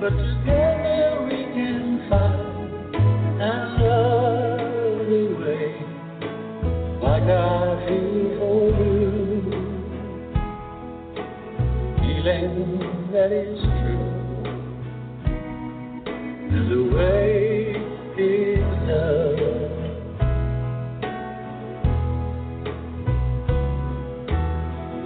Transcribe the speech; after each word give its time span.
Life 0.00 0.12
is 13.32 13.58
true. 13.60 14.08
There's 16.50 16.70
a 16.70 16.82
way 16.94 17.74
to 18.16 18.26
love. 18.86 19.40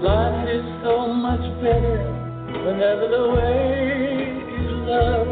Love 0.02 0.48
is 0.48 0.66
so 0.84 0.94
much 1.14 1.44
better 1.62 1.98
whenever 2.66 3.06
the 3.08 3.24
way 3.34 3.81
love. 4.92 5.28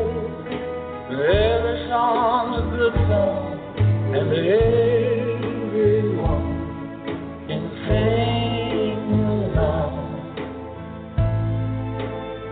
Every 1.11 1.89
song 1.89 2.55
a 2.55 2.63
good 2.75 2.95
song, 3.09 3.45
and 4.15 4.29
everyone 5.21 6.17
can 7.47 7.65
sing 7.85 9.01
along. 9.29 9.95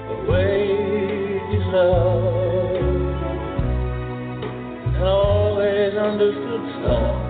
The 0.09 0.17
way 0.31 0.61
is 1.57 1.67
love, 1.73 2.77
an 4.95 5.03
always 5.03 5.95
understood 5.95 6.65
song. 6.85 7.28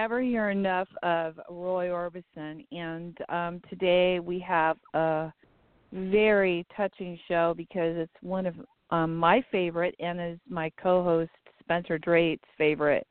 Never 0.00 0.22
hear 0.22 0.48
enough 0.48 0.88
of 1.02 1.38
Roy 1.50 1.88
Orbison. 1.88 2.64
And 2.72 3.18
um, 3.28 3.60
today 3.68 4.18
we 4.18 4.38
have 4.38 4.78
a 4.94 5.30
very 5.92 6.66
touching 6.74 7.18
show 7.28 7.52
because 7.54 7.98
it's 7.98 8.22
one 8.22 8.46
of 8.46 8.54
um, 8.90 9.14
my 9.14 9.44
favorite 9.52 9.94
and 10.00 10.18
is 10.18 10.38
my 10.48 10.72
co 10.82 11.04
host 11.04 11.30
Spencer 11.62 11.98
Drake's 11.98 12.48
favorite 12.56 13.06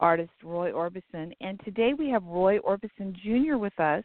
artist 0.00 0.30
Roy 0.42 0.72
Orbison. 0.72 1.30
And 1.42 1.60
today 1.62 1.92
we 1.92 2.08
have 2.08 2.24
Roy 2.24 2.58
Orbison 2.60 3.14
Jr. 3.22 3.58
with 3.58 3.78
us, 3.78 4.04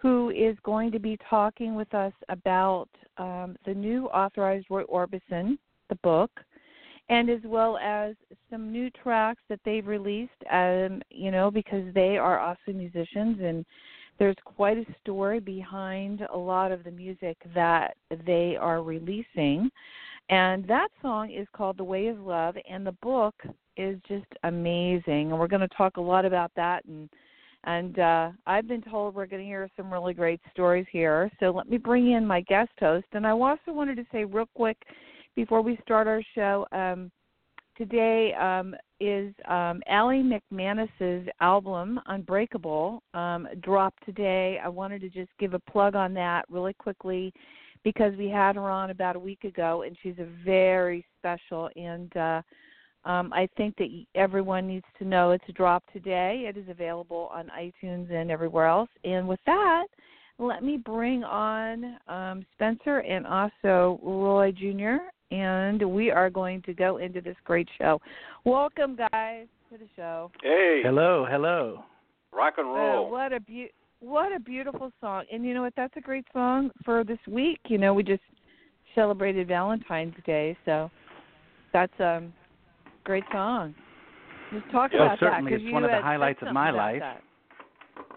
who 0.00 0.30
is 0.30 0.56
going 0.62 0.92
to 0.92 0.98
be 0.98 1.18
talking 1.28 1.74
with 1.74 1.92
us 1.92 2.14
about 2.30 2.88
um, 3.18 3.54
the 3.66 3.74
new 3.74 4.06
authorized 4.06 4.68
Roy 4.70 4.84
Orbison, 4.84 5.58
the 5.90 5.96
book, 6.02 6.30
and 7.08 7.28
as 7.28 7.40
well 7.44 7.76
as 7.78 8.14
some 8.50 8.72
new 8.72 8.90
tracks 8.90 9.42
that 9.48 9.60
they've 9.64 9.86
released. 9.86 10.32
Um, 10.50 11.02
you 11.10 11.30
know, 11.30 11.50
because 11.50 11.92
they 11.94 12.16
are 12.16 12.38
also 12.38 12.72
musicians, 12.72 13.38
and 13.42 13.64
there's 14.18 14.36
quite 14.44 14.78
a 14.78 14.86
story 15.00 15.40
behind 15.40 16.22
a 16.32 16.36
lot 16.36 16.72
of 16.72 16.84
the 16.84 16.90
music 16.90 17.36
that 17.54 17.96
they 18.26 18.56
are 18.58 18.82
releasing. 18.82 19.70
And 20.30 20.66
that 20.68 20.88
song 21.02 21.30
is 21.30 21.46
called 21.54 21.76
The 21.76 21.84
Way 21.84 22.06
of 22.06 22.18
Love, 22.18 22.56
and 22.68 22.86
the 22.86 22.96
book 23.02 23.34
is 23.76 23.98
just 24.08 24.26
amazing. 24.44 25.30
And 25.30 25.38
we're 25.38 25.48
going 25.48 25.68
to 25.68 25.76
talk 25.76 25.96
a 25.96 26.00
lot 26.00 26.24
about 26.24 26.52
that. 26.56 26.84
And 26.86 27.08
and 27.66 27.98
uh, 27.98 28.30
I've 28.46 28.68
been 28.68 28.82
told 28.82 29.14
we're 29.14 29.26
going 29.26 29.40
to 29.42 29.48
hear 29.48 29.70
some 29.74 29.90
really 29.90 30.12
great 30.12 30.40
stories 30.52 30.86
here. 30.92 31.30
So 31.40 31.46
let 31.50 31.68
me 31.68 31.78
bring 31.78 32.12
in 32.12 32.26
my 32.26 32.42
guest 32.42 32.72
host. 32.78 33.06
And 33.12 33.26
I 33.26 33.30
also 33.30 33.56
wanted 33.68 33.96
to 33.96 34.06
say 34.12 34.24
real 34.24 34.48
quick 34.54 34.76
before 35.36 35.62
we 35.62 35.78
start 35.82 36.06
our 36.06 36.22
show. 36.34 36.66
Um, 36.72 37.10
today 37.76 38.32
um, 38.34 38.74
is 39.00 39.34
um, 39.48 39.82
Allie 39.88 40.22
McManus's 40.22 41.28
album 41.40 42.00
Unbreakable 42.06 43.02
um, 43.14 43.48
dropped 43.62 44.04
today. 44.04 44.58
I 44.62 44.68
wanted 44.68 45.00
to 45.02 45.08
just 45.08 45.30
give 45.38 45.54
a 45.54 45.58
plug 45.58 45.94
on 45.94 46.14
that 46.14 46.44
really 46.48 46.74
quickly 46.74 47.32
because 47.82 48.14
we 48.16 48.28
had 48.28 48.56
her 48.56 48.70
on 48.70 48.90
about 48.90 49.16
a 49.16 49.20
week 49.20 49.44
ago, 49.44 49.82
and 49.82 49.96
she's 50.02 50.18
a 50.18 50.28
very 50.44 51.04
special. 51.18 51.68
And 51.76 52.16
uh, 52.16 52.42
um, 53.04 53.32
I 53.32 53.48
think 53.56 53.76
that 53.76 53.88
everyone 54.14 54.66
needs 54.66 54.86
to 54.98 55.04
know 55.04 55.32
it's 55.32 55.44
dropped 55.54 55.92
today. 55.92 56.46
It 56.48 56.56
is 56.56 56.68
available 56.68 57.30
on 57.32 57.50
iTunes 57.58 58.10
and 58.10 58.30
everywhere 58.30 58.66
else. 58.66 58.88
And 59.04 59.28
with 59.28 59.40
that, 59.46 59.86
let 60.38 60.62
me 60.62 60.76
bring 60.76 61.24
on 61.24 61.96
um, 62.08 62.44
Spencer 62.54 62.98
and 62.98 63.26
also 63.26 64.00
Roy 64.02 64.52
Jr. 64.52 64.96
And 65.30 65.82
we 65.82 66.10
are 66.10 66.30
going 66.30 66.62
to 66.62 66.74
go 66.74 66.98
into 66.98 67.20
this 67.20 67.36
great 67.44 67.68
show. 67.78 68.00
Welcome, 68.44 68.96
guys, 68.96 69.46
to 69.70 69.78
the 69.78 69.88
show. 69.96 70.30
Hey. 70.42 70.80
Hello, 70.84 71.26
hello. 71.28 71.84
Rock 72.32 72.54
and 72.58 72.68
roll. 72.68 73.06
Uh, 73.06 73.10
what 73.10 73.32
a 73.32 73.40
be- 73.40 73.70
what 74.00 74.34
a 74.34 74.40
beautiful 74.40 74.92
song. 75.00 75.24
And 75.32 75.44
you 75.44 75.54
know 75.54 75.62
what? 75.62 75.72
That's 75.76 75.96
a 75.96 76.00
great 76.00 76.26
song 76.32 76.70
for 76.84 77.04
this 77.04 77.18
week. 77.26 77.60
You 77.68 77.78
know, 77.78 77.94
we 77.94 78.02
just 78.02 78.22
celebrated 78.94 79.48
Valentine's 79.48 80.14
Day, 80.26 80.56
so 80.64 80.90
that's 81.72 81.92
a 82.00 82.16
um, 82.16 82.32
great 83.04 83.24
song. 83.32 83.74
Just 84.52 84.70
talk 84.70 84.92
well, 84.92 85.06
about 85.06 85.20
certainly 85.20 85.52
that 85.52 85.60
it's 85.62 85.72
one 85.72 85.84
of 85.84 85.90
the 85.90 86.02
highlights 86.02 86.40
of 86.42 86.52
my 86.52 86.70
life. 86.70 87.00
That. 87.00 87.22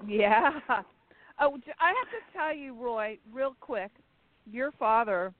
Yeah. 0.05 0.49
Oh, 1.39 1.57
I 1.79 1.87
have 1.87 2.09
to 2.09 2.37
tell 2.37 2.55
you, 2.55 2.73
Roy, 2.73 3.17
real 3.31 3.55
quick. 3.59 3.91
Your 4.49 4.71
father, 4.71 5.33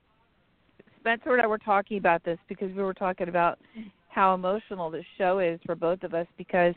Spencer 1.00 1.32
and 1.32 1.42
I 1.42 1.46
were 1.46 1.58
talking 1.58 1.98
about 1.98 2.24
this 2.24 2.38
because 2.48 2.68
we 2.74 2.82
were 2.82 2.94
talking 2.94 3.28
about 3.28 3.58
how 4.08 4.34
emotional 4.34 4.90
this 4.90 5.04
show 5.16 5.38
is 5.38 5.60
for 5.64 5.74
both 5.74 6.02
of 6.02 6.14
us 6.14 6.26
because 6.36 6.74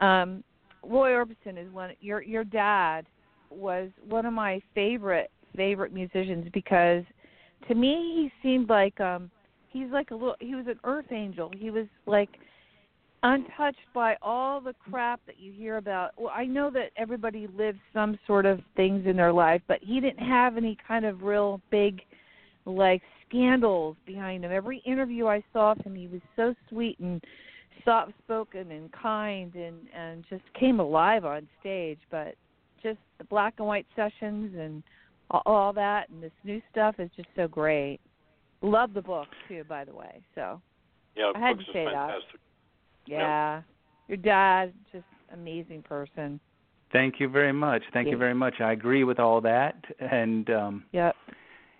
um 0.00 0.44
Roy 0.82 1.10
Orbison 1.10 1.58
is 1.58 1.72
one 1.72 1.92
your 2.00 2.22
your 2.22 2.44
dad 2.44 3.06
was 3.50 3.90
one 4.08 4.26
of 4.26 4.32
my 4.32 4.60
favorite 4.74 5.30
favorite 5.56 5.92
musicians 5.92 6.48
because 6.52 7.02
to 7.66 7.74
me 7.74 8.30
he 8.42 8.46
seemed 8.46 8.68
like 8.68 9.00
um 9.00 9.30
he's 9.68 9.90
like 9.90 10.10
a 10.10 10.14
little 10.14 10.36
he 10.40 10.54
was 10.54 10.66
an 10.66 10.78
earth 10.84 11.10
angel. 11.10 11.50
He 11.56 11.70
was 11.70 11.86
like 12.06 12.30
untouched 13.26 13.78
by 13.92 14.16
all 14.22 14.60
the 14.60 14.74
crap 14.88 15.20
that 15.26 15.38
you 15.38 15.52
hear 15.52 15.78
about. 15.78 16.12
Well, 16.16 16.32
I 16.34 16.44
know 16.44 16.70
that 16.70 16.90
everybody 16.96 17.48
lives 17.56 17.78
some 17.92 18.18
sort 18.26 18.46
of 18.46 18.60
things 18.76 19.06
in 19.06 19.16
their 19.16 19.32
life, 19.32 19.62
but 19.66 19.78
he 19.82 20.00
didn't 20.00 20.24
have 20.24 20.56
any 20.56 20.76
kind 20.86 21.04
of 21.04 21.22
real 21.22 21.60
big 21.70 22.02
like 22.64 23.02
scandals 23.28 23.96
behind 24.06 24.44
him. 24.44 24.52
Every 24.52 24.78
interview 24.86 25.26
I 25.26 25.42
saw 25.52 25.72
of 25.72 25.78
him, 25.78 25.94
he 25.96 26.06
was 26.06 26.20
so 26.36 26.54
sweet 26.68 26.98
and 27.00 27.20
soft 27.84 28.12
spoken 28.24 28.70
and 28.72 28.90
kind 28.92 29.54
and 29.54 29.76
and 29.94 30.24
just 30.28 30.42
came 30.58 30.80
alive 30.80 31.24
on 31.24 31.46
stage 31.60 31.98
but 32.10 32.34
just 32.82 32.98
the 33.18 33.24
black 33.24 33.54
and 33.58 33.66
white 33.66 33.86
sessions 33.94 34.52
and 34.58 34.82
all, 35.30 35.42
all 35.46 35.72
that 35.72 36.08
and 36.08 36.20
this 36.20 36.32
new 36.42 36.60
stuff 36.72 36.96
is 36.98 37.08
just 37.14 37.28
so 37.36 37.46
great 37.46 38.00
love 38.60 38.92
the 38.92 39.00
book 39.00 39.28
too 39.46 39.62
by 39.68 39.84
the 39.84 39.94
way 39.94 40.20
so 40.34 40.60
yeah 41.14 41.30
i 41.36 41.38
had 41.38 41.58
to 41.58 41.64
say 41.66 41.84
fantastic. 41.84 42.32
that 42.32 42.45
yeah 43.06 43.62
your 44.08 44.16
dad 44.16 44.72
just 44.92 45.06
amazing 45.32 45.82
person 45.82 46.40
Thank 46.92 47.18
you 47.18 47.28
very 47.28 47.52
much. 47.52 47.82
Thank 47.92 48.06
Yeah. 48.06 48.12
you 48.12 48.18
very 48.18 48.32
much. 48.34 48.54
I 48.60 48.70
agree 48.72 49.02
with 49.02 49.18
all 49.18 49.40
that, 49.40 49.74
and 49.98 50.48
um, 50.50 50.84
yep 50.92 51.16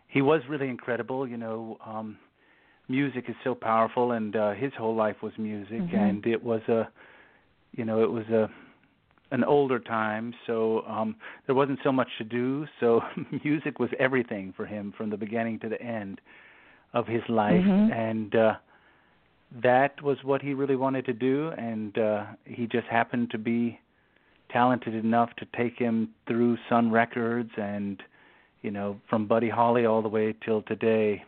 he 0.08 0.20
was 0.20 0.40
really 0.48 0.68
incredible. 0.68 1.28
You 1.28 1.36
know, 1.36 1.78
um, 1.86 2.18
music 2.88 3.26
is 3.28 3.36
so 3.44 3.54
powerful, 3.54 4.12
and 4.12 4.34
uh, 4.34 4.52
his 4.52 4.72
whole 4.76 4.94
life 4.96 5.16
was 5.22 5.32
music, 5.38 5.80
Mhm. 5.80 5.94
and 5.94 6.26
it 6.26 6.42
was 6.42 6.60
a, 6.68 6.88
you 7.72 7.84
know, 7.84 8.02
it 8.02 8.10
was 8.10 8.26
a 8.30 8.50
an 9.32 9.42
older 9.44 9.78
time, 9.78 10.34
so 10.46 10.82
um 10.86 11.16
there 11.46 11.54
wasn't 11.54 11.78
so 11.82 11.92
much 11.92 12.08
to 12.18 12.24
do. 12.24 12.66
So 12.80 13.00
music 13.44 13.78
was 13.78 13.90
everything 13.98 14.52
for 14.56 14.66
him 14.66 14.92
from 14.96 15.10
the 15.10 15.16
beginning 15.16 15.58
to 15.60 15.68
the 15.68 15.80
end 15.80 16.20
of 16.94 17.06
his 17.06 17.22
life, 17.28 17.64
Mhm. 17.64 17.92
and 17.92 18.34
uh 18.34 18.54
that 19.62 20.02
was 20.02 20.18
what 20.22 20.42
he 20.42 20.54
really 20.54 20.76
wanted 20.76 21.04
to 21.06 21.12
do, 21.12 21.50
and 21.56 21.96
uh 21.98 22.24
he 22.44 22.66
just 22.66 22.86
happened 22.88 23.30
to 23.30 23.38
be 23.38 23.78
talented 24.50 24.94
enough 24.94 25.30
to 25.36 25.46
take 25.56 25.78
him 25.78 26.10
through 26.26 26.56
Sun 26.68 26.90
Records 26.90 27.50
and 27.56 28.02
you 28.62 28.70
know 28.70 29.00
from 29.08 29.26
Buddy 29.26 29.48
Holly 29.48 29.86
all 29.86 30.02
the 30.02 30.08
way 30.08 30.34
till 30.44 30.62
today 30.62 31.24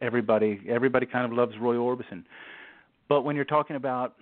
everybody 0.00 0.60
everybody 0.68 1.06
kind 1.06 1.24
of 1.24 1.32
loves 1.32 1.54
Roy 1.60 1.76
Orbison 1.76 2.24
but 3.08 3.22
when 3.22 3.36
you're 3.36 3.44
talking 3.44 3.76
about 3.76 4.14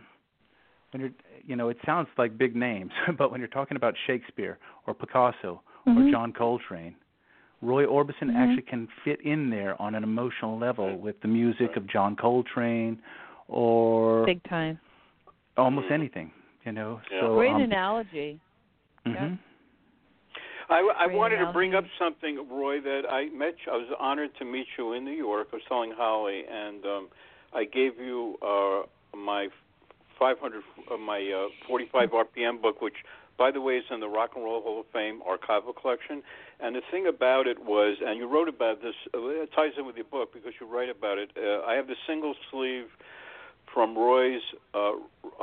when 0.91 1.01
you're 1.01 1.11
you 1.47 1.57
know 1.57 1.69
it 1.71 1.79
sounds 1.87 2.09
like 2.19 2.37
big 2.37 2.55
names 2.55 2.93
but 3.19 3.31
when 3.31 3.41
you're 3.41 3.49
talking 3.49 3.77
about 3.77 3.95
Shakespeare 4.07 4.59
or 4.87 4.95
Picasso 4.95 5.61
or 5.87 5.93
Mhm. 5.93 6.11
John 6.11 6.33
Coltrane 6.33 6.95
Roy 7.63 7.87
Orbison 7.87 8.29
Mhm. 8.31 8.37
actually 8.37 8.63
can 8.63 8.89
fit 9.05 9.21
in 9.23 9.49
there 9.51 9.81
on 9.81 9.95
an 9.95 10.03
emotional 10.05 10.59
level 10.59 10.97
with 10.99 11.21
the 11.23 11.29
music 11.29 11.77
of 11.77 11.87
John 11.87 12.15
Coltrane 12.15 12.99
or 13.49 14.25
big 14.27 14.43
time 14.45 14.79
almost 15.57 15.87
anything 15.91 16.31
you 16.65 16.73
know 16.73 17.01
Yeah. 17.11 17.21
so 17.21 17.35
great 17.35 17.53
um, 17.53 17.63
analogy 17.63 18.41
mhm. 19.07 19.39
I, 20.69 20.81
I 20.99 21.07
Great 21.07 21.17
wanted 21.17 21.37
to 21.39 21.53
bring 21.53 21.75
up 21.75 21.85
something, 21.99 22.47
Roy, 22.51 22.81
that 22.81 23.03
I 23.09 23.27
met. 23.27 23.55
You, 23.67 23.73
I 23.73 23.77
was 23.77 23.89
honored 23.99 24.31
to 24.39 24.45
meet 24.45 24.67
you 24.79 24.95
in 24.95 25.05
New 25.05 25.13
York. 25.13 25.49
I 25.53 25.57
was 25.57 25.63
telling 25.69 25.93
Holly, 25.95 26.43
and 26.51 26.85
um, 26.87 27.09
I 27.53 27.65
gave 27.65 27.99
you 27.99 28.37
uh, 28.43 28.83
my 29.17 29.49
500, 30.19 30.63
uh, 30.91 30.97
my 30.97 31.47
uh, 31.47 31.69
45 31.69 32.11
RPM 32.11 32.63
book, 32.63 32.81
which, 32.81 32.95
by 33.37 33.51
the 33.51 33.61
way, 33.61 33.75
is 33.75 33.85
in 33.91 34.01
the 34.01 34.09
Rock 34.09 34.31
and 34.37 34.45
Roll 34.45 34.63
Hall 34.63 34.81
of 34.81 34.87
Fame 34.93 35.21
archival 35.29 35.75
collection. 35.75 36.23
And 36.61 36.75
the 36.75 36.83
thing 36.91 37.07
about 37.07 37.47
it 37.47 37.59
was, 37.63 37.99
and 38.05 38.19
you 38.19 38.27
wrote 38.27 38.49
about 38.49 38.81
this. 38.81 38.95
Uh, 39.13 39.43
it 39.43 39.51
ties 39.55 39.73
in 39.79 39.87
with 39.87 39.97
your 39.97 40.07
book 40.07 40.33
because 40.33 40.53
you 40.61 40.67
write 40.67 40.89
about 40.89 41.19
it. 41.19 41.31
Uh, 41.37 41.67
I 41.67 41.75
have 41.75 41.89
the 41.89 41.97
single 42.07 42.35
sleeve 42.51 42.87
from 43.75 43.99
Roy's 43.99 44.41
uh, 44.75 44.93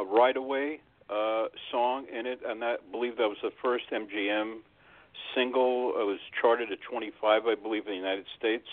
Ride 0.04 0.38
Away 0.38 0.80
uh, 1.10 1.46
song 1.70 2.06
in 2.12 2.26
it, 2.26 2.40
and 2.48 2.62
that, 2.62 2.80
I 2.88 2.92
believe 2.92 3.18
that 3.18 3.28
was 3.28 3.38
the 3.44 3.52
first 3.62 3.86
MGM 3.92 4.60
single. 5.36 5.90
It 6.00 6.06
was 6.06 6.20
charted 6.42 6.72
at 6.72 6.80
25, 6.90 7.46
I 7.46 7.56
believe, 7.56 7.86
in 7.86 7.92
the 7.92 7.98
United 7.98 8.26
States. 8.40 8.66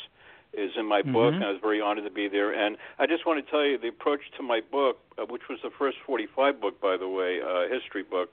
Is 0.54 0.70
in 0.78 0.86
my 0.86 1.02
book, 1.02 1.34
Mhm. 1.34 1.36
and 1.36 1.44
I 1.44 1.50
was 1.50 1.60
very 1.60 1.78
honored 1.78 2.04
to 2.04 2.10
be 2.10 2.26
there. 2.26 2.52
And 2.52 2.78
I 2.98 3.04
just 3.04 3.26
want 3.26 3.44
to 3.44 3.50
tell 3.50 3.66
you 3.66 3.76
the 3.76 3.88
approach 3.88 4.30
to 4.38 4.42
my 4.42 4.62
book, 4.62 4.96
uh, 5.18 5.26
which 5.26 5.46
was 5.46 5.60
the 5.60 5.68
first 5.68 5.98
45 6.06 6.58
book, 6.58 6.80
by 6.80 6.96
the 6.96 7.06
way, 7.06 7.42
uh, 7.42 7.68
history 7.68 8.02
book, 8.02 8.32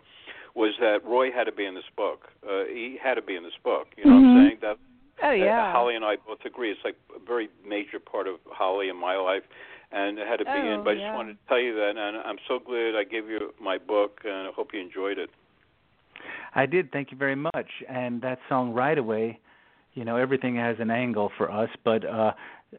was 0.54 0.72
that 0.80 1.04
Roy 1.04 1.30
had 1.30 1.44
to 1.44 1.52
be 1.52 1.66
in 1.66 1.74
this 1.76 1.90
book. 1.98 2.32
Uh, 2.48 2.64
he 2.72 2.96
had 2.96 3.16
to 3.16 3.22
be 3.22 3.36
in 3.36 3.44
this 3.44 3.58
book. 3.64 3.90
You 3.98 4.06
know 4.06 4.16
what 4.16 4.24
Mhm. 4.24 4.38
I'm 4.38 4.48
saying? 4.48 4.58
That 4.62 4.78
oh 5.24 5.28
uh, 5.28 5.32
yeah 5.34 5.74
Holly 5.74 5.96
and 5.96 6.06
I 6.06 6.16
both 6.16 6.46
agree. 6.46 6.72
It's 6.72 6.86
like 6.86 6.96
a 7.14 7.20
very 7.20 7.50
major 7.66 8.00
part 8.00 8.28
of 8.28 8.40
Holly 8.50 8.88
in 8.88 8.96
my 8.96 9.18
life, 9.18 9.44
and 9.92 10.18
it 10.20 10.28
had 10.28 10.38
to 10.38 10.46
be 10.46 10.52
in. 10.52 10.80
Oh, 10.80 10.84
But 10.84 10.90
I 10.92 10.94
yeah. 10.94 11.06
just 11.06 11.16
wanted 11.16 11.34
to 11.34 11.40
tell 11.48 11.60
you 11.60 11.76
that, 11.76 11.90
and 11.98 12.18
I'm 12.18 12.38
so 12.48 12.60
glad 12.60 12.96
I 12.96 13.04
gave 13.04 13.30
you 13.30 13.54
my 13.62 13.78
book, 13.78 14.20
and 14.24 14.48
I 14.48 14.52
hope 14.56 14.70
you 14.74 14.80
enjoyed 14.82 15.18
it. 15.18 15.30
I 16.54 16.66
did. 16.66 16.92
Thank 16.92 17.12
you 17.12 17.18
very 17.18 17.36
much. 17.36 17.70
And 17.90 18.22
that 18.22 18.40
song 18.48 18.72
Ride 18.74 18.98
Away, 18.98 19.40
you 19.94 20.06
know, 20.06 20.16
everything 20.18 20.56
has 20.56 20.78
an 20.80 20.90
angle 20.90 21.32
for 21.38 21.52
us. 21.52 21.70
But 21.84 22.06
uh 22.06 22.32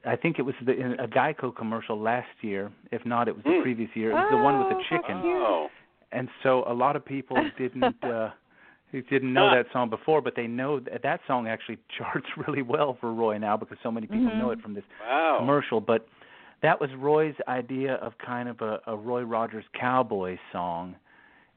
I 0.05 0.17
think 0.17 0.39
it 0.39 0.43
was 0.43 0.55
the, 0.65 0.73
in 0.73 0.93
a 1.01 1.07
Geico 1.07 1.55
commercial 1.55 1.99
last 1.99 2.29
year. 2.43 2.71
If 2.93 3.07
not, 3.07 3.29
it 3.29 3.35
was 3.35 3.45
the 3.45 3.51
Mm. 3.53 3.63
previous 3.63 3.89
year. 3.95 4.11
It 4.11 4.15
was 4.15 4.27
the 4.31 4.37
one 4.37 4.59
with 4.59 4.67
Oh, 4.67 4.75
the 4.75 4.85
chicken. 4.91 5.23
Oh, 5.25 5.69
And 6.13 6.29
so 6.43 6.65
a 6.67 6.75
lot 6.75 6.97
of 6.97 7.05
people 7.05 7.37
didn't 7.59 8.03
uh 8.05 8.31
who 8.93 9.03
didn't 9.03 9.33
know 9.35 9.51
that 9.51 9.67
song 9.73 9.91
before, 9.91 10.21
but 10.23 10.35
they 10.37 10.47
know 10.47 10.81
that 10.81 11.03
that 11.03 11.21
song 11.27 11.47
actually 11.49 11.79
charts 11.99 12.27
really 12.47 12.63
well 12.63 12.97
for 13.01 13.13
Roy 13.13 13.37
now 13.39 13.57
because 13.57 13.79
so 13.83 13.91
many 13.91 14.07
people 14.07 14.33
Mhm. 14.33 14.39
know 14.39 14.51
it 14.51 14.61
from 14.61 14.75
this 14.75 14.85
wow. 15.01 15.37
commercial. 15.39 15.81
But 15.81 16.07
that 16.63 16.81
was 16.81 16.91
Roy's 16.99 17.35
idea 17.49 17.95
of 17.97 18.13
kind 18.25 18.49
of 18.49 18.61
a, 18.61 18.81
a 18.87 18.97
Roy 18.97 19.23
Rogers 19.23 19.65
cowboy 19.79 20.37
song, 20.53 20.97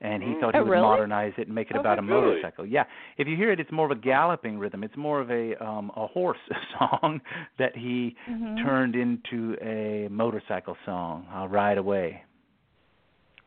and 0.01 0.21
he 0.23 0.29
Mm. 0.29 0.41
thought 0.41 0.53
he 0.55 0.59
Oh, 0.59 0.63
would 0.63 0.71
really? 0.71 0.83
modernize 0.83 1.33
it 1.37 1.47
and 1.47 1.55
make 1.55 1.69
it 1.69 1.77
Oh, 1.77 1.79
about 1.81 1.99
a 1.99 2.01
really? 2.01 2.21
motorcycle. 2.21 2.65
Yeah, 2.65 2.83
if 3.17 3.27
you 3.27 3.35
hear 3.35 3.51
it, 3.51 3.59
it's 3.59 3.71
more 3.71 3.85
of 3.85 3.91
a 3.91 3.99
galloping 3.99 4.57
rhythm. 4.59 4.83
It's 4.83 4.95
more 4.97 5.19
of 5.19 5.29
a 5.31 5.61
um 5.63 5.91
a 5.95 6.07
horse 6.07 6.37
song 6.79 7.21
that 7.57 7.75
he 7.75 8.15
Mhm. 8.29 8.63
turned 8.63 8.95
into 8.95 9.55
a 9.61 10.07
motorcycle 10.09 10.77
song. 10.85 11.27
I'll 11.31 11.47
ride 11.47 11.77
away. 11.77 12.23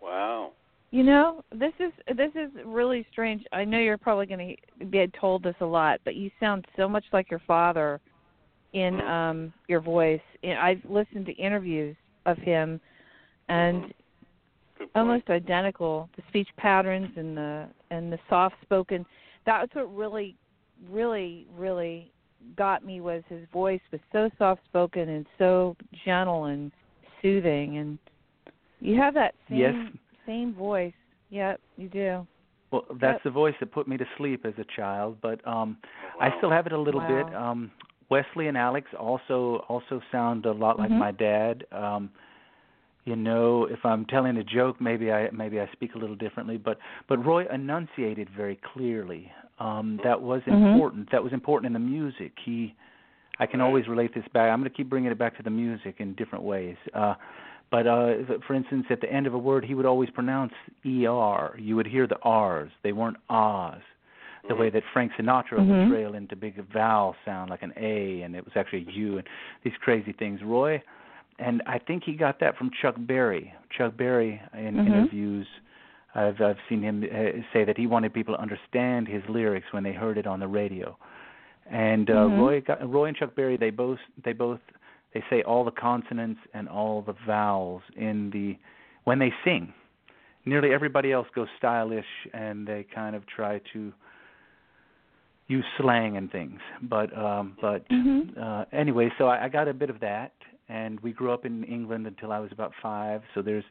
Wow. 0.02 0.52
You 0.90 1.04
know, 1.04 1.42
this 1.52 1.72
is 1.80 1.92
this 2.16 2.32
is 2.34 2.50
really 2.66 3.06
strange. 3.10 3.42
I 3.52 3.64
know 3.64 3.78
you're 3.78 3.96
probably 3.96 4.26
going 4.26 4.56
to 4.80 4.84
be 4.86 5.06
told 5.18 5.42
this 5.42 5.54
a 5.60 5.64
lot, 5.64 6.00
but 6.04 6.16
you 6.16 6.30
sound 6.38 6.66
so 6.76 6.86
much 6.86 7.04
like 7.12 7.30
your 7.30 7.40
father 7.46 8.00
in 8.72 9.00
um 9.02 9.52
your 9.68 9.80
voice. 9.80 10.20
And 10.42 10.58
I've 10.58 10.82
listened 10.88 11.26
to 11.26 11.32
interviews 11.32 11.96
of 12.26 12.38
him 12.38 12.80
and 13.48 13.92
almost 14.94 15.28
identical. 15.30 16.08
The 16.16 16.22
speech 16.28 16.48
patterns 16.56 17.10
and 17.16 17.36
the 17.36 17.68
and 17.90 18.12
the 18.12 18.18
soft 18.28 18.56
spoken. 18.62 19.04
That's 19.44 19.74
what 19.74 19.94
really, 19.94 20.36
really, 20.88 21.46
really 21.56 22.12
got 22.56 22.84
me 22.84 23.00
was 23.00 23.22
his 23.28 23.46
voice 23.52 23.80
was 23.92 24.00
so 24.12 24.30
soft 24.38 24.62
spoken 24.64 25.08
and 25.08 25.26
so 25.38 25.76
gentle 26.04 26.44
and 26.44 26.72
soothing. 27.20 27.78
And 27.78 27.98
you 28.80 28.96
have 29.00 29.14
that 29.14 29.34
same 29.48 29.58
Yes. 29.58 29.74
same 30.26 30.54
voice. 30.54 30.94
Yep, 31.30 31.60
you 31.76 31.88
do. 31.88 32.26
Well, 32.70 32.84
that's 33.00 33.16
Yep. 33.16 33.22
the 33.24 33.30
voice 33.30 33.54
that 33.60 33.72
put 33.72 33.86
me 33.86 33.96
to 33.96 34.06
sleep 34.16 34.44
as 34.46 34.54
a 34.58 34.64
child, 34.76 35.18
but 35.22 35.46
um 35.46 35.78
Wow. 36.18 36.26
I 36.32 36.36
still 36.38 36.50
have 36.50 36.66
it 36.66 36.72
a 36.72 36.80
little 36.80 37.00
Wow. 37.00 37.06
bit. 37.08 37.34
Um 37.34 37.70
Wesley 38.12 38.46
and 38.48 38.58
Alex 38.58 38.84
also 39.08 39.64
also 39.72 39.94
sound 40.14 40.44
a 40.44 40.52
lot 40.64 40.78
like 40.78 40.90
Mhm. 40.90 40.98
my 41.06 41.12
dad. 41.12 41.54
Um 41.72 42.10
you 43.04 43.16
know, 43.16 43.64
if 43.76 43.84
I'm 43.84 44.04
telling 44.14 44.36
a 44.36 44.44
joke, 44.44 44.76
maybe 44.80 45.06
I 45.18 45.20
maybe 45.42 45.56
I 45.64 45.66
speak 45.76 45.94
a 45.96 45.98
little 46.02 46.18
differently, 46.24 46.56
but 46.68 46.76
but 47.08 47.16
Roy 47.30 47.42
enunciated 47.58 48.28
very 48.42 48.56
clearly. 48.72 49.22
Um 49.58 49.86
that 50.06 50.18
was 50.30 50.42
Mhm. 50.42 50.56
important. 50.62 51.10
That 51.10 51.22
was 51.26 51.32
important 51.32 51.66
in 51.70 51.74
the 51.80 51.86
music. 51.96 52.32
He 52.48 52.74
I 53.42 53.46
can 53.46 53.60
always 53.66 53.88
relate 53.88 54.12
this 54.18 54.28
back. 54.36 54.46
I'm 54.50 54.60
going 54.60 54.70
to 54.72 54.76
keep 54.78 54.90
bringing 54.90 55.10
it 55.10 55.18
back 55.24 55.34
to 55.38 55.42
the 55.48 55.54
music 55.64 55.94
in 56.02 56.08
different 56.20 56.44
ways. 56.52 56.76
Uh 57.02 57.14
but 57.74 57.84
uh 57.86 58.10
for 58.46 58.54
instance 58.60 58.86
at 58.90 59.00
the 59.04 59.10
end 59.18 59.26
of 59.26 59.34
a 59.40 59.42
word 59.50 59.62
he 59.64 59.74
would 59.78 59.88
always 59.92 60.10
pronounce 60.18 60.54
er. 60.84 61.46
You 61.68 61.74
would 61.76 61.90
hear 61.94 62.06
the 62.06 62.20
r's. 62.50 62.70
They 62.84 62.92
weren't 62.92 63.20
ahs 63.30 63.82
the 64.48 64.54
way 64.54 64.70
that 64.70 64.82
Frank 64.92 65.12
Sinatra 65.12 65.58
Mhm. 65.58 65.66
would 65.68 65.88
trail 65.88 66.14
into 66.14 66.34
big 66.34 66.56
vowel 66.72 67.14
sound 67.24 67.50
like 67.50 67.62
an 67.62 67.72
A 67.76 68.22
and 68.22 68.34
it 68.34 68.44
was 68.44 68.56
actually 68.56 68.86
a 68.88 68.90
U 68.90 69.18
and 69.18 69.28
these 69.62 69.76
crazy 69.78 70.12
things. 70.12 70.42
Roy 70.42 70.82
and 71.38 71.62
I 71.66 71.78
think 71.78 72.04
he 72.04 72.14
got 72.14 72.38
that 72.40 72.56
from 72.56 72.70
Chuck 72.70 72.94
Berry. 72.98 73.52
Chuck 73.70 73.96
Berry 73.96 74.40
in 74.54 74.74
Mhm. 74.76 74.86
interviews 74.86 75.46
I've 76.14 76.40
I've 76.42 76.58
seen 76.68 76.82
him 76.82 77.02
uh, 77.04 77.42
say 77.52 77.64
that 77.64 77.78
he 77.78 77.86
wanted 77.86 78.12
people 78.12 78.34
to 78.34 78.40
understand 78.40 79.08
his 79.08 79.26
lyrics 79.28 79.72
when 79.72 79.82
they 79.82 79.92
heard 79.92 80.18
it 80.18 80.26
on 80.26 80.40
the 80.40 80.48
radio. 80.48 80.96
And 81.70 82.10
uh 82.10 82.26
Mhm. 82.26 82.38
Roy 82.38 82.60
got, 82.60 82.86
Roy 82.90 83.06
and 83.06 83.16
Chuck 83.16 83.34
Berry 83.34 83.56
they 83.56 83.70
both 83.70 84.00
they 84.22 84.32
both 84.32 84.60
they 85.12 85.22
say 85.30 85.42
all 85.42 85.64
the 85.64 85.70
consonants 85.70 86.40
and 86.52 86.68
all 86.68 87.00
the 87.02 87.12
vowels 87.26 87.82
in 87.96 88.30
the 88.30 88.58
when 89.04 89.18
they 89.18 89.32
sing. 89.44 89.72
Nearly 90.44 90.72
everybody 90.74 91.12
else 91.12 91.28
goes 91.30 91.48
stylish 91.56 92.26
and 92.34 92.66
they 92.66 92.82
kind 92.84 93.14
of 93.14 93.24
try 93.26 93.60
to 93.72 93.92
use 95.56 95.64
slang 95.78 96.12
and 96.18 96.26
things. 96.38 96.60
But 96.94 97.08
um 97.28 97.44
but 97.66 97.80
Mhm. 97.88 98.20
uh 98.46 98.64
anyway, 98.82 99.06
so 99.18 99.22
I, 99.32 99.36
I 99.44 99.48
got 99.58 99.66
a 99.74 99.76
bit 99.82 99.90
of 99.94 99.98
that 100.10 100.32
and 100.68 100.92
we 101.06 101.10
grew 101.12 101.30
up 101.36 101.44
in 101.50 101.64
England 101.76 102.04
until 102.12 102.30
I 102.36 102.40
was 102.44 102.50
about 102.58 102.72
five, 102.88 103.20
so 103.34 103.42
there's 103.48 103.64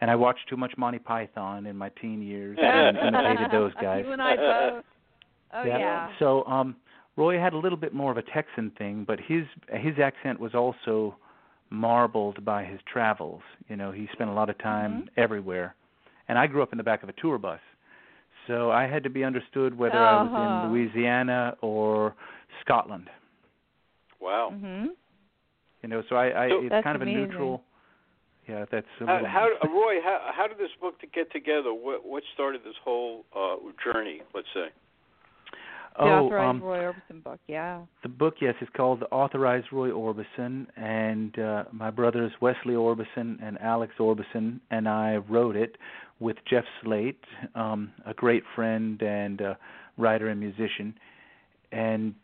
and 0.00 0.10
I 0.14 0.16
watched 0.16 0.44
too 0.50 0.58
much 0.64 0.72
Monty 0.76 0.98
Python 1.12 1.60
in 1.70 1.76
my 1.84 1.90
teen 2.00 2.20
years 2.32 2.58
and 2.62 2.96
imitated 3.08 3.48
those 3.58 3.72
guys. 3.86 4.02
You 4.06 4.12
and 4.12 4.22
I 4.30 4.34
both. 4.36 4.84
Oh 5.56 5.64
yeah. 5.64 6.08
So 6.20 6.44
um 6.56 6.68
Roy 7.16 7.34
had 7.46 7.52
a 7.58 7.60
little 7.64 7.80
bit 7.84 7.92
more 7.94 8.10
of 8.14 8.18
a 8.24 8.26
Texan 8.36 8.66
thing, 8.80 9.04
but 9.10 9.18
his 9.30 9.44
his 9.86 9.96
accent 10.08 10.36
was 10.46 10.54
also 10.62 11.16
marbled 11.70 12.44
by 12.44 12.60
his 12.72 12.80
travels. 12.92 13.42
You 13.68 13.76
know, 13.80 13.90
he 14.00 14.04
spent 14.12 14.30
a 14.30 14.32
lot 14.40 14.48
of 14.50 14.56
time 14.58 14.92
Mhm. 14.92 15.08
everywhere. 15.24 15.68
And 16.28 16.38
I 16.42 16.46
grew 16.46 16.62
up 16.64 16.72
in 16.72 16.78
the 16.78 16.84
back 16.90 17.02
of 17.04 17.08
a 17.08 17.12
tour 17.22 17.38
bus. 17.38 17.60
So 18.46 18.70
I 18.70 18.86
had 18.86 19.02
to 19.04 19.10
be 19.10 19.24
understood 19.24 19.76
whether 19.76 19.98
I 19.98 20.22
was 20.22 20.30
Uh-huh. 20.32 20.66
in 20.66 20.72
Louisiana 20.72 21.56
or 21.60 22.14
Scotland. 22.60 23.08
Wow. 24.20 24.50
Mhm. 24.54 24.88
You 25.82 25.88
know, 25.88 26.02
so 26.08 26.16
I, 26.16 26.44
I 26.46 26.48
So- 26.48 26.60
it's 26.64 26.82
kind 26.84 26.96
of 26.96 27.02
amazing. 27.02 27.24
a 27.24 27.26
neutral 27.26 27.62
yeah, 28.46 28.66
that's 28.70 28.86
a 29.00 29.06
How, 29.06 29.12
little, 29.14 29.28
how 29.28 29.48
uh, 29.62 29.68
Roy? 29.68 30.02
How, 30.02 30.30
how 30.36 30.46
did 30.46 30.58
this 30.58 30.70
book 30.78 30.98
to 31.00 31.06
get 31.06 31.32
together? 31.32 31.72
What 31.72 32.04
what 32.04 32.22
started 32.34 32.62
this 32.62 32.76
whole 32.84 33.24
uh, 33.34 33.56
journey? 33.82 34.20
Let's 34.34 34.48
say. 34.52 34.68
The 35.96 36.02
oh, 36.02 36.26
authorized 36.26 36.56
um, 36.56 36.62
Roy 36.62 36.78
Orbison 36.78 37.22
book. 37.22 37.38
Yeah. 37.46 37.82
The 38.02 38.08
book, 38.08 38.34
yes, 38.40 38.54
is 38.60 38.68
called 38.76 39.00
The 39.00 39.06
Authorized 39.06 39.68
Roy 39.70 39.90
Orbison, 39.90 40.66
and 40.76 41.38
uh, 41.38 41.64
my 41.72 41.90
brothers 41.90 42.32
Wesley 42.40 42.74
Orbison 42.74 43.38
and 43.40 43.56
Alex 43.60 43.94
Orbison 44.00 44.58
and 44.72 44.88
I 44.88 45.16
wrote 45.16 45.54
it 45.54 45.76
with 46.18 46.36
Jeff 46.50 46.64
Slate, 46.82 47.22
um, 47.54 47.92
a 48.06 48.14
great 48.14 48.42
friend 48.56 49.00
and 49.02 49.40
uh, 49.40 49.54
writer 49.96 50.28
and 50.28 50.40
musician, 50.40 50.94
and 51.70 52.14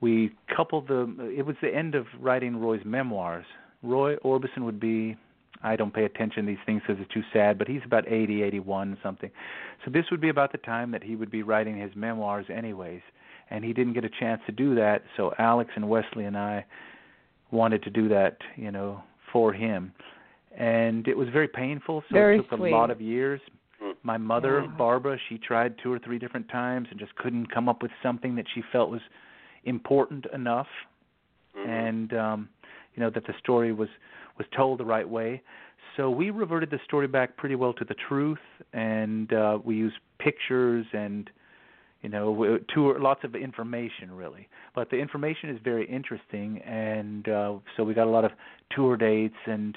we 0.00 0.32
coupled 0.56 0.88
the. 0.88 1.34
It 1.36 1.44
was 1.44 1.56
the 1.60 1.74
end 1.74 1.94
of 1.94 2.06
writing 2.20 2.56
Roy's 2.56 2.84
memoirs. 2.84 3.46
Roy 3.82 4.16
Orbison 4.16 4.60
would 4.60 4.80
be. 4.80 5.16
I 5.62 5.76
don't 5.76 5.92
pay 5.92 6.04
attention 6.04 6.44
to 6.46 6.52
these 6.52 6.64
things 6.66 6.82
because 6.86 7.00
it's 7.02 7.12
too 7.12 7.22
sad, 7.32 7.58
but 7.58 7.66
he's 7.68 7.80
about 7.84 8.06
80, 8.06 8.42
81, 8.42 8.98
something. 9.02 9.30
So 9.84 9.90
this 9.90 10.04
would 10.10 10.20
be 10.20 10.28
about 10.28 10.52
the 10.52 10.58
time 10.58 10.90
that 10.92 11.02
he 11.02 11.16
would 11.16 11.30
be 11.30 11.42
writing 11.42 11.76
his 11.76 11.90
memoirs, 11.96 12.46
anyways 12.50 13.02
and 13.50 13.64
he 13.64 13.72
didn't 13.72 13.94
get 13.94 14.04
a 14.04 14.10
chance 14.20 14.40
to 14.46 14.52
do 14.52 14.74
that 14.74 15.02
so 15.16 15.32
alex 15.38 15.70
and 15.74 15.88
wesley 15.88 16.24
and 16.26 16.36
i 16.36 16.64
wanted 17.50 17.82
to 17.82 17.90
do 17.90 18.08
that 18.08 18.36
you 18.56 18.70
know 18.70 19.02
for 19.32 19.52
him 19.52 19.92
and 20.58 21.08
it 21.08 21.16
was 21.16 21.28
very 21.30 21.48
painful 21.48 22.02
so 22.10 22.14
Very 22.14 22.38
it 22.38 22.42
took 22.50 22.58
sweet. 22.58 22.72
a 22.72 22.76
lot 22.76 22.90
of 22.90 23.00
years 23.00 23.40
Hmm. 23.80 23.92
my 24.02 24.16
mother 24.16 24.62
Yeah. 24.62 24.66
barbara 24.76 25.16
she 25.28 25.38
tried 25.38 25.78
two 25.78 25.92
or 25.92 26.00
three 26.00 26.18
different 26.18 26.48
times 26.48 26.88
and 26.90 26.98
just 26.98 27.14
couldn't 27.14 27.46
come 27.46 27.68
up 27.68 27.80
with 27.80 27.92
something 28.02 28.34
that 28.34 28.46
she 28.52 28.60
felt 28.72 28.90
was 28.90 29.00
important 29.64 30.26
enough 30.34 30.66
Mhm. 31.56 31.68
and 31.68 32.14
um 32.14 32.48
you 32.94 33.00
know 33.02 33.10
that 33.10 33.24
the 33.24 33.34
story 33.38 33.72
was 33.72 33.88
was 34.38 34.46
told 34.56 34.78
the 34.78 34.84
right 34.84 35.08
way. 35.08 35.42
So 35.96 36.10
we 36.10 36.30
reverted 36.30 36.70
the 36.70 36.78
story 36.84 37.08
back 37.08 37.36
pretty 37.36 37.56
well 37.56 37.72
to 37.74 37.84
the 37.84 37.96
truth 38.08 38.38
and 38.72 39.32
uh 39.32 39.58
we 39.64 39.76
used 39.76 39.96
pictures 40.18 40.86
and 40.92 41.28
you 42.02 42.08
know 42.08 42.58
tour 42.72 42.98
lots 43.00 43.24
of 43.24 43.34
information 43.34 44.12
really. 44.12 44.48
But 44.74 44.90
the 44.90 44.96
information 44.96 45.50
is 45.50 45.58
very 45.62 45.86
interesting 45.88 46.58
and 46.58 47.28
uh 47.28 47.54
so 47.76 47.84
we 47.84 47.94
got 47.94 48.06
a 48.06 48.10
lot 48.10 48.24
of 48.24 48.32
tour 48.70 48.96
dates 48.96 49.34
and 49.46 49.76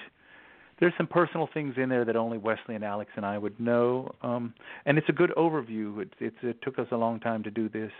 there's 0.79 0.93
some 0.97 1.07
personal 1.07 1.47
things 1.53 1.75
in 1.77 1.89
there 1.89 2.05
that 2.05 2.15
only 2.15 2.39
Wesley 2.39 2.73
and 2.75 2.83
Alex 2.83 3.11
and 3.15 3.25
I 3.25 3.37
would 3.37 3.59
know. 3.59 4.13
Um 4.21 4.53
and 4.85 4.97
it's 4.97 5.09
a 5.09 5.13
good 5.13 5.31
overview. 5.37 6.01
It 6.01 6.13
it's 6.19 6.37
it 6.43 6.61
took 6.61 6.77
us 6.77 6.87
a 6.91 6.97
long 6.97 7.19
time 7.19 7.41
to 7.43 7.51
do 7.51 7.67
this 7.67 7.91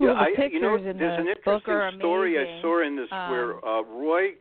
Yeah, 0.00 0.12
I, 0.12 0.28
you 0.50 0.60
know, 0.60 0.78
there's 0.82 0.96
the 0.96 1.20
an 1.20 1.28
interesting 1.28 1.98
story 1.98 2.38
I 2.38 2.60
saw 2.62 2.82
in 2.84 2.96
this 2.96 3.08
Um, 3.12 3.30
where 3.30 3.64
uh, 3.64 3.82
Roy 3.82 4.34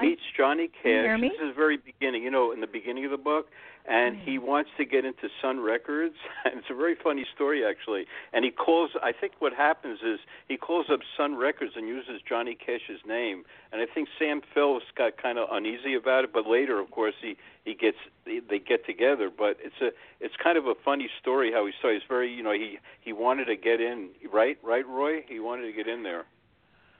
meets 0.00 0.22
Johnny 0.36 0.68
Cash. 0.82 1.20
me? 1.20 1.28
This 1.28 1.36
is 1.42 1.48
the 1.50 1.54
very 1.56 1.76
beginning, 1.78 2.22
you 2.22 2.30
know, 2.30 2.52
in 2.52 2.60
the 2.60 2.66
beginning 2.66 3.04
of 3.04 3.10
the 3.10 3.16
book, 3.16 3.48
and 3.86 4.16
he 4.16 4.38
Mm-hmm. 4.38 4.46
wants 4.46 4.70
to 4.76 4.84
get 4.84 5.04
into 5.04 5.28
Sun 5.40 5.60
Records. 5.60 6.14
And 6.44 6.58
it's 6.58 6.70
a 6.70 6.74
very 6.74 6.94
funny 6.94 7.26
story, 7.34 7.64
actually. 7.64 8.06
And 8.32 8.44
he 8.44 8.50
calls. 8.50 8.90
I 9.02 9.12
think 9.12 9.34
what 9.40 9.52
happens 9.52 10.00
is 10.02 10.20
he 10.48 10.56
calls 10.56 10.86
up 10.90 11.00
Sun 11.16 11.36
Records 11.36 11.72
and 11.76 11.86
uses 11.86 12.20
Johnny 12.26 12.54
Cash's 12.54 13.00
name. 13.06 13.44
And 13.72 13.80
I 13.82 13.86
think 13.86 14.08
Sam 14.18 14.40
Phillips 14.54 14.86
got 14.96 15.16
kind 15.16 15.38
of 15.38 15.48
uneasy 15.52 15.94
about 15.94 16.24
it, 16.24 16.32
but 16.32 16.46
later, 16.46 16.78
of 16.80 16.90
course, 16.90 17.14
he 17.20 17.36
he 17.64 17.74
gets 17.74 17.98
they 18.24 18.58
get 18.58 18.86
together. 18.86 19.30
But 19.36 19.56
it's 19.60 19.80
a 19.82 19.90
it's 20.20 20.34
kind 20.42 20.56
of 20.58 20.66
a 20.66 20.74
funny 20.84 21.08
story 21.20 21.52
how 21.52 21.66
he 21.66 21.72
started. 21.78 22.00
He's 22.00 22.08
very, 22.08 22.32
you 22.32 22.42
know, 22.42 22.52
he 22.52 22.78
he 23.00 23.12
wanted 23.12 23.46
to 23.46 23.56
get 23.56 23.80
in, 23.80 24.10
right, 24.32 24.58
right, 24.62 24.86
Roy. 24.86 25.22
He 25.28 25.40
wanted 25.40 25.66
to 25.66 25.72
get 25.72 25.86
in 25.86 26.02
there. 26.02 26.24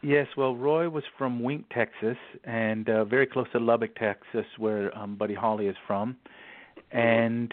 Yes, 0.02 0.28
well, 0.36 0.56
Roy 0.56 0.88
was 0.88 1.04
from 1.18 1.42
Wink, 1.42 1.66
Texas, 1.70 2.16
and 2.44 2.88
uh, 2.88 3.04
very 3.04 3.26
close 3.26 3.46
to 3.52 3.58
Lubbock, 3.60 3.94
Texas, 3.96 4.46
where 4.56 4.96
um, 4.96 5.16
Buddy 5.16 5.34
Holly 5.34 5.66
is 5.66 5.76
from, 5.86 6.16
and 6.92 7.52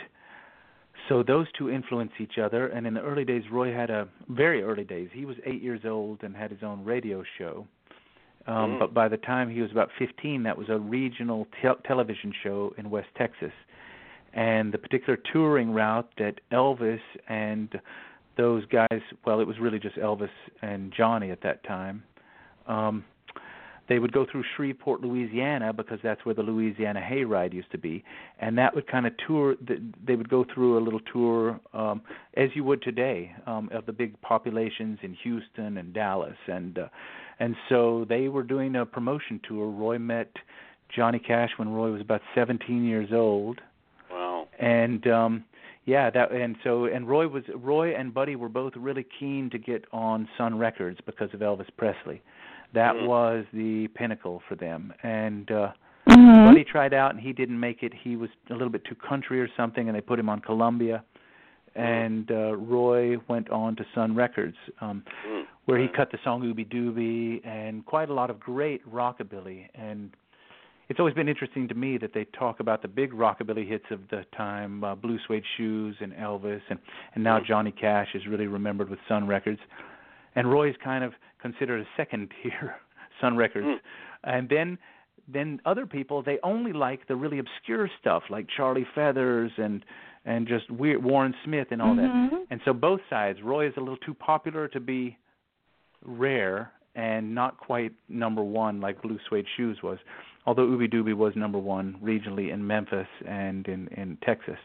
so 1.08 1.24
those 1.24 1.48
two 1.58 1.70
influence 1.70 2.12
each 2.20 2.38
other. 2.38 2.68
And 2.68 2.86
in 2.86 2.94
the 2.94 3.02
early 3.02 3.24
days, 3.24 3.44
Roy 3.52 3.74
had 3.74 3.90
a 3.90 4.08
very 4.30 4.62
early 4.64 4.84
days. 4.84 5.10
He 5.14 5.26
was 5.26 5.38
eight 5.46 5.62
years 5.62 5.82
old 5.86 6.24
and 6.24 6.36
had 6.36 6.52
his 6.52 6.64
own 6.64 6.84
radio 6.84 7.24
show. 7.38 7.66
Um, 8.46 8.72
Mm. 8.72 8.80
But 8.80 8.94
by 8.94 9.08
the 9.08 9.18
time 9.18 9.50
he 9.50 9.62
was 9.62 9.72
about 9.72 9.90
15, 10.00 10.44
that 10.44 10.58
was 10.58 10.70
a 10.70 10.80
regional 10.80 11.48
te- 11.62 11.82
television 11.86 12.34
show 12.44 12.74
in 12.78 12.90
West 12.90 13.10
Texas. 13.18 13.52
And 14.34 14.74
the 14.74 14.78
particular 14.78 15.18
touring 15.34 15.72
route 15.72 16.10
that 16.18 16.40
Elvis 16.52 17.02
and 17.28 17.70
those 18.38 18.66
guys, 18.68 19.02
well, 19.26 19.40
it 19.40 19.48
was 19.48 19.60
really 19.60 19.80
just 19.80 19.96
Elvis 19.98 20.30
and 20.62 20.94
Johnny 20.96 21.32
at 21.32 21.42
that 21.42 21.64
time. 21.64 22.04
Um, 22.68 23.04
they 23.90 24.00
would 24.00 24.12
go 24.12 24.26
through 24.30 24.44
Shreveport, 24.56 25.02
Louisiana, 25.02 25.74
because 25.74 26.00
that's 26.04 26.26
where 26.26 26.36
the 26.36 26.44
Louisiana 26.44 27.02
Hayride 27.02 27.54
used 27.54 27.72
to 27.72 27.78
be, 27.78 28.04
and 28.40 28.58
that 28.58 28.76
would 28.76 28.88
kind 28.88 29.08
of 29.08 29.14
tour. 29.26 29.56
They 30.06 30.16
would 30.16 30.30
go 30.30 30.46
through 30.54 30.78
a 30.78 30.82
little 30.84 31.02
tour, 31.12 31.60
um, 31.74 32.02
as 32.36 32.50
you 32.54 32.64
would 32.64 32.82
today, 32.82 33.34
um, 33.46 33.70
of 33.72 33.86
the 33.86 33.94
big 33.94 34.20
populations 34.22 35.00
in 35.02 35.14
Houston 35.24 35.78
and 35.78 35.94
Dallas, 35.94 36.38
and 36.48 36.78
uh, 36.80 36.88
and 37.40 37.56
so 37.70 38.06
they 38.10 38.28
were 38.28 38.44
doing 38.44 38.76
a 38.76 38.86
promotion 38.86 39.40
tour. 39.48 39.70
Roy 39.70 40.00
met 40.00 40.32
Johnny 40.96 41.20
Cash 41.20 41.52
when 41.58 41.70
Roy 41.70 41.92
was 41.92 42.02
about 42.02 42.22
17 42.36 42.86
years 42.86 43.10
old. 43.12 43.62
Wow. 44.12 44.48
And 44.60 45.06
um 45.08 45.44
yeah, 45.86 46.10
that 46.10 46.32
and 46.32 46.56
so 46.64 46.86
and 46.86 47.08
Roy 47.08 47.28
was 47.28 47.44
Roy 47.56 47.96
and 47.96 48.14
Buddy 48.14 48.36
were 48.36 48.50
both 48.50 48.74
really 48.76 49.06
keen 49.20 49.50
to 49.52 49.58
get 49.58 49.86
on 49.92 50.28
Sun 50.38 50.58
Records 50.58 51.00
because 51.06 51.30
of 51.34 51.40
Elvis 51.42 51.70
Presley. 51.78 52.22
That 52.74 52.96
Mhm. 52.96 53.08
was 53.08 53.46
the 53.54 53.88
pinnacle 53.90 54.42
for 54.48 54.56
them. 54.56 54.94
And 55.04 55.50
uh 55.52 55.72
Mhm. 56.08 56.46
Buddy 56.46 56.64
tried 56.64 56.94
out 56.94 57.12
and 57.12 57.20
he 57.20 57.34
didn't 57.34 57.60
make 57.60 57.84
it. 57.84 57.94
He 57.94 58.16
was 58.16 58.30
a 58.50 58.54
little 58.54 58.70
bit 58.70 58.86
too 58.86 58.96
country 58.96 59.42
or 59.42 59.50
something 59.58 59.88
and 59.88 59.96
they 59.96 60.02
put 60.02 60.20
him 60.20 60.30
on 60.30 60.40
Columbia. 60.40 61.04
And 61.76 62.32
uh 62.32 62.56
Roy 62.56 63.18
went 63.28 63.50
on 63.50 63.76
to 63.76 63.86
Sun 63.94 64.16
Records. 64.16 64.58
Um 64.82 65.04
Mm. 65.28 65.46
where 65.66 65.78
he 65.80 65.88
cut 65.90 66.12
the 66.12 66.18
song 66.24 66.44
Ooby 66.44 66.66
Dooby 66.66 67.46
and 67.46 67.86
quite 67.86 68.10
a 68.10 68.14
lot 68.14 68.30
of 68.30 68.40
great 68.40 68.86
rockabilly 68.90 69.68
and 69.76 70.12
it's 70.90 71.00
always 71.02 71.14
been 71.14 71.28
interesting 71.28 71.68
to 71.68 71.76
me 71.76 71.98
that 71.98 72.14
they 72.14 72.24
talk 72.26 72.62
about 72.62 72.82
the 72.82 72.88
big 72.88 73.12
rockabilly 73.12 73.68
hits 73.68 73.84
of 73.92 74.08
the 74.08 74.24
time, 74.32 74.86
uh, 74.86 74.96
Blue 74.96 75.20
Suede 75.20 75.44
Shoes 75.58 75.98
and 76.00 76.14
Elvis, 76.14 76.62
and 76.70 76.80
and 77.14 77.22
now 77.22 77.42
Johnny 77.42 77.72
Cash 77.72 78.16
is 78.16 78.26
really 78.26 78.48
remembered 78.48 78.90
with 78.90 79.00
Sun 79.10 79.28
Records, 79.28 79.60
and 80.36 80.52
Roy's 80.52 80.76
kind 80.84 81.04
of 81.04 81.14
considered 81.42 81.82
a 81.82 81.88
second 81.96 82.32
tier 82.44 82.76
Sun 83.22 83.38
Records, 83.38 83.68
Mm. 83.68 83.80
and 84.24 84.50
then 84.50 84.78
then 85.30 85.60
other 85.66 85.86
people 85.86 86.22
they 86.24 86.40
only 86.44 86.72
like 86.74 87.08
the 87.08 87.16
really 87.16 87.40
obscure 87.40 87.90
stuff 88.00 88.24
like 88.30 88.48
Charlie 88.56 88.88
Feathers 88.96 89.52
and 89.58 89.84
and 90.26 90.48
just 90.48 90.70
weird 90.70 91.04
Warren 91.04 91.34
Smith 91.46 91.68
and 91.72 91.82
all 91.82 91.96
that, 91.96 92.12
Mhm. 92.14 92.48
and 92.52 92.60
so 92.66 92.74
both 92.74 93.02
sides. 93.10 93.42
Roy 93.42 93.68
is 93.68 93.74
a 93.78 93.80
little 93.80 93.98
too 93.98 94.14
popular 94.14 94.68
to 94.70 94.80
be 94.80 95.18
rare 96.06 96.72
and 96.96 97.34
not 97.34 97.58
quite 97.58 97.92
number 98.10 98.44
one 98.44 98.80
like 98.82 99.02
Blue 99.02 99.20
Suede 99.28 99.46
Shoes 99.56 99.78
was 99.84 99.98
although 100.46 100.66
Ooby 100.66 100.92
Dooby 100.92 101.14
was 101.14 101.36
number 101.36 101.58
one 101.60 101.98
regionally 102.02 102.52
in 102.54 102.66
Memphis 102.66 103.08
and 103.28 103.68
in 103.68 103.88
in 103.90 104.18
Texas. 104.24 104.58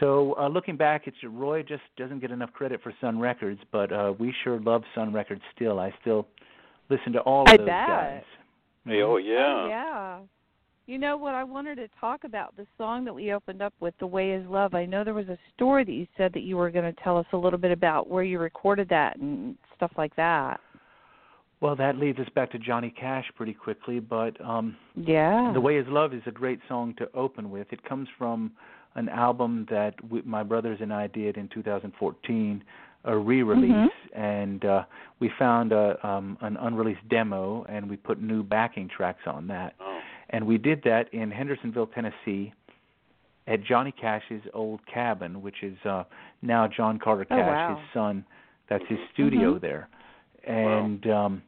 So 0.00 0.34
uh, 0.38 0.48
looking 0.48 0.76
back, 0.76 1.02
it's 1.06 1.16
Roy 1.22 1.62
just 1.62 1.82
doesn't 1.96 2.20
get 2.20 2.30
enough 2.30 2.52
credit 2.52 2.80
for 2.82 2.92
Sun 3.00 3.20
Records, 3.20 3.60
but 3.70 3.92
uh, 3.92 4.14
we 4.18 4.34
sure 4.42 4.58
love 4.60 4.82
Sun 4.94 5.12
Records 5.12 5.42
still. 5.54 5.78
I 5.78 5.92
still 6.00 6.26
listen 6.88 7.12
to 7.12 7.20
all 7.20 7.42
of 7.42 7.48
I 7.48 7.56
those 7.58 7.66
bet. 7.66 7.86
guys. 7.86 8.22
Hey, 8.86 9.02
oh 9.02 9.18
yeah. 9.18 9.36
Oh, 9.36 9.66
yeah. 9.68 10.18
You 10.86 10.98
know 10.98 11.16
what? 11.16 11.34
I 11.34 11.44
wanted 11.44 11.76
to 11.76 11.88
talk 12.00 12.24
about 12.24 12.56
the 12.56 12.66
song 12.76 13.04
that 13.04 13.14
we 13.14 13.32
opened 13.32 13.62
up 13.62 13.74
with, 13.78 13.94
"The 14.00 14.06
Way 14.06 14.32
Is 14.32 14.44
Love." 14.48 14.74
I 14.74 14.86
know 14.86 15.04
there 15.04 15.14
was 15.14 15.28
a 15.28 15.38
story 15.54 15.84
that 15.84 15.92
you 15.92 16.06
said 16.16 16.32
that 16.32 16.40
you 16.40 16.56
were 16.56 16.70
going 16.70 16.92
to 16.92 17.02
tell 17.02 17.16
us 17.16 17.26
a 17.32 17.36
little 17.36 17.58
bit 17.58 17.70
about 17.70 18.08
where 18.08 18.24
you 18.24 18.38
recorded 18.38 18.88
that 18.88 19.18
and 19.18 19.56
stuff 19.76 19.92
like 19.96 20.16
that. 20.16 20.60
Well, 21.60 21.76
that 21.76 21.98
leads 21.98 22.18
us 22.18 22.28
back 22.34 22.50
to 22.52 22.58
Johnny 22.58 22.90
Cash 22.90 23.30
pretty 23.36 23.52
quickly, 23.52 24.00
but 24.00 24.40
um 24.40 24.76
Yeah. 24.96 25.52
The 25.52 25.60
Way 25.60 25.76
Is 25.76 25.86
Love 25.88 26.14
is 26.14 26.22
a 26.26 26.30
great 26.32 26.58
song 26.68 26.94
to 26.98 27.08
open 27.14 27.50
with. 27.50 27.70
It 27.70 27.84
comes 27.84 28.08
from 28.16 28.52
an 28.94 29.08
album 29.08 29.66
that 29.70 29.94
we, 30.10 30.22
my 30.22 30.42
brothers 30.42 30.78
and 30.80 30.92
I 30.92 31.06
did 31.06 31.36
in 31.36 31.48
2014, 31.48 32.62
a 33.04 33.16
re-release, 33.16 33.70
Mhm. 33.72 33.88
and 34.12 34.64
uh, 34.64 34.84
we 35.20 35.30
found 35.38 35.72
a, 35.72 36.04
um, 36.06 36.36
an 36.42 36.56
unreleased 36.58 37.08
demo, 37.08 37.64
and 37.68 37.88
we 37.88 37.96
put 37.96 38.20
new 38.20 38.42
backing 38.42 38.88
tracks 38.88 39.26
on 39.26 39.46
that. 39.46 39.74
Oh. 39.80 40.00
And 40.30 40.46
we 40.46 40.58
did 40.58 40.82
that 40.84 41.12
in 41.14 41.30
Hendersonville, 41.30 41.86
Tennessee, 41.88 42.52
at 43.46 43.62
Johnny 43.64 43.90
Cash's 43.92 44.42
old 44.52 44.84
cabin, 44.86 45.40
which 45.42 45.62
is 45.62 45.76
uh, 45.84 46.04
now 46.42 46.68
John 46.68 46.98
Carter 46.98 47.26
Oh, 47.30 47.36
Cash, 47.36 47.48
wow. 47.48 47.76
his 47.76 47.92
son. 47.92 48.24
That's 48.68 48.84
his 48.86 48.98
studio 49.12 49.54
Mhm. 49.54 49.60
there, 49.60 49.88
and 50.44 51.06
um, 51.08 51.42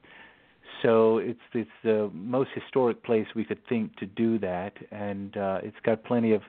so 0.83 1.19
it's 1.19 1.39
it's 1.53 1.71
the 1.85 2.11
most 2.13 2.51
historic 2.55 3.03
place 3.05 3.27
we 3.37 3.45
could 3.45 3.65
think 3.67 3.95
to 3.97 4.07
do 4.07 4.39
that, 4.39 4.73
and 4.91 5.37
uh, 5.37 5.61
it's 5.63 5.79
got 5.85 6.03
plenty 6.03 6.33
of 6.33 6.43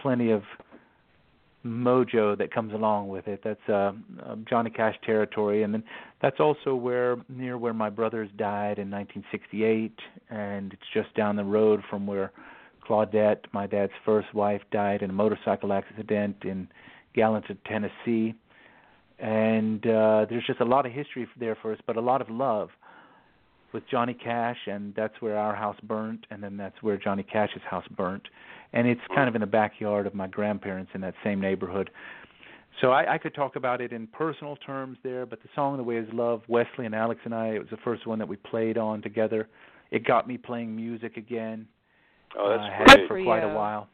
plenty 0.00 0.30
of 0.30 0.42
mojo 1.64 2.38
that 2.38 2.52
comes 2.52 2.72
along 2.72 3.08
with 3.08 3.26
it. 3.26 3.40
That's 3.42 3.68
uh, 3.68 3.92
uh, 4.24 4.36
Johnny 4.48 4.70
Cash 4.70 4.96
territory, 5.04 5.62
and 5.62 5.74
then 5.74 5.82
that's 6.22 6.40
also 6.40 6.74
where 6.74 7.16
near 7.28 7.58
where 7.58 7.74
my 7.74 7.90
brothers 7.90 8.30
died 8.36 8.78
in 8.78 8.90
1968, 8.90 9.92
and 10.30 10.72
it's 10.72 10.82
just 10.94 11.14
down 11.14 11.36
the 11.36 11.44
road 11.44 11.82
from 11.90 12.06
where 12.06 12.32
Claudette, 12.86 13.40
my 13.52 13.66
dad's 13.66 13.92
first 14.04 14.32
wife, 14.32 14.62
died 14.70 15.02
in 15.02 15.10
a 15.10 15.12
motorcycle 15.12 15.72
accident 15.72 16.36
in 16.42 16.68
Gallatin, 17.14 17.58
Tennessee. 17.66 18.34
And 19.18 19.84
uh, 19.86 20.26
there's 20.28 20.46
just 20.46 20.60
a 20.60 20.64
lot 20.64 20.86
of 20.86 20.92
history 20.92 21.26
there 21.38 21.56
for 21.60 21.72
us, 21.72 21.78
but 21.86 21.96
a 21.96 22.00
lot 22.00 22.20
of 22.20 22.28
love 22.28 22.68
with 23.76 23.86
Johnny 23.90 24.14
Cash, 24.14 24.56
and 24.66 24.94
that's 24.96 25.12
where 25.20 25.36
our 25.36 25.54
house 25.54 25.76
burnt, 25.82 26.26
and 26.30 26.42
then 26.42 26.56
that's 26.56 26.82
where 26.82 26.96
Johnny 26.96 27.22
Cash's 27.22 27.60
house 27.68 27.84
burnt, 27.94 28.22
and 28.72 28.88
it's 28.88 29.02
kind 29.14 29.28
of 29.28 29.34
in 29.34 29.42
the 29.42 29.46
backyard 29.46 30.06
of 30.06 30.14
my 30.14 30.26
grandparents 30.26 30.90
in 30.94 31.02
that 31.02 31.12
same 31.22 31.42
neighborhood. 31.42 31.90
So 32.80 32.90
I, 32.90 33.14
I 33.14 33.18
could 33.18 33.34
talk 33.34 33.54
about 33.56 33.82
it 33.82 33.92
in 33.92 34.06
personal 34.06 34.56
terms 34.56 34.96
there, 35.04 35.26
but 35.26 35.42
the 35.42 35.48
song 35.54 35.76
"The 35.76 35.82
Way 35.82 35.96
Is 35.98 36.08
Love," 36.14 36.40
Wesley 36.48 36.86
and 36.86 36.94
Alex 36.94 37.20
and 37.24 37.34
I, 37.34 37.48
it 37.48 37.58
was 37.58 37.68
the 37.70 37.76
first 37.84 38.06
one 38.06 38.18
that 38.18 38.26
we 38.26 38.36
played 38.36 38.78
on 38.78 39.02
together. 39.02 39.46
It 39.90 40.06
got 40.06 40.26
me 40.26 40.38
playing 40.38 40.74
music 40.74 41.18
again. 41.18 41.68
Oh, 42.34 42.46
Uh, 42.46 42.56
that's 42.56 42.62
I 42.72 42.76
had 42.78 42.86
great. 42.86 43.00
it 43.00 43.08
for 43.08 43.18
For 43.18 43.24
quite 43.24 43.44
a 43.44 43.54
while. 43.54 43.88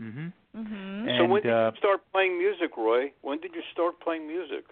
Mhm. 0.00 0.32
Mhm. 0.56 1.18
so 1.18 1.24
when 1.26 1.42
did 1.42 1.52
uh, 1.52 1.70
you 1.74 1.78
start 1.78 2.00
playing 2.10 2.38
music, 2.38 2.74
Roy? 2.78 3.12
When 3.20 3.38
did 3.40 3.54
you 3.54 3.62
start 3.72 4.00
playing 4.00 4.26
music? 4.26 4.64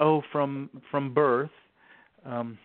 Oh, 0.00 0.20
from 0.32 0.68
from 0.90 1.14
birth. 1.14 1.50
Um 2.24 2.58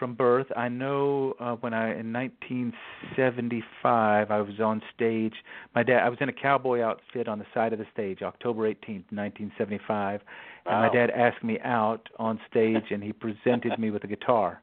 from 0.00 0.14
birth. 0.14 0.48
I 0.56 0.68
know 0.68 1.34
uh 1.38 1.54
when 1.56 1.72
I 1.72 1.90
in 2.00 2.12
1975 2.12 4.30
I 4.30 4.40
was 4.40 4.58
on 4.60 4.82
stage. 4.94 5.34
My 5.74 5.82
dad 5.84 6.00
I 6.02 6.08
was 6.08 6.18
in 6.20 6.28
a 6.28 6.32
cowboy 6.32 6.80
outfit 6.80 7.28
on 7.28 7.38
the 7.38 7.46
side 7.54 7.72
of 7.72 7.78
the 7.78 7.86
stage 7.92 8.22
October 8.22 8.62
18th, 8.62 9.04
1975. 9.12 10.20
And 10.66 10.80
my 10.80 10.88
dad 10.92 11.10
asked 11.10 11.44
me 11.44 11.58
out 11.64 12.08
on 12.18 12.40
stage 12.50 12.84
and 12.90 13.02
he 13.02 13.12
presented 13.12 13.78
me 13.78 13.90
with 13.90 14.04
a 14.04 14.08
guitar. 14.08 14.62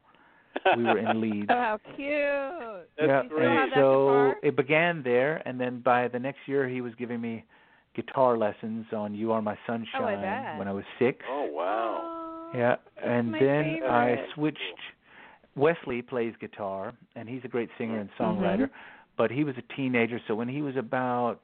We 0.76 0.84
were 0.84 0.98
in 0.98 1.22
Leeds. 1.22 1.48
Oh, 1.50 1.54
how 1.56 1.80
cute. 1.96 2.90
That's 2.98 3.08
yeah, 3.08 3.22
great. 3.30 3.46
and 3.48 3.58
have 3.60 3.70
that 3.70 3.76
so 3.76 4.34
it 4.42 4.56
began 4.56 5.04
there, 5.04 5.44
and 5.48 5.62
then 5.62 5.82
by 5.82 6.08
the 6.08 6.18
next 6.18 6.40
year, 6.48 6.68
he 6.68 6.82
was 6.82 6.94
giving 6.98 7.22
me 7.22 7.46
guitar 7.96 8.36
lessons 8.38 8.88
on 8.92 9.14
"You 9.14 9.32
Are 9.34 9.42
My 9.42 9.56
Sunshine" 9.68 10.20
bet. 10.22 10.58
when 10.58 10.68
I 10.68 10.72
was 10.74 10.84
six. 10.98 11.24
Oh 11.30 11.46
wow. 11.52 12.02
Oh, 12.54 12.58
Yeah, 12.58 12.78
and 13.04 13.32
my 13.34 13.40
then 13.40 13.80
I 13.88 14.08
favorite. 14.16 14.30
switched. 14.34 14.80
Wesley 15.58 16.02
plays 16.02 16.34
guitar, 16.40 16.94
and 17.16 17.28
he's 17.28 17.42
a 17.44 17.48
great 17.48 17.70
singer 17.78 18.00
and 18.00 18.10
songwriter. 18.20 18.68
Mhm. 18.68 18.72
But 19.18 19.32
he 19.32 19.44
was 19.44 19.58
a 19.58 19.64
teenager, 19.76 20.22
so 20.28 20.36
when 20.36 20.48
he 20.48 20.62
was 20.62 20.76
about 20.78 21.42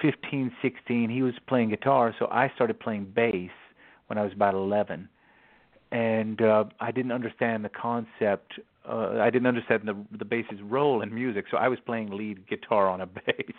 fifteen, 0.00 0.54
sixteen, 0.60 1.08
he 1.08 1.22
was 1.22 1.38
playing 1.46 1.70
guitar. 1.70 2.14
So 2.18 2.28
I 2.30 2.50
started 2.50 2.78
playing 2.78 3.06
bass 3.06 3.50
when 4.08 4.18
I 4.18 4.22
was 4.22 4.32
about 4.34 4.54
11, 4.54 5.08
and 5.90 6.42
uh, 6.42 6.64
I 6.80 6.90
didn't 6.90 7.12
understand 7.12 7.64
the 7.64 7.70
concept. 7.70 8.60
Uh, 8.86 9.18
I 9.20 9.30
didn't 9.30 9.46
understand 9.46 9.82
the 9.86 9.96
the 10.18 10.24
bass's 10.24 10.60
role 10.60 11.00
in 11.00 11.14
music, 11.14 11.46
so 11.50 11.56
I 11.56 11.68
was 11.68 11.80
playing 11.80 12.10
lead 12.10 12.46
guitar 12.46 12.88
on 12.88 13.00
a 13.00 13.06
bass. 13.18 13.56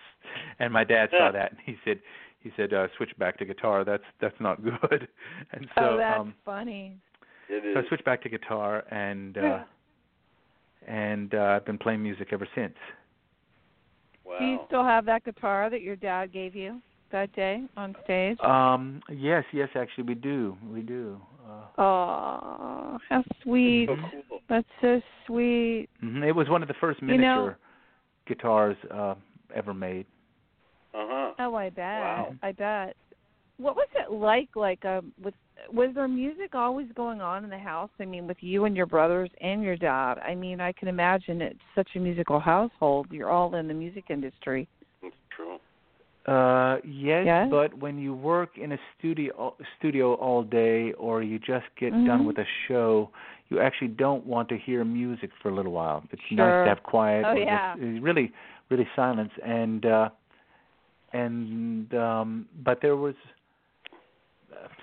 And 0.60 0.72
my 0.72 0.84
dad 0.84 1.10
saw 1.12 1.32
that, 1.32 1.52
and 1.52 1.60
he 1.66 1.78
said, 1.84 2.00
he 2.40 2.52
said, 2.58 2.74
uh, 2.74 2.88
switch 2.98 3.18
back 3.18 3.38
to 3.38 3.46
guitar. 3.46 3.84
That's 3.84 4.04
that's 4.20 4.40
not 4.40 4.64
good. 4.64 5.08
And 5.52 5.68
so 5.76 5.82
oh, 5.92 5.98
that's 5.98 6.20
um, 6.20 6.34
funny. 6.46 6.98
It 7.50 7.66
is. 7.66 7.74
so 7.76 7.82
I 7.82 7.88
switched 7.88 8.06
back 8.06 8.22
to 8.24 8.30
guitar, 8.30 8.84
and 8.92 9.38
uh, 9.38 9.60
and 10.88 11.34
uh, 11.34 11.38
I've 11.56 11.66
been 11.66 11.78
playing 11.78 12.02
music 12.04 12.30
ever 12.32 12.48
since. 12.56 12.76
wow. 14.26 14.38
Do 14.40 14.46
you 14.46 14.60
still 14.68 14.84
have 14.84 15.06
that 15.06 15.24
guitar 15.24 15.70
that 15.70 15.82
your 15.82 15.96
dad 15.96 16.32
gave 16.34 16.56
you 16.56 16.82
that 17.12 17.32
day 17.34 17.64
on 17.78 17.96
stage? 18.04 18.40
Um, 18.42 19.02
yes, 19.10 19.44
yes, 19.54 19.70
actually, 19.76 20.06
we 20.06 20.16
do, 20.16 20.58
we 20.70 20.82
do. 20.82 21.20
Uh, 21.48 21.82
Oh, 21.82 22.98
how 23.10 23.24
sweet. 23.42 23.88
so 23.88 23.96
cool. 24.30 24.40
That's 24.50 24.68
so 24.82 25.02
sweet. 25.28 25.88
mhm, 26.04 26.24
It 26.28 26.32
was 26.34 26.50
one 26.50 26.62
of 26.62 26.68
the 26.68 26.74
first 26.80 27.02
You 27.02 27.08
miniature 27.08 27.52
know- 27.52 27.56
guitars 28.28 28.78
uh, 28.92 29.16
ever 29.54 29.74
made. 29.74 30.06
Uh 30.94 31.06
huh. 31.10 31.34
Oh, 31.40 31.56
I 31.56 31.70
bet. 31.70 32.00
Wow. 32.02 32.36
I 32.44 32.52
bet. 32.52 32.96
What 33.58 33.76
was 33.76 33.88
it 33.96 34.12
like? 34.12 34.50
Like, 34.56 34.84
um, 34.86 35.14
with 35.24 35.34
was 35.72 35.92
there 35.96 36.08
music 36.08 36.56
always 36.56 36.88
going 36.96 37.22
on 37.22 37.44
in 37.44 37.50
the 37.50 37.58
house? 37.58 37.90
I 38.00 38.06
mean, 38.06 38.28
with 38.28 38.38
you 38.42 38.66
and 38.66 38.76
your 38.76 38.86
brothers 38.86 39.30
and 39.40 39.64
your 39.64 39.78
dad. 39.78 40.16
I 40.20 40.36
mean, 40.36 40.60
I 40.60 40.72
can 40.74 40.88
imagine 40.88 41.42
it's 41.42 41.60
such 41.76 41.90
a 41.96 42.00
musical 42.00 42.40
household. 42.40 43.08
You're 43.12 43.30
all 43.30 43.54
in 43.56 43.68
the 43.68 43.74
music 43.74 44.06
industry. 44.10 44.68
That's 45.02 45.14
true. 45.36 45.58
Uh, 46.26 46.78
yes, 46.86 47.26
Yes? 47.26 47.48
but 47.52 47.78
when 47.78 47.98
you 47.98 48.14
work 48.14 48.58
in 48.58 48.72
a 48.72 48.78
studio 48.98 49.56
studio 49.78 50.16
all 50.16 50.42
day, 50.44 50.94
or 50.94 51.22
you 51.22 51.38
just 51.38 51.66
get 51.78 51.94
Mhm. 51.94 52.06
done 52.06 52.26
with 52.26 52.38
a 52.40 52.46
show, 52.68 53.10
you 53.50 53.60
actually 53.60 53.90
don't 53.90 54.26
want 54.26 54.50
to 54.50 54.58
hear 54.58 54.84
music 54.84 55.32
for 55.42 55.50
a 55.50 55.54
little 55.54 55.74
while. 55.74 56.04
It's 56.12 56.22
Sure. 56.24 56.38
nice 56.38 56.64
to 56.64 56.70
have 56.70 56.84
quiet. 56.84 57.26
Oh, 57.28 57.34
yeah. 57.34 57.76
just, 57.76 58.02
really, 58.04 58.32
really 58.70 58.88
silence. 58.96 59.32
And 59.44 59.86
uh, 59.86 60.10
and 61.12 61.94
um, 61.94 62.48
but 62.64 62.82
there 62.82 62.96
was. 62.96 63.16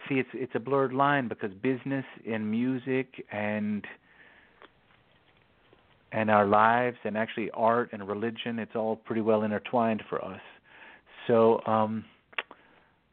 See, 0.08 0.16
it's 0.16 0.28
it's 0.34 0.52
a 0.54 0.60
blurred 0.60 0.92
line 0.92 1.28
because 1.28 1.52
business 1.62 2.04
and 2.28 2.50
music 2.50 3.24
and 3.32 3.84
and 6.12 6.30
our 6.30 6.46
lives 6.46 6.96
and 7.04 7.16
actually 7.16 7.50
art 7.52 7.90
and 7.92 8.06
religion 8.08 8.58
it's 8.58 8.74
all 8.74 8.96
pretty 8.96 9.20
well 9.20 9.42
intertwined 9.42 10.02
for 10.08 10.24
us. 10.24 10.40
So 11.26 11.60
um 11.66 12.04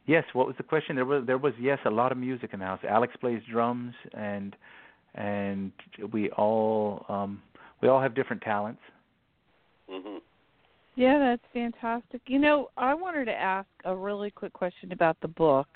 yes 0.06 0.24
what 0.34 0.48
was 0.48 0.56
the 0.58 0.63
question? 0.63 0.96
There 0.96 1.06
was 1.06 1.24
there 1.28 1.38
was 1.38 1.54
yes 1.60 1.80
a 1.86 1.89
lot 1.89 2.12
of 2.12 2.17
music 2.17 2.52
in 2.54 2.60
the 2.60 2.65
house. 2.65 2.80
Alex 2.88 3.13
plays 3.20 3.41
drums 3.52 3.93
and 4.13 4.56
and 5.15 5.72
we 6.12 6.30
all 6.32 7.06
um 7.10 7.41
we 7.82 7.88
all 7.88 8.02
have 8.02 8.15
different 8.15 8.41
talents. 8.41 8.82
Mhm. 9.89 10.22
Yeah, 10.96 11.20
that's 11.20 11.43
fantastic. 11.54 12.22
You 12.26 12.39
know, 12.39 12.70
I 12.76 12.96
wanted 12.96 13.26
to 13.26 13.36
ask 13.36 13.70
a 13.86 13.96
really 13.96 14.32
quick 14.32 14.52
question 14.54 14.91
about 14.91 15.15
the 15.22 15.28
book 15.28 15.67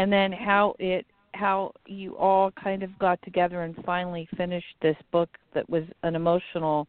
and 0.00 0.10
then 0.10 0.32
how 0.32 0.74
it 0.78 1.04
how 1.34 1.72
you 1.86 2.16
all 2.16 2.50
kind 2.52 2.82
of 2.82 2.98
got 2.98 3.20
together 3.22 3.62
and 3.62 3.76
finally 3.84 4.26
finished 4.36 4.74
this 4.80 4.96
book 5.12 5.28
that 5.54 5.68
was 5.68 5.84
an 6.02 6.16
emotional 6.16 6.88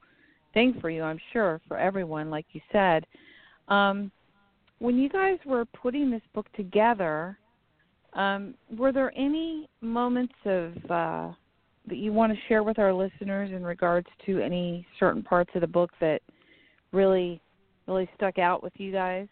thing 0.54 0.76
for 0.82 0.90
you, 0.90 1.04
I'm 1.04 1.20
sure, 1.32 1.62
for 1.68 1.78
everyone 1.78 2.30
like 2.30 2.46
you 2.54 2.62
said. 2.72 3.06
Um 3.68 4.12
when 4.80 4.98
you 4.98 5.10
guys 5.10 5.38
were 5.46 5.66
putting 5.66 6.10
this 6.10 6.22
book 6.34 6.48
together, 6.56 7.38
um 8.14 8.56
were 8.78 8.94
there 8.94 9.12
any 9.18 9.68
moments 9.82 10.34
of 10.46 10.74
uh 10.90 11.34
that 11.88 11.98
you 11.98 12.14
want 12.14 12.32
to 12.32 12.40
share 12.48 12.64
with 12.64 12.80
our 12.80 12.94
listeners 12.94 13.52
in 13.52 13.64
regards 13.64 14.08
to 14.26 14.40
any 14.40 14.88
certain 15.00 15.22
parts 15.22 15.52
of 15.54 15.62
the 15.62 15.68
book 15.68 15.92
that 16.00 16.22
really 16.94 17.42
really 17.88 18.10
stuck 18.16 18.40
out 18.40 18.64
with 18.64 18.74
you 18.78 18.94
guys 18.94 19.28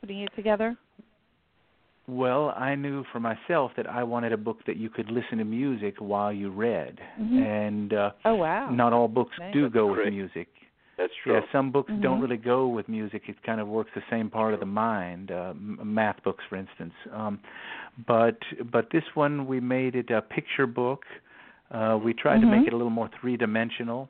putting 0.00 0.20
it 0.20 0.30
together? 0.36 0.76
Well 2.12 2.52
i 2.56 2.74
knew 2.74 3.04
for 3.12 3.20
myself 3.20 3.70
that 3.76 3.88
i 3.88 4.02
wanted 4.02 4.32
a 4.32 4.36
book 4.36 4.58
that 4.66 4.76
you 4.76 4.88
could 4.90 5.10
listen 5.10 5.38
to 5.38 5.44
music 5.44 5.94
while 5.98 6.32
you 6.32 6.50
read 6.50 6.98
Mhm. 7.20 7.42
and 7.68 7.92
uh 7.94 8.10
Oh 8.24 8.34
wow. 8.34 8.70
not 8.70 8.92
all 8.92 9.08
books 9.08 9.36
Nice. 9.38 9.52
do 9.54 9.68
go 9.70 9.86
with 9.92 10.06
music 10.08 10.48
That's 10.98 11.12
true. 11.22 11.32
Yeah, 11.34 11.40
some 11.50 11.70
books 11.72 11.90
don't 12.04 12.18
Mhm. 12.18 12.22
really 12.24 12.36
go 12.54 12.68
with 12.68 12.86
music. 12.98 13.22
It 13.26 13.36
kind 13.42 13.60
of 13.62 13.66
works 13.66 13.90
the 13.94 14.02
same 14.10 14.28
part 14.30 14.52
of 14.54 14.60
the 14.60 14.66
mind. 14.88 15.32
Uh, 15.32 15.52
m- 15.56 15.80
math 16.00 16.22
books, 16.22 16.44
for 16.48 16.56
instance. 16.64 16.92
Um, 17.20 17.40
but 18.06 18.36
but 18.70 18.84
this 18.90 19.02
one 19.14 19.34
we 19.52 19.58
made 19.58 19.94
it 20.02 20.10
a 20.10 20.20
picture 20.36 20.66
book. 20.66 21.02
Uh, 21.76 21.98
we 22.04 22.12
tried 22.12 22.40
to 22.42 22.46
make 22.46 22.62
Mhm. 22.64 22.68
it 22.68 22.72
a 22.74 22.76
little 22.80 22.96
more 23.00 23.08
three 23.18 23.36
dimensional, 23.38 24.00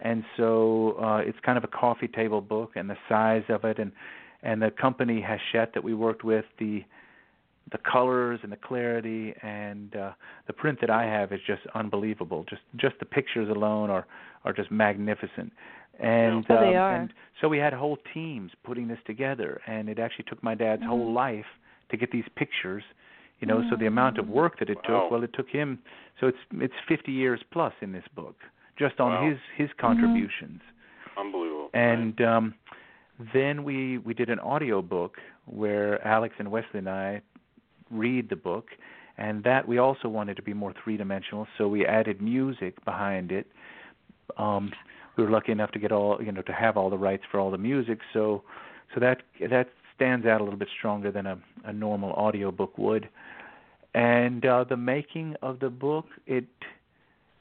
and 0.00 0.24
so 0.36 0.92
uh, 1.06 1.28
it's 1.28 1.40
kind 1.40 1.58
of 1.58 1.64
a 1.64 1.72
coffee 1.82 2.08
table 2.20 2.40
book, 2.40 2.70
and 2.76 2.88
the 2.88 2.98
size 3.08 3.44
of 3.56 3.64
it, 3.70 3.78
and 3.82 3.90
and 4.44 4.62
the 4.62 4.70
company 4.70 5.20
Hachette 5.20 5.72
that 5.74 5.84
we 5.88 5.92
worked 6.06 6.24
with, 6.24 6.46
the 6.58 6.84
the 7.70 7.78
colors 7.78 8.40
and 8.42 8.50
the 8.50 8.56
clarity 8.56 9.34
and 9.42 9.94
uh, 9.96 10.12
the 10.46 10.52
print 10.52 10.78
that 10.80 10.90
I 10.90 11.04
have 11.04 11.32
is 11.32 11.40
just 11.46 11.62
unbelievable. 11.74 12.44
Just 12.48 12.62
just 12.76 12.98
the 12.98 13.04
pictures 13.06 13.48
alone 13.48 13.90
are 13.90 14.06
are 14.44 14.52
just 14.52 14.70
magnificent. 14.70 15.52
And 16.00 16.44
Oh, 16.50 16.60
they 16.60 16.76
um, 16.76 16.76
are. 16.76 16.94
and 16.94 17.12
so 17.40 17.48
we 17.48 17.58
had 17.58 17.72
whole 17.72 17.98
teams 18.12 18.50
putting 18.64 18.88
this 18.88 18.98
together, 19.06 19.60
and 19.66 19.88
it 19.88 19.98
actually 19.98 20.24
took 20.28 20.42
my 20.42 20.54
dad's 20.54 20.82
whole 20.84 21.10
Mhm. 21.10 21.14
life 21.14 21.46
to 21.90 21.96
get 21.96 22.10
these 22.10 22.28
pictures. 22.34 22.82
You 23.40 23.46
know, 23.48 23.62
so 23.70 23.76
the 23.76 23.86
amount 23.86 24.18
of 24.18 24.28
work 24.28 24.58
that 24.60 24.70
it 24.70 24.76
Wow. 24.76 24.82
took, 25.02 25.10
well, 25.10 25.22
it 25.24 25.32
took 25.32 25.48
him. 25.48 25.80
So 26.20 26.26
it's 26.28 26.38
it's 26.52 26.74
50 26.88 27.12
years 27.12 27.42
plus 27.50 27.74
in 27.80 27.92
this 27.92 28.06
book, 28.14 28.36
just 28.76 29.00
on 29.00 29.12
Wow. 29.12 29.28
his 29.30 29.38
his 29.56 29.70
contributions 29.78 30.60
Unbelievable. 31.16 31.70
and 31.74 32.20
um 32.22 32.54
then 33.34 33.62
we 33.64 33.98
we 33.98 34.14
did 34.14 34.30
an 34.30 34.38
audio 34.40 34.80
book 34.82 35.18
where 35.46 36.04
Alex 36.06 36.34
and 36.38 36.50
Wesley 36.50 36.78
and 36.78 36.88
I 36.88 37.20
read 37.92 38.28
the 38.28 38.36
book 38.36 38.66
and 39.18 39.44
that 39.44 39.66
we 39.68 39.78
also 39.78 40.08
wanted 40.08 40.36
to 40.36 40.42
be 40.42 40.54
more 40.54 40.74
three 40.82 40.96
dimensional 40.96 41.46
so 41.58 41.68
we 41.68 41.86
added 41.86 42.20
music 42.20 42.82
behind 42.84 43.30
it. 43.30 43.46
Um 44.36 44.72
we 45.16 45.24
were 45.24 45.30
lucky 45.30 45.52
enough 45.52 45.70
to 45.72 45.78
get 45.78 45.92
all 45.92 46.18
you 46.22 46.32
know 46.32 46.42
to 46.42 46.52
have 46.52 46.76
all 46.76 46.90
the 46.90 46.98
rights 46.98 47.22
for 47.30 47.38
all 47.38 47.50
the 47.50 47.58
music 47.58 47.98
so 48.12 48.42
so 48.94 49.00
that 49.00 49.22
that 49.50 49.68
stands 49.94 50.26
out 50.26 50.40
a 50.40 50.44
little 50.44 50.58
bit 50.58 50.68
stronger 50.78 51.10
than 51.10 51.26
a 51.26 51.38
a 51.64 51.72
normal 51.72 52.12
audio 52.14 52.50
book 52.50 52.76
would. 52.78 53.08
And 53.94 54.44
uh 54.46 54.64
the 54.68 54.76
making 54.76 55.36
of 55.42 55.60
the 55.60 55.70
book 55.70 56.06
it 56.26 56.46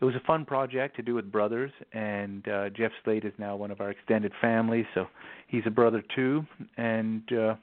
it 0.02 0.06
was 0.06 0.16
a 0.16 0.20
fun 0.26 0.46
project 0.46 0.96
to 0.98 1.02
do 1.04 1.14
with 1.16 1.32
brothers 1.32 1.72
and 1.94 2.48
uh 2.48 2.70
Jeff 2.70 2.92
Slate 3.04 3.24
is 3.24 3.34
now 3.38 3.56
one 3.56 3.72
of 3.72 3.80
our 3.80 3.90
extended 3.92 4.34
family 4.42 4.86
so 4.94 5.08
he's 5.48 5.64
a 5.66 5.72
brother 5.72 6.04
too 6.16 6.46
and 6.78 7.24
uh 7.34 7.56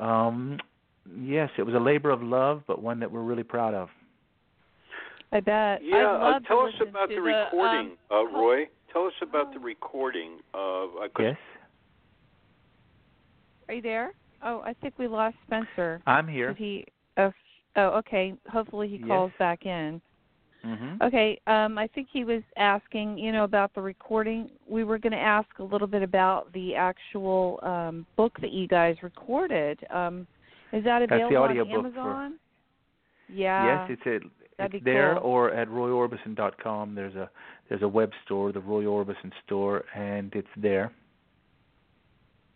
um 0.00 0.58
yes 1.18 1.50
it 1.58 1.62
was 1.62 1.74
a 1.74 1.78
labor 1.78 2.10
of 2.10 2.22
love 2.22 2.62
but 2.66 2.82
one 2.82 3.00
that 3.00 3.10
we're 3.10 3.22
really 3.22 3.42
proud 3.44 3.74
of 3.74 3.88
I 5.32 5.40
bet. 5.40 5.80
Yeah, 5.82 6.12
uh, 6.12 6.38
tell 6.46 6.60
us 6.60 6.72
about 6.80 7.08
to 7.08 7.16
the 7.16 7.20
recording, 7.20 7.96
um, 8.10 8.16
uh, 8.16 8.24
Roy. 8.26 8.66
Tell 8.92 9.06
us 9.06 9.12
about 9.20 9.52
the 9.52 9.58
recording 9.58 10.38
of. 10.54 10.90
Uh, 10.96 11.08
'cause 11.08 11.24
yes 11.24 11.36
Are 13.68 13.74
you 13.74 13.82
there? 13.82 14.12
Oh, 14.42 14.60
I 14.60 14.74
think 14.74 14.94
we 14.98 15.08
lost 15.08 15.36
Spencer. 15.46 16.00
I'm 16.06 16.28
here 16.28 16.48
Did 16.48 16.56
he? 16.58 16.84
Oh, 17.16 17.32
oh, 17.76 17.88
okay. 17.98 18.34
Hopefully 18.50 18.88
he 18.88 18.98
Yes. 18.98 19.08
calls 19.08 19.32
back 19.38 19.66
in. 19.66 20.00
mhm 20.64 21.02
Okay. 21.02 21.38
Um, 21.46 21.76
I 21.76 21.86
think 21.88 22.08
he 22.10 22.24
was 22.24 22.42
asking, 22.56 23.18
you 23.18 23.32
know, 23.32 23.44
about 23.44 23.74
the 23.74 23.82
recording. 23.82 24.50
We 24.66 24.84
were 24.84 24.98
going 24.98 25.12
to 25.12 25.18
ask 25.18 25.58
a 25.58 25.62
little 25.62 25.86
bit 25.88 26.02
about 26.02 26.52
the 26.52 26.74
actual 26.74 27.58
um, 27.62 28.06
book 28.16 28.38
that 28.40 28.52
you 28.52 28.66
guys 28.68 29.02
recorded. 29.02 29.84
Um, 29.90 30.26
is 30.72 30.84
that 30.84 31.00
That's 31.00 31.10
the 31.10 31.14
available 31.26 31.36
audio 31.38 31.62
on 31.62 31.68
book 31.82 31.94
for- 31.94 32.00
Amazon? 32.00 32.38
Yeah. 33.28 33.86
yes 33.88 33.98
it's 33.98 34.02
at 34.24 34.30
that'd 34.58 34.74
it's 34.76 34.84
there 34.84 35.14
cool. 35.20 35.30
or 35.30 35.50
at 35.52 35.68
royorbison.com 35.68 36.94
there's 36.94 37.14
a 37.16 37.28
there's 37.68 37.82
a 37.82 37.88
web 37.88 38.10
store 38.24 38.52
the 38.52 38.60
Roy 38.60 38.84
Orbison 38.84 39.32
store 39.44 39.84
and 39.94 40.32
it's 40.34 40.48
there 40.56 40.92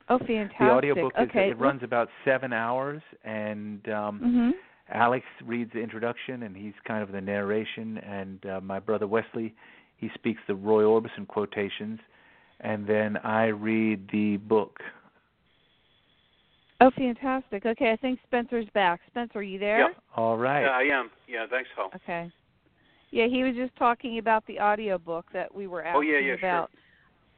oh, 0.09 0.19
fantastic. 0.19 0.59
the 0.59 0.65
audiobook 0.71 1.13
is 1.19 1.29
okay. 1.29 1.51
it 1.51 1.59
runs 1.59 1.83
about 1.83 2.09
7 2.25 2.53
hours 2.53 3.03
and 3.25 3.89
um 3.89 4.21
Mhm. 4.21 4.51
Alex 4.93 5.25
reads 5.45 5.73
the 5.73 5.81
introduction 5.81 6.43
and 6.45 6.57
he's 6.57 6.75
kind 6.85 7.03
of 7.03 7.13
the 7.13 7.21
narration 7.21 7.99
and 7.99 8.45
uh, 8.47 8.61
my 8.61 8.79
brother 8.81 9.07
Wesley 9.07 9.55
he 9.97 10.09
speaks 10.15 10.41
the 10.49 10.55
Roy 10.55 10.83
Orbison 10.85 11.27
quotations 11.29 12.01
and 12.61 12.87
then 12.87 13.17
I 13.19 13.47
read 13.47 14.09
the 14.13 14.37
book. 14.37 14.81
Oh, 16.81 16.91
fantastic. 16.97 17.67
Okay, 17.67 17.91
I 17.93 17.97
think 17.97 18.19
Spencer's 18.27 18.67
back. 18.73 19.01
Spencer, 19.09 19.41
are 19.41 19.43
you 19.43 19.59
there? 19.59 19.81
Yeah. 19.81 19.89
All 20.17 20.39
right. 20.39 20.63
Yeah, 20.63 20.71
I 20.71 20.83
am. 20.99 21.11
Yeah, 21.29 21.47
thanks, 21.51 21.69
Hal. 21.77 21.91
Okay. 21.95 22.31
Yeah, 23.11 23.27
he 23.27 23.43
was 23.43 23.55
just 23.55 23.75
talking 23.77 24.19
about 24.19 24.47
the 24.47 24.59
audio 24.59 24.97
book 24.97 25.27
that 25.33 25.53
we 25.55 25.67
were 25.67 25.83
asking 25.85 25.99
Oh, 25.99 26.01
yeah, 26.01 26.19
yeah, 26.21 26.37
sure. 26.39 26.49
about. 26.49 26.71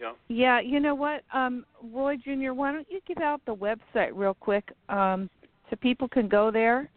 Yeah. 0.01 0.13
Yeah, 0.29 0.61
you 0.61 0.81
know 0.81 0.95
what, 0.95 1.23
um, 1.33 1.65
Roy 1.93 2.17
Jr., 2.17 2.53
why 2.53 2.73
don't 2.73 2.87
you 2.91 3.01
give 3.07 3.19
out 3.19 3.41
the 3.47 3.55
website 3.55 4.11
real 4.15 4.35
quick 4.35 4.71
um, 4.89 5.31
so 5.71 5.77
people 5.77 6.09
can 6.09 6.29
go 6.29 6.51
there? 6.51 6.91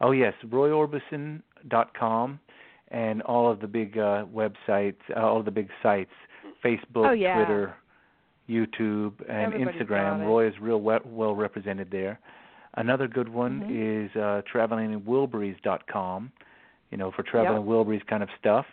Oh 0.00 0.12
yes, 0.12 0.32
royorbison.com 0.46 2.40
and 2.88 3.22
all 3.22 3.50
of 3.50 3.60
the 3.60 3.66
big 3.66 3.98
uh 3.98 4.24
websites, 4.34 4.96
uh, 5.16 5.20
all 5.20 5.38
of 5.40 5.44
the 5.44 5.50
big 5.50 5.68
sites, 5.82 6.10
Facebook, 6.64 7.08
Oh, 7.08 7.12
yeah. 7.12 7.34
Twitter, 7.34 7.74
YouTube 8.50 9.12
and 9.28 9.52
Instagram. 9.54 10.26
Roy 10.26 10.46
is 10.48 10.58
real 10.60 10.80
we- 10.80 10.98
well 11.04 11.34
represented 11.34 11.90
there. 11.90 12.18
Another 12.74 13.08
good 13.08 13.28
one 13.28 13.60
Mhm. 13.62 13.70
is 14.06 14.14
uh 14.16 14.42
travelingwilburys.com, 14.52 16.32
you 16.90 16.98
know, 16.98 17.10
for 17.12 17.22
traveling 17.22 17.64
Wilburys 17.64 18.04
kind 18.06 18.22
of 18.22 18.28
stuff. 18.38 18.66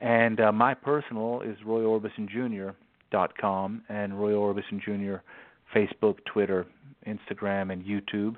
And 0.00 0.40
uh, 0.40 0.50
my 0.52 0.74
personal 0.74 1.40
is 1.42 1.56
royorbisonjr.com 1.60 3.82
and 3.88 4.20
Roy 4.20 4.32
Orbison 4.32 4.80
Jr. 4.80 5.16
Facebook, 5.74 6.24
Twitter, 6.24 6.66
Instagram, 7.06 7.72
and 7.72 7.84
YouTube. 7.84 8.36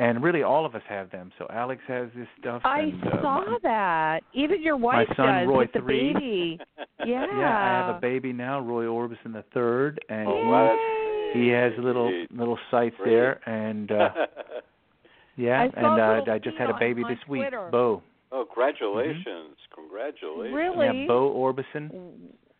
And 0.00 0.22
really, 0.22 0.44
all 0.44 0.64
of 0.64 0.76
us 0.76 0.82
have 0.88 1.10
them. 1.10 1.32
So 1.38 1.46
Alex 1.52 1.82
has 1.88 2.08
this 2.14 2.28
stuff. 2.40 2.62
I 2.64 2.80
and, 2.82 3.02
uh, 3.04 3.20
saw 3.20 3.40
my- 3.44 3.58
that. 3.64 4.22
Even 4.32 4.62
your 4.62 4.76
wife 4.76 5.08
son, 5.16 5.26
does 5.26 5.48
Roy 5.48 5.58
with 5.58 5.72
the 5.72 5.80
baby. 5.80 6.58
Yeah. 7.06 7.26
Yeah, 7.26 7.58
I 7.58 7.86
have 7.86 7.96
a 7.96 8.00
baby 8.00 8.32
now, 8.32 8.58
Roy 8.60 8.84
Orbison 8.86 9.32
the 9.32 9.44
third, 9.54 10.00
and 10.08 10.26
Oh, 10.28 10.42
he- 10.42 10.48
wow, 10.48 11.30
he 11.32 11.48
has 11.48 11.72
little 11.78 12.08
Great. 12.08 12.32
little 12.36 12.58
sites 12.72 12.96
Great. 12.96 13.10
there, 13.10 13.48
and 13.48 13.90
uh, 13.92 14.10
yeah, 15.36 15.60
I 15.60 15.64
and 15.64 16.00
uh, 16.28 16.32
I 16.32 16.38
just 16.38 16.56
had 16.58 16.70
a 16.70 16.78
baby 16.78 17.04
on 17.04 17.10
this 17.10 17.20
week, 17.28 17.42
Twitter. 17.42 17.68
Bo. 17.70 18.02
oh, 18.32 18.44
congratulations! 18.46 19.56
Congratulations. 19.74 20.54
Really? 20.54 20.86
Yeah, 21.02 21.06
Bo 21.06 21.32
Orbison 21.34 21.90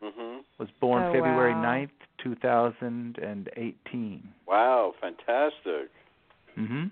Mhm. 0.03 0.39
was 0.59 0.69
born 0.81 1.03
Oh, 1.03 1.13
February 1.13 1.53
wow. 1.55 1.63
ninth, 1.63 1.91
two 2.23 2.37
thousand 2.37 3.19
and 3.19 3.49
eighteen. 3.57 4.23
Wow, 4.47 4.95
fantastic. 5.01 5.91
Mhm. 6.57 6.91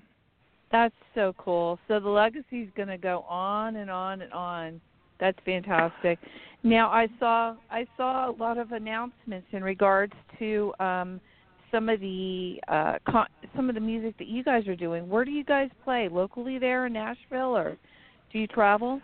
That's 0.72 0.94
so 1.14 1.34
cool. 1.38 1.78
So 1.88 2.00
the 2.00 2.08
legacy 2.08 2.62
is 2.62 2.68
going 2.76 2.88
to 2.88 2.98
go 2.98 3.24
on 3.28 3.76
and 3.76 3.90
on 3.90 4.22
and 4.22 4.32
on. 4.32 4.80
That's 5.18 5.38
fantastic. 5.44 6.18
Now 6.62 6.90
I 6.90 7.08
saw 7.18 7.56
I 7.70 7.86
saw 7.96 8.30
a 8.30 8.32
lot 8.32 8.58
of 8.58 8.72
announcements 8.72 9.46
in 9.52 9.62
regards 9.62 10.12
to 10.38 10.74
um 10.80 11.20
some 11.70 11.88
of 11.88 12.00
the 12.00 12.60
uh 12.68 12.94
con- 13.08 13.28
some 13.54 13.68
of 13.68 13.74
the 13.74 13.80
music 13.80 14.18
that 14.18 14.26
you 14.26 14.42
guys 14.44 14.66
are 14.68 14.76
doing. 14.76 15.08
Where 15.08 15.24
do 15.24 15.30
you 15.30 15.44
guys 15.44 15.70
play? 15.84 16.08
Locally 16.08 16.58
there 16.58 16.86
in 16.86 16.92
Nashville 16.92 17.56
or 17.56 17.76
do 18.32 18.38
you 18.38 18.46
travel 18.46 19.00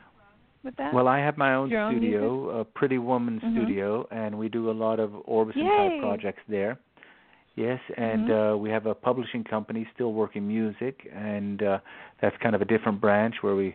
with 0.65 0.77
that? 0.77 0.93
Well, 0.93 1.09
I 1.09 1.19
have 1.19 1.39
my 1.39 1.55
own 1.55 1.71
Your 1.71 1.81
own 1.81 1.95
studio, 1.95 2.61
a 2.61 2.65
Pretty 2.65 2.99
Woman 2.99 3.41
Mhm. 3.41 3.53
studio, 3.53 4.07
and 4.11 4.37
we 4.39 4.49
do 4.49 4.71
a 4.71 4.73
lot 4.73 5.01
of 5.01 5.11
Orbison 5.27 5.67
type 5.77 6.01
projects 6.01 6.43
there. 6.49 6.79
Yes, 7.55 7.81
and 7.97 8.29
Mhm. 8.29 8.55
uh 8.55 8.57
we 8.57 8.71
have 8.71 8.87
a 8.87 8.95
publishing 8.95 9.45
company 9.45 9.87
still 9.95 10.13
working 10.15 10.47
music, 10.49 11.07
and 11.13 11.63
uh 11.63 11.79
that's 12.21 12.37
kind 12.39 12.55
of 12.55 12.63
a 12.63 12.65
different 12.65 13.01
branch 13.01 13.43
where 13.43 13.55
we 13.55 13.75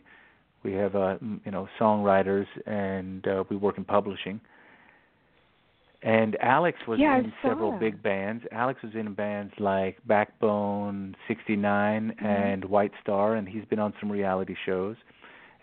we 0.63 0.73
have 0.73 0.95
uh 0.95 1.17
you 1.45 1.51
know 1.51 1.67
songwriters 1.79 2.47
and 2.65 3.27
uh 3.27 3.43
we 3.49 3.55
work 3.55 3.77
in 3.77 3.85
publishing. 3.85 4.39
And 6.03 6.37
Alex 6.41 6.77
was 6.87 6.99
Yeah, 6.99 7.17
in 7.17 7.33
several 7.41 7.71
that. 7.71 7.79
big 7.79 8.01
bands. 8.03 8.45
Alex 8.51 8.81
was 8.83 8.93
in 8.95 9.13
bands 9.13 9.53
like 9.59 9.97
Backbone 10.07 11.15
69 11.27 12.13
Mhm. 12.19 12.25
and 12.25 12.63
Whitestarr 12.63 13.37
and 13.37 13.47
he's 13.49 13.65
been 13.65 13.79
on 13.79 13.93
some 13.99 14.11
reality 14.11 14.55
shows. 14.65 14.95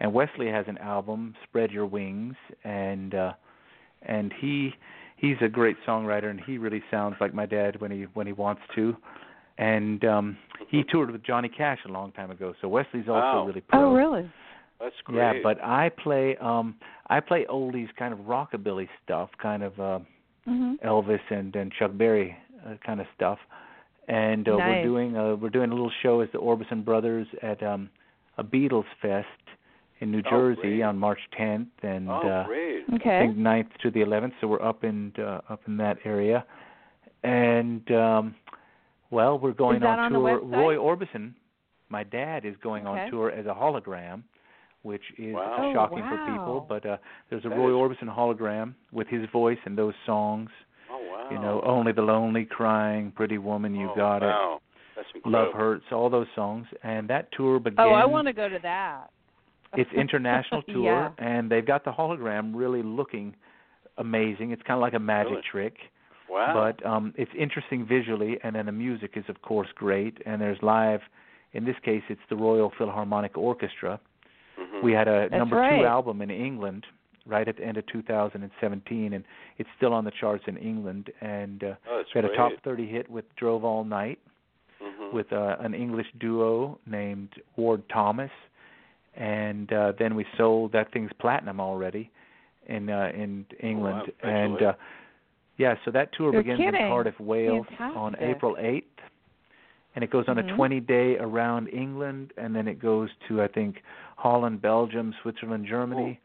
And 0.00 0.12
Wesley 0.12 0.48
has 0.50 0.66
an 0.68 0.78
album, 0.78 1.34
Spread 1.44 1.70
Your 1.72 1.86
Wings, 1.86 2.36
and 2.62 3.14
uh 3.14 3.32
and 4.02 4.32
he 4.34 4.74
he's 5.24 5.36
a 5.40 5.48
great 5.48 5.76
songwriter 5.86 6.28
and 6.30 6.40
he 6.40 6.58
really 6.58 6.82
sounds 6.90 7.16
like 7.20 7.32
my 7.34 7.46
dad 7.46 7.80
when 7.80 7.90
he 7.90 8.02
when 8.14 8.26
he 8.26 8.32
wants 8.32 8.62
to. 8.74 8.96
And 9.58 10.04
um 10.04 10.36
he 10.68 10.82
toured 10.90 11.10
with 11.10 11.22
Johnny 11.24 11.48
Cash 11.48 11.78
a 11.88 11.92
long 11.98 12.12
time 12.12 12.30
ago. 12.30 12.54
So 12.60 12.68
Wesley's 12.68 13.08
also 13.08 13.36
Wow. 13.38 13.46
really 13.46 13.60
pro. 13.62 13.78
oh, 13.90 13.94
really? 13.94 14.30
That's 14.80 15.00
great. 15.04 15.18
Yeah, 15.18 15.32
but 15.42 15.62
I 15.62 15.90
play 16.04 16.36
um 16.50 16.66
I 17.08 17.20
play 17.20 17.46
oldies 17.50 17.88
kind 17.96 18.12
of 18.12 18.20
rockabilly 18.20 18.88
stuff, 19.04 19.30
kind 19.40 19.62
of 19.62 19.72
uh 19.80 19.98
Mhm. 20.46 20.78
Elvis 20.82 21.24
and 21.30 21.54
and 21.56 21.72
Chuck 21.78 21.92
Berry 21.94 22.36
uh, 22.66 22.74
kind 22.86 23.00
of 23.00 23.06
stuff. 23.16 23.38
And 24.08 24.46
uh, 24.48 24.56
we're 24.58 24.82
doing 24.82 25.16
uh 25.16 25.34
we're 25.40 25.54
doing 25.58 25.70
a 25.70 25.74
little 25.74 25.92
show 26.02 26.20
as 26.20 26.28
the 26.32 26.38
Orbison 26.38 26.84
Brothers 26.84 27.26
at 27.42 27.62
um 27.62 27.88
a 28.36 28.44
Beatles 28.44 28.90
Fest 29.00 29.44
in 30.04 30.10
New 30.12 30.22
Oh, 30.26 30.30
Jersey 30.30 30.60
great. 30.78 30.82
on 30.82 30.98
March 30.98 31.18
10th 31.38 31.66
and 31.82 32.08
oh, 32.08 32.14
uh 32.28 32.46
great. 32.46 32.84
I 32.92 32.98
think 32.98 33.36
9th 33.36 33.70
to 33.82 33.90
the 33.90 34.00
11th, 34.00 34.32
so 34.40 34.46
we're 34.46 34.62
up 34.62 34.84
in 34.84 35.12
uh, 35.18 35.40
up 35.48 35.60
in 35.66 35.76
that 35.78 35.96
area. 36.04 36.44
And 37.22 37.90
um 37.90 38.34
well, 39.10 39.38
we're 39.38 39.52
going 39.52 39.76
Is 39.76 39.82
that 39.82 39.98
on 39.98 40.12
tour. 40.12 40.40
Roy 40.42 40.76
Orbison, 40.76 41.32
my 41.88 42.02
dad 42.04 42.44
is 42.44 42.54
going 42.62 42.86
Okay. 42.86 43.00
on 43.02 43.10
tour 43.10 43.30
as 43.30 43.46
a 43.46 43.54
hologram, 43.54 44.22
which 44.82 45.02
is 45.18 45.34
Wow. 45.34 45.56
Oh, 45.58 45.72
shocking 45.74 45.98
for 46.08 46.18
people, 46.32 46.66
but 46.68 46.84
uh 46.86 46.96
there's 47.30 47.44
a 47.44 47.48
That 47.48 47.56
Roy 47.58 47.70
is- 47.70 47.96
Orbison 47.98 48.14
hologram 48.14 48.74
with 48.92 49.08
his 49.08 49.28
voice 49.32 49.58
and 49.64 49.76
those 49.78 49.94
songs, 50.06 50.50
Oh 50.90 51.00
wow. 51.10 51.28
you 51.30 51.38
know, 51.38 51.62
Only 51.64 51.92
the 51.92 52.02
Lonely 52.02 52.44
Crying, 52.44 53.10
Pretty 53.12 53.38
Woman, 53.38 53.74
You 53.74 53.90
oh, 53.92 53.96
Got 53.96 54.22
It, 54.22 54.26
wow. 54.26 54.60
That's. 54.96 55.08
Love 55.24 55.52
Hurts, 55.54 55.86
all 55.90 56.08
those 56.08 56.28
songs. 56.36 56.66
And 56.84 57.08
that 57.10 57.28
tour 57.32 57.58
begins 57.58 57.80
Oh, 57.80 57.90
I 57.94 58.04
want 58.04 58.28
to 58.28 58.32
go 58.32 58.48
to 58.48 58.58
that. 58.62 59.10
It's 59.76 59.90
international 59.92 60.62
tour 60.74 60.84
Yeah. 60.84 61.10
and 61.18 61.50
they've 61.50 61.66
got 61.66 61.84
the 61.84 61.92
hologram 61.92 62.52
really 62.54 62.82
looking 62.82 63.34
amazing. 63.98 64.50
It's 64.50 64.62
kind 64.62 64.76
of 64.76 64.82
like 64.82 64.94
a 64.94 64.98
magic 64.98 65.30
Really? 65.32 65.42
trick, 65.50 65.76
Wow. 66.28 66.54
but 66.54 66.84
um 66.86 67.14
it's 67.16 67.30
interesting 67.38 67.86
visually 67.86 68.38
and 68.42 68.56
then 68.56 68.66
the 68.66 68.72
music 68.72 69.12
is 69.16 69.24
of 69.28 69.42
course 69.42 69.68
great 69.74 70.18
and 70.26 70.40
there's 70.40 70.58
live 70.62 71.00
in 71.52 71.64
this 71.64 71.76
case 71.84 72.02
it's 72.08 72.20
the 72.28 72.36
Royal 72.36 72.70
Philharmonic 72.78 73.36
Orchestra. 73.38 74.00
Mhm. 74.58 74.82
We 74.82 74.92
had 74.92 75.06
a 75.08 75.28
That's 75.28 75.32
number 75.40 75.56
right. 75.56 75.80
2 75.80 75.86
album 75.86 76.22
in 76.22 76.30
England 76.30 76.86
right 77.26 77.46
at 77.48 77.56
the 77.56 77.64
end 77.64 77.76
of 77.78 77.86
2017 77.86 79.12
and 79.12 79.24
it's 79.58 79.68
still 79.76 79.92
on 79.94 80.04
the 80.04 80.10
charts 80.10 80.44
in 80.46 80.56
England 80.56 81.10
and 81.20 81.62
uh 81.64 81.74
oh, 81.90 82.02
we 82.14 82.20
had 82.20 82.24
a 82.24 82.34
top 82.36 82.52
30 82.64 82.86
hit 82.86 83.08
with 83.10 83.24
Drove 83.36 83.64
All 83.64 83.84
Night 83.84 84.18
Mhm. 84.82 85.12
with 85.12 85.32
uh, 85.32 85.56
an 85.60 85.72
English 85.74 86.08
duo 86.18 86.78
named 86.86 87.30
Ward 87.56 87.88
Thomas, 87.88 88.30
and 89.16 89.72
uh, 89.72 89.92
then 89.98 90.14
we 90.14 90.26
sold 90.36 90.72
that 90.72 90.92
thing's 90.92 91.10
platinum 91.18 91.60
already 91.60 92.10
in 92.66 92.88
uh, 92.90 93.10
in 93.14 93.46
England, 93.60 94.10
wow, 94.22 94.30
and 94.30 94.62
uh, 94.62 94.72
yeah, 95.56 95.74
so 95.84 95.90
that 95.90 96.12
tour 96.14 96.32
You're 96.32 96.42
begins 96.42 96.58
kidding. 96.58 96.80
in 96.80 96.88
Cardiff, 96.88 97.18
Wales, 97.20 97.66
on 97.78 98.16
April 98.18 98.56
8th, 98.58 98.82
and 99.94 100.02
it 100.02 100.10
goes 100.10 100.24
on 100.28 100.36
Mhm. 100.36 100.50
a 100.52 100.56
20-day 100.56 101.18
around 101.18 101.68
England, 101.68 102.32
and 102.36 102.54
then 102.56 102.66
it 102.66 102.78
goes 102.80 103.10
to 103.28 103.42
I 103.42 103.46
think 103.48 103.82
Holland, 104.16 104.60
Belgium, 104.62 105.14
Switzerland, 105.22 105.66
Germany. 105.66 106.20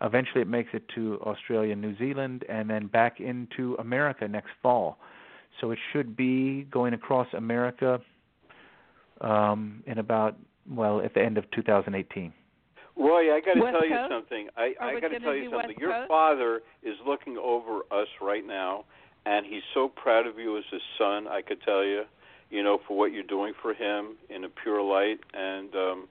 Eventually, 0.00 0.42
it 0.42 0.48
makes 0.48 0.72
it 0.74 0.86
to 0.90 1.20
Australia, 1.22 1.74
New 1.74 1.96
Zealand, 1.96 2.44
and 2.48 2.70
then 2.70 2.86
back 2.86 3.18
into 3.20 3.74
America 3.80 4.28
next 4.28 4.50
fall. 4.62 4.98
So 5.60 5.72
it 5.72 5.78
should 5.92 6.14
be 6.16 6.64
going 6.70 6.94
across 6.94 7.26
America 7.34 8.00
um, 9.20 9.82
in 9.86 9.98
about 9.98 10.36
well 10.70 11.00
at 11.00 11.14
the 11.14 11.20
end 11.22 11.38
of 11.38 11.50
2018. 11.52 12.32
Roy, 12.96 13.32
I 13.34 13.40
got 13.40 13.54
to 13.54 13.60
tell 13.70 13.86
you 13.86 13.94
Coast? 13.94 14.10
something. 14.10 14.48
I, 14.56 14.74
I 14.80 15.00
got 15.00 15.08
to 15.08 15.20
tell 15.20 15.34
you 15.34 15.50
something. 15.50 15.68
West 15.68 15.78
Your 15.78 15.92
Coast? 15.92 16.08
father 16.08 16.60
is 16.82 16.96
looking 17.06 17.36
over 17.38 17.80
us 17.92 18.08
right 18.20 18.44
now, 18.44 18.84
and 19.24 19.46
he's 19.46 19.62
so 19.72 19.88
proud 19.88 20.26
of 20.26 20.38
you 20.38 20.58
as 20.58 20.64
his 20.72 20.82
son. 20.98 21.28
I 21.28 21.40
could 21.42 21.62
tell 21.62 21.84
you, 21.84 22.02
you 22.50 22.62
know, 22.64 22.78
for 22.88 22.96
what 22.98 23.12
you're 23.12 23.22
doing 23.22 23.52
for 23.62 23.72
him 23.72 24.16
in 24.28 24.42
a 24.44 24.48
pure 24.48 24.82
light, 24.82 25.20
and 25.32 25.72
um, 25.76 26.08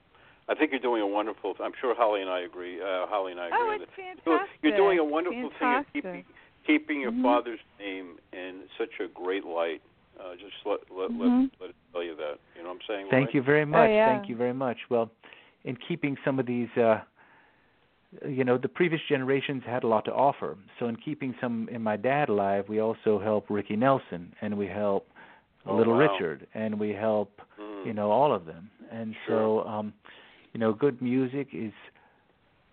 I 0.48 0.56
think 0.56 0.72
you're 0.72 0.80
doing 0.80 1.02
a 1.02 1.08
wonderful. 1.08 1.56
I'm 1.62 1.74
sure 1.82 1.94
Holly 1.94 2.22
and 2.22 2.30
I 2.30 2.42
agree. 2.42 2.80
Uh, 2.82 3.06
Holly 3.08 3.34
and 3.34 3.42
I 3.42 3.48
agree. 3.48 3.58
Oh, 3.60 3.78
it's 3.82 3.92
that. 3.98 4.24
fantastic. 4.24 4.58
You're 4.62 4.78
doing 4.78 5.00
a 5.00 5.04
wonderful 5.04 5.50
fantastic. 5.60 6.04
thing. 6.04 6.20
Of 6.20 6.26
keeping 6.26 6.26
keeping 6.66 7.00
your 7.02 7.12
Mhm. 7.12 7.24
father's 7.24 7.60
name 7.80 8.18
in 8.34 8.64
such 8.78 9.00
a 9.00 9.08
great 9.08 9.46
light. 9.46 9.82
Uh, 10.20 10.34
just 10.36 10.56
let 10.66 10.80
let, 10.92 11.12
Mhm. 11.12 11.50
let 11.52 11.62
let 11.62 11.70
it 11.70 11.76
tell 11.92 12.04
you 12.04 12.16
that. 12.16 12.40
You 12.56 12.64
know 12.64 12.70
what 12.70 12.76
I'm 12.76 12.88
saying? 12.88 13.08
Thank 13.10 13.28
Roy? 13.30 13.32
you 13.36 13.42
very 13.42 13.66
much. 13.66 13.90
Oh, 13.90 13.94
yeah. 13.94 14.06
Thank 14.06 14.30
you 14.30 14.36
very 14.36 14.54
much. 14.54 14.78
Well, 14.90 15.12
in 15.64 15.76
keeping 15.76 16.18
some 16.26 16.40
of 16.40 16.46
these, 16.46 16.70
uh, 16.78 17.02
you 18.28 18.44
know, 18.44 18.58
the 18.58 18.70
previous 18.70 19.02
generations 19.08 19.64
had 19.66 19.84
a 19.84 19.88
lot 19.88 20.06
to 20.06 20.14
offer. 20.14 20.58
So 20.80 20.88
in 20.88 20.96
keeping 20.96 21.36
some 21.40 21.68
in 21.70 21.82
my 21.82 21.98
dad 21.98 22.30
alive, 22.30 22.68
we 22.70 22.80
also 22.80 23.20
help 23.20 23.50
Ricky 23.50 23.76
Nelson, 23.76 24.34
and 24.42 24.58
we 24.58 24.68
help 24.68 25.08
Oh, 25.66 25.76
Little 25.76 25.94
wow. 25.94 26.00
Richard, 26.00 26.48
and 26.54 26.80
we 26.80 26.94
help 26.94 27.42
Mm. 27.60 27.86
you 27.86 27.94
know 27.94 28.10
all 28.10 28.32
of 28.34 28.46
them. 28.46 28.70
And 28.90 29.16
Sure. 29.26 29.64
so, 29.64 29.68
um, 29.68 29.94
you 30.54 30.60
know, 30.60 30.74
good 30.74 31.02
music 31.02 31.54
is. 31.54 31.74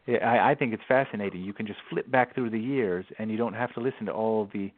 I, 0.07 0.51
I 0.51 0.55
think 0.55 0.75
it's 0.75 0.83
fascinating. 0.87 1.43
You 1.43 1.55
can 1.55 1.67
just 1.67 1.81
flip 1.89 2.11
back 2.11 2.35
through 2.35 2.51
the 2.51 2.61
years, 2.61 3.07
and 3.19 3.31
you 3.31 3.39
don't 3.39 3.55
have 3.55 3.73
to 3.73 3.81
listen 3.81 4.07
to 4.07 4.13
all 4.13 4.45
the 4.53 4.71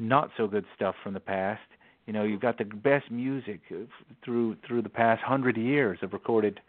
not 0.00 0.30
so 0.36 0.46
good 0.46 0.64
stuff 0.74 0.94
from 1.02 1.14
the 1.14 1.20
past. 1.20 1.60
You 2.06 2.12
know, 2.12 2.24
you've 2.24 2.40
got 2.40 2.58
the 2.58 2.64
best 2.64 3.10
music 3.10 3.60
uh, 3.70 3.84
through 4.24 4.56
through 4.66 4.82
the 4.82 4.88
past 4.88 5.22
hundred 5.22 5.56
years 5.56 5.98
of 6.02 6.12
recorded 6.12 6.60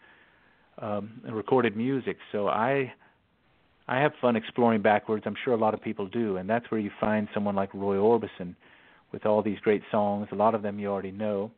um, 0.80 1.22
recorded 1.32 1.76
music. 1.76 2.18
So 2.32 2.48
I 2.48 2.94
I 3.88 4.00
have 4.00 4.12
fun 4.22 4.36
exploring 4.36 4.82
backwards. 4.82 5.24
I'm 5.26 5.36
sure 5.44 5.54
a 5.54 5.58
lot 5.58 5.74
of 5.74 5.82
people 5.82 6.08
do, 6.08 6.38
and 6.38 6.50
that's 6.50 6.70
where 6.70 6.80
you 6.80 6.92
find 7.00 7.28
someone 7.34 7.56
like 7.56 7.74
Roy 7.74 7.96
Orbison 7.96 8.56
with 9.12 9.26
all 9.26 9.42
these 9.42 9.60
great 9.60 9.82
songs. 9.92 10.28
A 10.32 10.36
lot 10.36 10.54
of 10.54 10.62
them 10.62 10.80
you 10.80 10.88
already 10.90 11.12
know. 11.12 11.52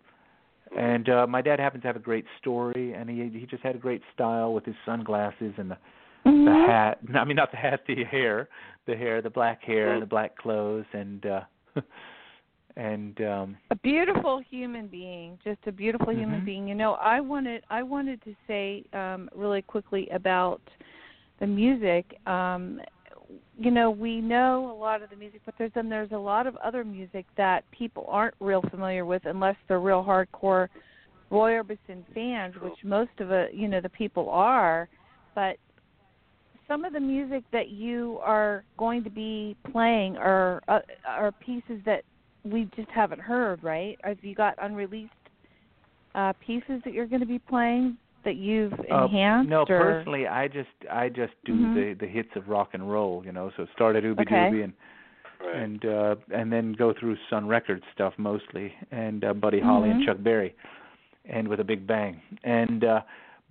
And 0.76 1.08
uh, 1.10 1.28
my 1.28 1.42
dad 1.42 1.60
happens 1.60 1.84
to 1.84 1.88
have 1.88 1.96
a 1.96 2.00
great 2.00 2.26
story, 2.40 2.94
and 2.94 3.10
he 3.10 3.30
he 3.40 3.46
just 3.46 3.64
had 3.64 3.76
a 3.76 3.80
great 3.80 4.02
style 4.14 4.54
with 4.54 4.66
his 4.66 4.76
sunglasses 4.86 5.54
and 5.58 5.72
the 5.72 5.78
Mhm. 6.26 6.46
the 6.46 6.72
hat. 6.72 7.00
I 7.16 7.24
mean, 7.26 7.36
not 7.36 7.52
the 7.52 7.58
hat, 7.58 7.82
the 7.86 8.04
hair, 8.04 8.48
the 8.86 8.96
hair, 8.96 9.22
the 9.22 9.30
black 9.30 9.62
hair, 9.64 9.94
and 9.94 10.02
the 10.02 10.08
black 10.08 10.38
clothes, 10.38 10.86
and 10.94 11.26
uh, 11.26 11.42
and 12.76 13.22
um, 13.22 13.58
a 13.70 13.76
beautiful 13.78 14.42
human 14.50 14.88
being 14.88 15.38
just 15.44 15.60
a 15.68 15.72
beautiful 15.72 16.12
human 16.14 16.42
Mhm. 16.42 16.46
being. 16.46 16.68
You 16.68 16.76
know 16.76 16.94
i 16.94 17.20
wanted 17.20 17.64
i 17.70 17.84
wanted 17.84 18.22
to 18.24 18.36
say 18.48 18.84
um 18.94 19.30
really 19.36 19.62
quickly 19.62 20.08
about 20.10 20.62
the 21.40 21.48
music. 21.48 22.06
Um 22.28 22.82
you 23.58 23.72
know 23.72 23.90
we 23.92 24.20
know 24.22 24.72
a 24.72 24.78
lot 24.78 25.02
of 25.02 25.10
the 25.10 25.16
music 25.16 25.42
but 25.46 25.56
there's 25.58 25.72
then 25.76 25.90
there's 25.90 26.12
a 26.12 26.18
lot 26.18 26.48
of 26.48 26.56
other 26.58 26.84
music 26.84 27.26
that 27.38 27.64
people 27.72 28.06
aren't 28.10 28.34
real 28.40 28.62
familiar 28.70 29.06
with 29.06 29.26
unless 29.26 29.56
they're 29.68 29.80
real 29.80 30.04
hardcore 30.04 30.68
roy 31.30 31.52
orbison 31.54 32.04
fans 32.14 32.54
which 32.62 32.78
most 32.84 33.12
of 33.20 33.32
it 33.32 33.54
you 33.54 33.68
know 33.68 33.82
the 33.82 33.90
people 33.90 34.30
are. 34.30 34.90
But 35.36 35.58
some 36.74 36.86
of 36.86 36.94
the 36.94 37.00
music 37.00 37.44
that 37.52 37.70
you 37.70 38.20
are 38.24 38.64
going 38.80 39.04
to 39.04 39.10
be 39.12 39.56
playing 39.72 40.18
are 40.18 40.60
uh, 40.68 40.80
are 41.08 41.32
pieces 41.32 41.80
that 41.86 42.04
we 42.44 42.68
just 42.76 42.90
haven't 42.90 43.22
heard, 43.22 43.64
right? 43.64 43.96
Have 44.04 44.18
you 44.24 44.34
got 44.34 44.56
unreleased 44.62 45.12
uh 46.16 46.34
pieces 46.46 46.82
that 46.84 46.94
you're 46.94 47.06
going 47.06 47.20
to 47.20 47.28
be 47.28 47.38
playing 47.38 47.96
that 48.26 48.38
you've 48.38 48.74
uh, 48.92 49.06
enhanced? 49.06 49.50
no, 49.50 49.62
or? 49.62 49.66
personally, 49.68 50.26
I 50.26 50.48
just 50.48 50.70
I 50.92 51.10
just 51.10 51.34
do 51.46 51.54
Mhm. 51.54 51.74
the 51.76 52.06
the 52.06 52.12
hits 52.12 52.30
of 52.36 52.50
rock 52.50 52.70
and 52.74 52.92
roll, 52.92 53.24
you 53.24 53.32
know. 53.32 53.52
So 53.56 53.68
start 53.76 53.96
at 53.96 54.04
Ooby 54.04 54.22
Okay. 54.22 54.50
Dooby 54.50 54.64
and 54.64 54.74
Right. 55.40 55.56
and 55.56 55.86
uh 55.86 56.16
and 56.34 56.52
then 56.52 56.74
go 56.74 56.92
through 57.00 57.18
Sun 57.30 57.48
Records 57.48 57.84
stuff 57.94 58.14
mostly 58.18 58.74
and 58.92 59.24
uh, 59.24 59.34
Buddy 59.34 59.60
Holly 59.60 59.92
and 59.92 60.02
Mhm. 60.02 60.06
Chuck 60.06 60.18
Berry. 60.24 60.56
and 61.26 61.48
with 61.48 61.60
a 61.62 61.64
big 61.64 61.88
bang. 61.88 62.22
And 62.44 62.84
uh, 62.84 63.02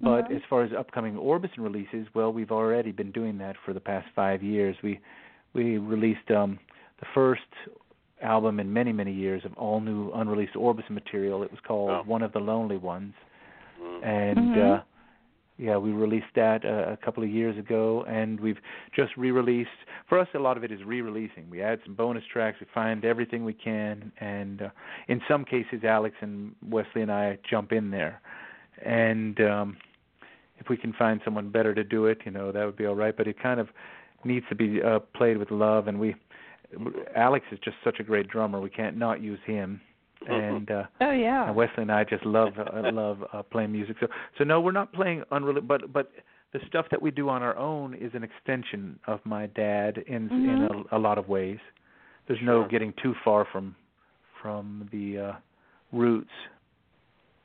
but 0.03 0.29
Mhm. 0.29 0.37
as 0.37 0.43
far 0.51 0.62
as 0.62 0.73
upcoming 0.73 1.15
Orbison 1.15 1.59
releases, 1.59 2.07
well, 2.15 2.33
we've 2.33 2.53
already 2.53 2.93
been 2.93 3.12
doing 3.12 3.38
that 3.38 3.57
for 3.65 3.73
the 3.73 3.81
past 3.81 4.09
five 4.15 4.43
years. 4.43 4.77
We 4.83 5.01
we 5.55 5.79
released 5.79 6.31
um, 6.31 6.59
the 6.99 7.07
first 7.15 7.43
album 8.23 8.61
in 8.61 8.73
many 8.73 8.93
many 8.93 9.12
years 9.12 9.45
of 9.45 9.53
all 9.55 9.81
new 9.81 10.11
unreleased 10.12 10.55
Orbison 10.55 10.91
material. 10.91 11.43
It 11.43 11.51
was 11.51 11.61
called 11.61 11.91
Oh. 11.91 12.03
One 12.05 12.23
of 12.23 12.33
the 12.33 12.41
Lonely 12.41 12.79
Ones, 12.79 13.15
Mm. 13.81 14.05
and 14.05 14.38
Mhm. 14.38 14.79
uh, 14.79 14.83
yeah, 15.59 15.77
we 15.77 15.93
released 15.93 16.33
that 16.35 16.65
uh, 16.65 16.87
a 16.93 16.97
couple 16.97 17.23
of 17.23 17.29
years 17.29 17.57
ago, 17.59 18.05
and 18.09 18.41
we've 18.41 18.61
just 18.93 19.17
re-released. 19.17 19.71
For 20.07 20.19
us, 20.19 20.29
a 20.35 20.38
lot 20.38 20.57
of 20.57 20.65
it 20.65 20.73
is 20.73 20.83
re-releasing. 20.85 21.49
We 21.51 21.62
add 21.62 21.81
some 21.85 21.95
bonus 21.95 22.25
tracks. 22.25 22.59
We 22.61 22.67
find 22.67 23.05
everything 23.05 23.45
we 23.45 23.53
can, 23.53 24.11
and 24.19 24.62
uh, 24.62 24.71
in 25.09 25.21
some 25.29 25.45
cases, 25.45 25.85
Alex 25.85 26.17
and 26.21 26.55
Wesley 26.69 27.03
and 27.03 27.12
I 27.12 27.38
jump 27.49 27.73
in 27.73 27.91
there, 27.91 28.21
and 28.83 29.41
um, 29.41 29.77
if 30.62 30.68
we 30.68 30.77
can 30.77 30.92
find 30.92 31.20
someone 31.25 31.51
better 31.51 31.75
to 31.75 31.83
do 31.85 32.07
it, 32.07 32.18
you 32.25 32.31
know, 32.31 32.53
that 32.53 32.64
would 32.64 32.77
be 32.77 32.87
all 32.87 32.94
right. 32.94 33.16
But 33.16 33.27
it 33.27 33.37
kind 33.42 33.59
of 33.59 33.68
needs 34.25 34.46
to 34.48 34.55
be 34.55 34.81
uh, 34.83 35.01
played 35.14 35.37
with 35.38 35.51
love, 35.51 35.88
and 35.88 35.98
we. 35.98 36.14
Alex 37.14 37.44
is 37.53 37.59
just 37.62 37.77
such 37.85 38.01
a 38.01 38.03
great 38.03 38.29
drummer. 38.29 38.59
We 38.61 38.70
can't 38.70 38.96
not 38.96 39.20
use 39.20 39.40
him, 39.44 39.81
and. 40.29 40.70
uh 40.70 40.85
Oh 41.01 41.11
yeah. 41.11 41.46
and 41.48 41.57
Wesley 41.57 41.83
and 41.83 41.92
I 41.92 42.05
just 42.05 42.25
love 42.25 42.53
uh, 42.59 42.90
love 42.92 43.18
uh, 43.33 43.42
playing 43.42 43.72
music. 43.72 43.96
So 44.01 44.07
so 44.38 44.44
no, 44.44 44.61
we're 44.61 44.72
not 44.72 44.92
playing 44.92 45.25
unrelated, 45.31 45.68
but 45.68 45.92
but 45.92 46.11
the 46.53 46.61
stuff 46.68 46.87
that 46.90 47.01
we 47.03 47.11
do 47.11 47.29
on 47.29 47.42
our 47.42 47.57
own 47.57 47.94
is 47.94 48.12
an 48.14 48.22
extension 48.22 48.98
of 49.07 49.20
my 49.25 49.46
dad 49.46 49.98
in 50.07 50.31
in 50.31 50.68
Mhm. 50.70 50.85
a, 50.92 50.96
a 50.96 50.98
lot 50.98 51.18
of 51.18 51.29
ways. 51.29 51.59
There's 52.27 52.40
no 52.42 52.64
getting 52.68 52.94
too 53.03 53.14
far 53.25 53.44
from 53.53 53.75
from 54.40 54.88
the 54.92 55.07
uh 55.18 55.33
roots. 55.92 56.31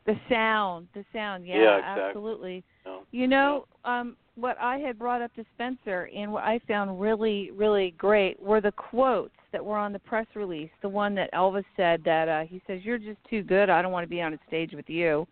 The 0.06 0.16
sound, 0.30 0.88
the 0.94 1.04
sound, 1.12 1.46
yeah, 1.46 1.58
Yeah, 1.62 1.78
exactly. 1.80 2.04
absolutely. 2.04 2.64
No. 2.86 2.97
You 3.12 3.28
know, 3.28 3.66
um, 3.86 4.16
what 4.36 4.58
I 4.62 4.78
had 4.78 5.00
brought 5.00 5.22
up 5.22 5.34
to 5.36 5.46
Spencer 5.56 6.10
and 6.16 6.32
what 6.32 6.44
I 6.44 6.60
found 6.68 7.00
really, 7.02 7.52
really 7.52 7.96
great 7.98 8.40
were 8.42 8.62
the 8.62 8.72
quotes 8.74 9.34
that 9.52 9.64
were 9.64 9.78
on 9.78 9.94
the 9.94 10.00
press 10.00 10.28
release. 10.36 10.70
The 10.82 10.90
one 10.90 11.16
that 11.16 11.32
Elvis 11.34 11.64
said 11.76 12.02
that 12.06 12.28
uh, 12.28 12.44
he 12.44 12.62
says, 12.68 12.82
"You're 12.84 12.98
just 13.00 13.18
too 13.30 13.42
good. 13.44 13.70
I 13.70 13.82
don't 13.82 13.92
want 13.92 14.04
to 14.04 14.10
be 14.10 14.22
on 14.22 14.34
a 14.34 14.40
stage 14.48 14.74
with 14.74 14.90
you." 14.90 15.26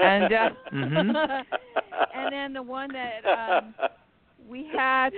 And 0.00 0.32
uh, 0.32 0.50
Mhm. 0.72 1.14
and 2.14 2.32
then 2.32 2.52
the 2.52 2.62
one 2.62 2.90
that 2.92 3.24
um, 3.24 3.74
we 4.46 4.68
had 4.76 5.10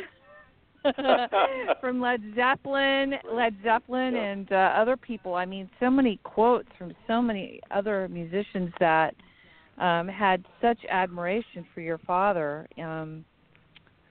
from 1.80 2.00
Led 2.00 2.22
Zeppelin, 2.36 3.14
Led 3.32 3.56
Zeppelin, 3.64 4.14
Yeah. 4.14 4.22
and 4.22 4.52
uh, 4.52 4.72
other 4.76 4.96
people. 4.96 5.34
I 5.34 5.46
mean, 5.46 5.68
so 5.80 5.90
many 5.90 6.20
quotes 6.22 6.68
from 6.78 6.94
so 7.06 7.22
many 7.22 7.60
other 7.70 8.06
musicians 8.08 8.70
that 8.80 9.14
um, 9.78 10.08
had 10.08 10.44
such 10.60 10.78
admiration 10.90 11.66
for 11.74 11.80
your 11.80 11.98
father. 11.98 12.66
Um, 12.78 13.24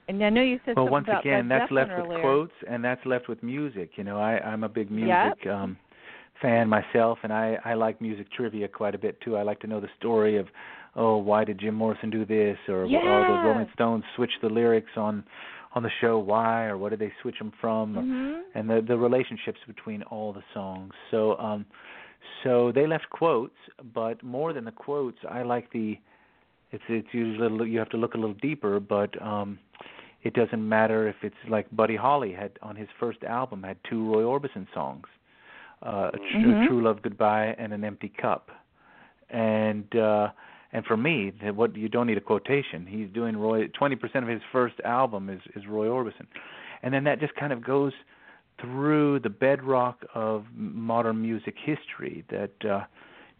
and 0.07 0.23
I 0.23 0.29
know 0.29 0.41
you 0.41 0.59
said 0.65 0.75
Well, 0.75 0.89
once 0.89 1.07
again, 1.07 1.47
that's 1.47 1.71
left 1.71 1.91
with 1.97 2.19
quotes, 2.21 2.53
and 2.69 2.83
that's 2.83 3.05
left 3.05 3.29
with 3.29 3.41
music. 3.41 3.91
You 3.95 4.03
know, 4.03 4.19
I 4.19 4.39
I'm 4.39 4.63
a 4.63 4.69
big 4.69 4.89
Yep. 4.89 4.97
music 4.97 5.47
um 5.47 5.77
fan 6.41 6.67
myself, 6.67 7.19
and 7.23 7.31
I 7.31 7.57
I 7.63 7.73
like 7.75 8.01
music 8.01 8.27
trivia 8.31 8.67
quite 8.67 8.95
a 8.95 8.97
bit 8.97 9.19
too. 9.21 9.37
I 9.37 9.43
like 9.43 9.59
to 9.61 9.67
know 9.67 9.79
the 9.79 9.89
story 9.97 10.37
of, 10.37 10.47
oh, 10.95 11.17
why 11.17 11.45
did 11.45 11.59
Jim 11.59 11.75
Morrison 11.75 12.09
do 12.09 12.25
this, 12.25 12.57
or 12.67 12.83
or 12.83 13.23
the 13.23 13.37
Rolling 13.45 13.67
Stones 13.73 14.03
switch 14.15 14.31
the 14.41 14.49
lyrics 14.49 14.91
on 14.97 15.23
on 15.75 15.83
the 15.83 15.89
show, 16.01 16.19
why, 16.19 16.65
or 16.65 16.77
what 16.77 16.89
did 16.89 16.99
they 16.99 17.11
switch 17.21 17.39
them 17.39 17.51
from, 17.61 17.97
or, 17.97 18.01
hmm 18.01 18.41
and 18.55 18.69
the 18.69 18.83
the 18.85 18.97
relationships 18.97 19.59
between 19.67 20.03
all 20.03 20.33
the 20.33 20.43
songs. 20.53 20.93
So 21.11 21.37
um 21.37 21.65
so 22.43 22.71
they 22.71 22.87
left 22.87 23.09
quotes, 23.09 23.55
but 23.93 24.21
more 24.23 24.53
than 24.53 24.65
the 24.65 24.71
quotes, 24.71 25.17
I 25.29 25.43
like 25.43 25.71
the 25.71 25.97
it's 26.71 26.83
it's 26.89 27.07
usually 27.11 27.49
little, 27.49 27.67
you 27.67 27.79
have 27.79 27.89
to 27.89 27.97
look 27.97 28.15
a 28.15 28.17
little 28.17 28.35
deeper, 28.41 28.79
but 28.79 29.21
um 29.21 29.59
it 30.23 30.33
doesn't 30.33 30.67
matter 30.67 31.07
if 31.07 31.15
it's 31.21 31.35
like 31.49 31.67
Buddy 31.75 31.95
Holly 31.97 32.31
had 32.31 32.51
on 32.61 32.75
his 32.75 32.87
first 32.99 33.23
album 33.23 33.61
had 33.63 33.77
two 33.89 34.09
Roy 34.11 34.23
Orbison 34.23 34.65
songs, 34.73 35.05
uh, 35.85 36.11
a 36.13 36.17
tr- 36.17 36.37
Mhm. 36.37 36.67
True 36.67 36.81
Love 36.81 37.01
Goodbye 37.01 37.55
and 37.57 37.73
An 37.73 37.83
Empty 37.83 38.09
Cup, 38.09 38.49
and 39.29 39.93
uh, 39.95 40.29
and 40.71 40.85
for 40.85 40.97
me, 40.97 41.31
what 41.53 41.75
you 41.75 41.89
don't 41.89 42.07
need 42.07 42.17
a 42.17 42.21
quotation. 42.21 42.85
He's 42.87 43.09
doing 43.09 43.35
Roy. 43.37 43.67
Twenty 43.67 43.95
percent 43.95 44.23
of 44.23 44.29
his 44.29 44.41
first 44.51 44.75
album 44.85 45.29
is 45.29 45.41
is 45.55 45.67
Roy 45.67 45.87
Orbison, 45.87 46.25
and 46.81 46.93
then 46.93 47.03
that 47.03 47.19
just 47.19 47.35
kind 47.35 47.51
of 47.53 47.63
goes 47.63 47.93
through 48.63 49.19
the 49.19 49.29
bedrock 49.29 50.05
of 50.15 50.45
modern 50.55 51.21
music 51.21 51.55
history 51.65 52.23
that 52.29 52.69
uh, 52.69 52.81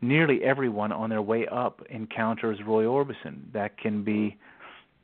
nearly 0.01 0.43
everyone 0.43 0.91
on 0.91 1.09
their 1.09 1.21
way 1.21 1.47
up 1.47 1.81
encounters 1.89 2.59
Roy 2.67 2.83
Orbison. 2.83 3.37
That 3.53 3.77
can 3.77 4.03
be 4.03 4.37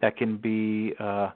that 0.02 0.18
can 0.18 0.36
be 0.38 0.94
uh, 1.00 1.30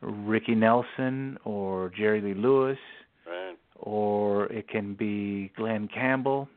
Ricky 0.00 0.54
Nelson 0.54 1.36
or 1.44 1.90
Jerry 1.96 2.20
Lee 2.20 2.34
Lewis, 2.34 2.78
Right. 3.26 3.56
or 3.80 4.46
it 4.52 4.68
can 4.68 4.94
be 4.94 5.50
Glen 5.56 5.88
Campbell. 5.92 6.48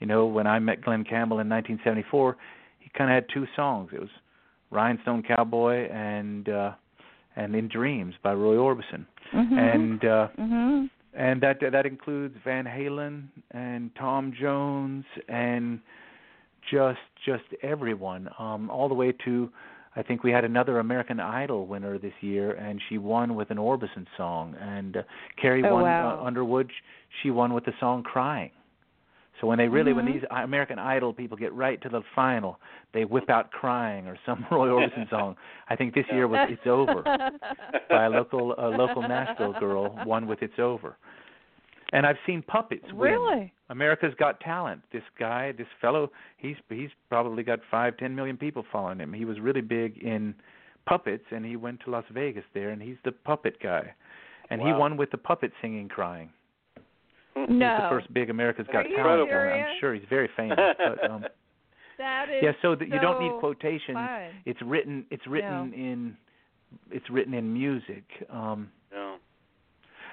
You 0.00 0.06
know, 0.06 0.26
when 0.26 0.46
I 0.46 0.58
met 0.58 0.82
Glen 0.82 1.02
Campbell 1.04 1.38
in 1.40 1.48
1974, 1.48 2.36
he 2.80 2.90
kind 2.96 3.10
of 3.10 3.14
had 3.14 3.26
two 3.32 3.46
songs. 3.56 3.90
It 3.92 4.00
was 4.00 4.08
Rhinestone 4.70 5.22
Cowboy 5.22 5.88
and 5.90 6.48
uh, 6.48 6.72
and 7.36 7.54
In 7.56 7.68
Dreams 7.68 8.14
by 8.22 8.32
Roy 8.34 8.54
Orbison, 8.56 9.04
hmm 9.32 9.58
and 9.58 10.04
uh, 10.04 10.28
hmm 10.36 10.84
and 11.16 11.40
that 11.42 11.58
that 11.72 11.86
includes 11.86 12.34
Van 12.44 12.64
Halen 12.64 13.24
and 13.52 13.90
Tom 13.96 14.32
Jones 14.38 15.04
and 15.28 15.80
just 16.70 16.98
just 17.24 17.44
everyone, 17.62 18.28
um, 18.38 18.70
all 18.70 18.88
the 18.88 18.94
way 18.94 19.12
to 19.24 19.50
I 19.96 20.02
think 20.02 20.24
we 20.24 20.32
had 20.32 20.44
another 20.44 20.80
American 20.80 21.20
Idol 21.20 21.66
winner 21.66 21.98
this 21.98 22.12
year, 22.20 22.52
and 22.52 22.80
she 22.88 22.98
won 22.98 23.36
with 23.36 23.50
an 23.50 23.58
Orbison 23.58 24.06
song. 24.16 24.56
And 24.60 24.96
uh, 24.96 25.02
Carrie 25.40 25.62
Oh, 25.64 25.74
won 25.74 25.82
wow. 25.84 26.18
uh, 26.20 26.24
Underwood. 26.26 26.70
She 27.22 27.30
won 27.30 27.54
with 27.54 27.64
the 27.64 27.72
song 27.78 28.02
"Crying." 28.02 28.50
So 29.40 29.48
when 29.48 29.58
they 29.58 29.68
really, 29.68 29.92
when 29.92 30.06
Mhm. 30.06 30.12
these 30.12 30.24
American 30.30 30.78
Idol 30.78 31.12
people 31.12 31.36
get 31.36 31.52
right 31.52 31.80
to 31.82 31.88
the 31.88 32.02
final, 32.14 32.60
they 32.92 33.04
whip 33.04 33.28
out 33.28 33.50
"Crying" 33.50 34.06
or 34.06 34.16
some 34.24 34.46
Roy 34.50 34.68
Orbison 34.68 35.08
song. 35.10 35.36
I 35.68 35.76
think 35.76 35.92
this 35.94 36.06
year 36.12 36.28
was 36.28 36.48
"It's 36.50 36.66
Over" 36.66 37.02
by 37.90 38.04
a 38.04 38.10
local 38.18 38.54
a 38.58 38.68
local 38.68 39.02
Nashville 39.02 39.52
girl 39.54 39.98
won 40.06 40.26
with 40.26 40.42
"It's 40.42 40.58
Over." 40.58 40.96
And 41.92 42.06
I've 42.06 42.18
seen 42.26 42.42
puppets. 42.42 42.84
Really? 42.92 43.52
America's 43.68 44.14
Got 44.14 44.40
Talent. 44.40 44.82
This 44.90 45.04
guy, 45.18 45.52
this 45.52 45.68
fellow, 45.80 46.10
he's 46.36 46.56
he's 46.68 46.90
probably 47.08 47.42
got 47.42 47.60
five, 47.70 47.96
ten 47.96 48.14
million 48.14 48.36
people 48.36 48.64
following 48.70 48.98
him. 48.98 49.12
He 49.12 49.24
was 49.24 49.40
really 49.40 49.60
big 49.60 49.98
in 49.98 50.34
puppets, 50.86 51.24
and 51.30 51.44
he 51.44 51.56
went 51.56 51.80
to 51.80 51.90
Las 51.90 52.04
Vegas 52.10 52.44
there, 52.52 52.70
and 52.70 52.80
he's 52.82 52.96
the 53.04 53.12
puppet 53.12 53.58
guy, 53.60 53.94
and 54.50 54.60
he 54.60 54.72
won 54.72 54.96
with 54.96 55.10
the 55.10 55.18
puppet 55.18 55.52
singing, 55.60 55.88
crying. 55.88 56.30
No. 57.36 57.44
He's 57.48 57.58
the 57.58 57.88
first 57.90 58.12
big 58.14 58.30
America's 58.30 58.66
Got 58.72 58.84
Talent. 58.94 59.28
serious? 59.30 59.66
I'm 59.68 59.76
sure 59.80 59.94
he's 59.94 60.04
very 60.08 60.28
famous. 60.36 60.58
but 60.78 61.10
um, 61.10 61.24
That 61.98 62.28
is 62.28 62.42
yeah, 62.42 62.52
so 62.62 62.74
that 62.74 62.88
you 62.88 62.98
don't 63.00 63.20
need 63.20 63.30
so 63.30 63.38
quotations. 63.40 63.94
fun. 63.96 64.30
It's 64.44 64.60
written. 64.62 65.04
It's 65.10 65.26
written 65.26 65.70
No. 65.70 65.76
in. 65.76 66.16
It's 66.90 67.08
written 67.10 67.34
in 67.34 67.52
music. 67.52 68.04
Um, 68.30 68.70
Yeah. 68.92 69.16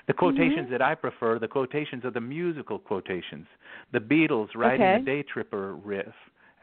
the 0.08 0.14
quotations 0.14 0.68
Mhm. 0.68 0.72
that 0.72 0.82
I 0.82 0.96
prefer, 0.96 1.40
the 1.40 1.48
quotations 1.48 2.04
are 2.06 2.12
the 2.12 2.22
musical 2.22 2.78
quotations. 2.80 3.48
The 3.92 4.00
Beatles 4.00 4.50
writing 4.56 4.82
Okay. 4.86 4.98
the 5.00 5.06
Day 5.06 5.24
Tripper 5.24 5.76
riff 5.76 6.14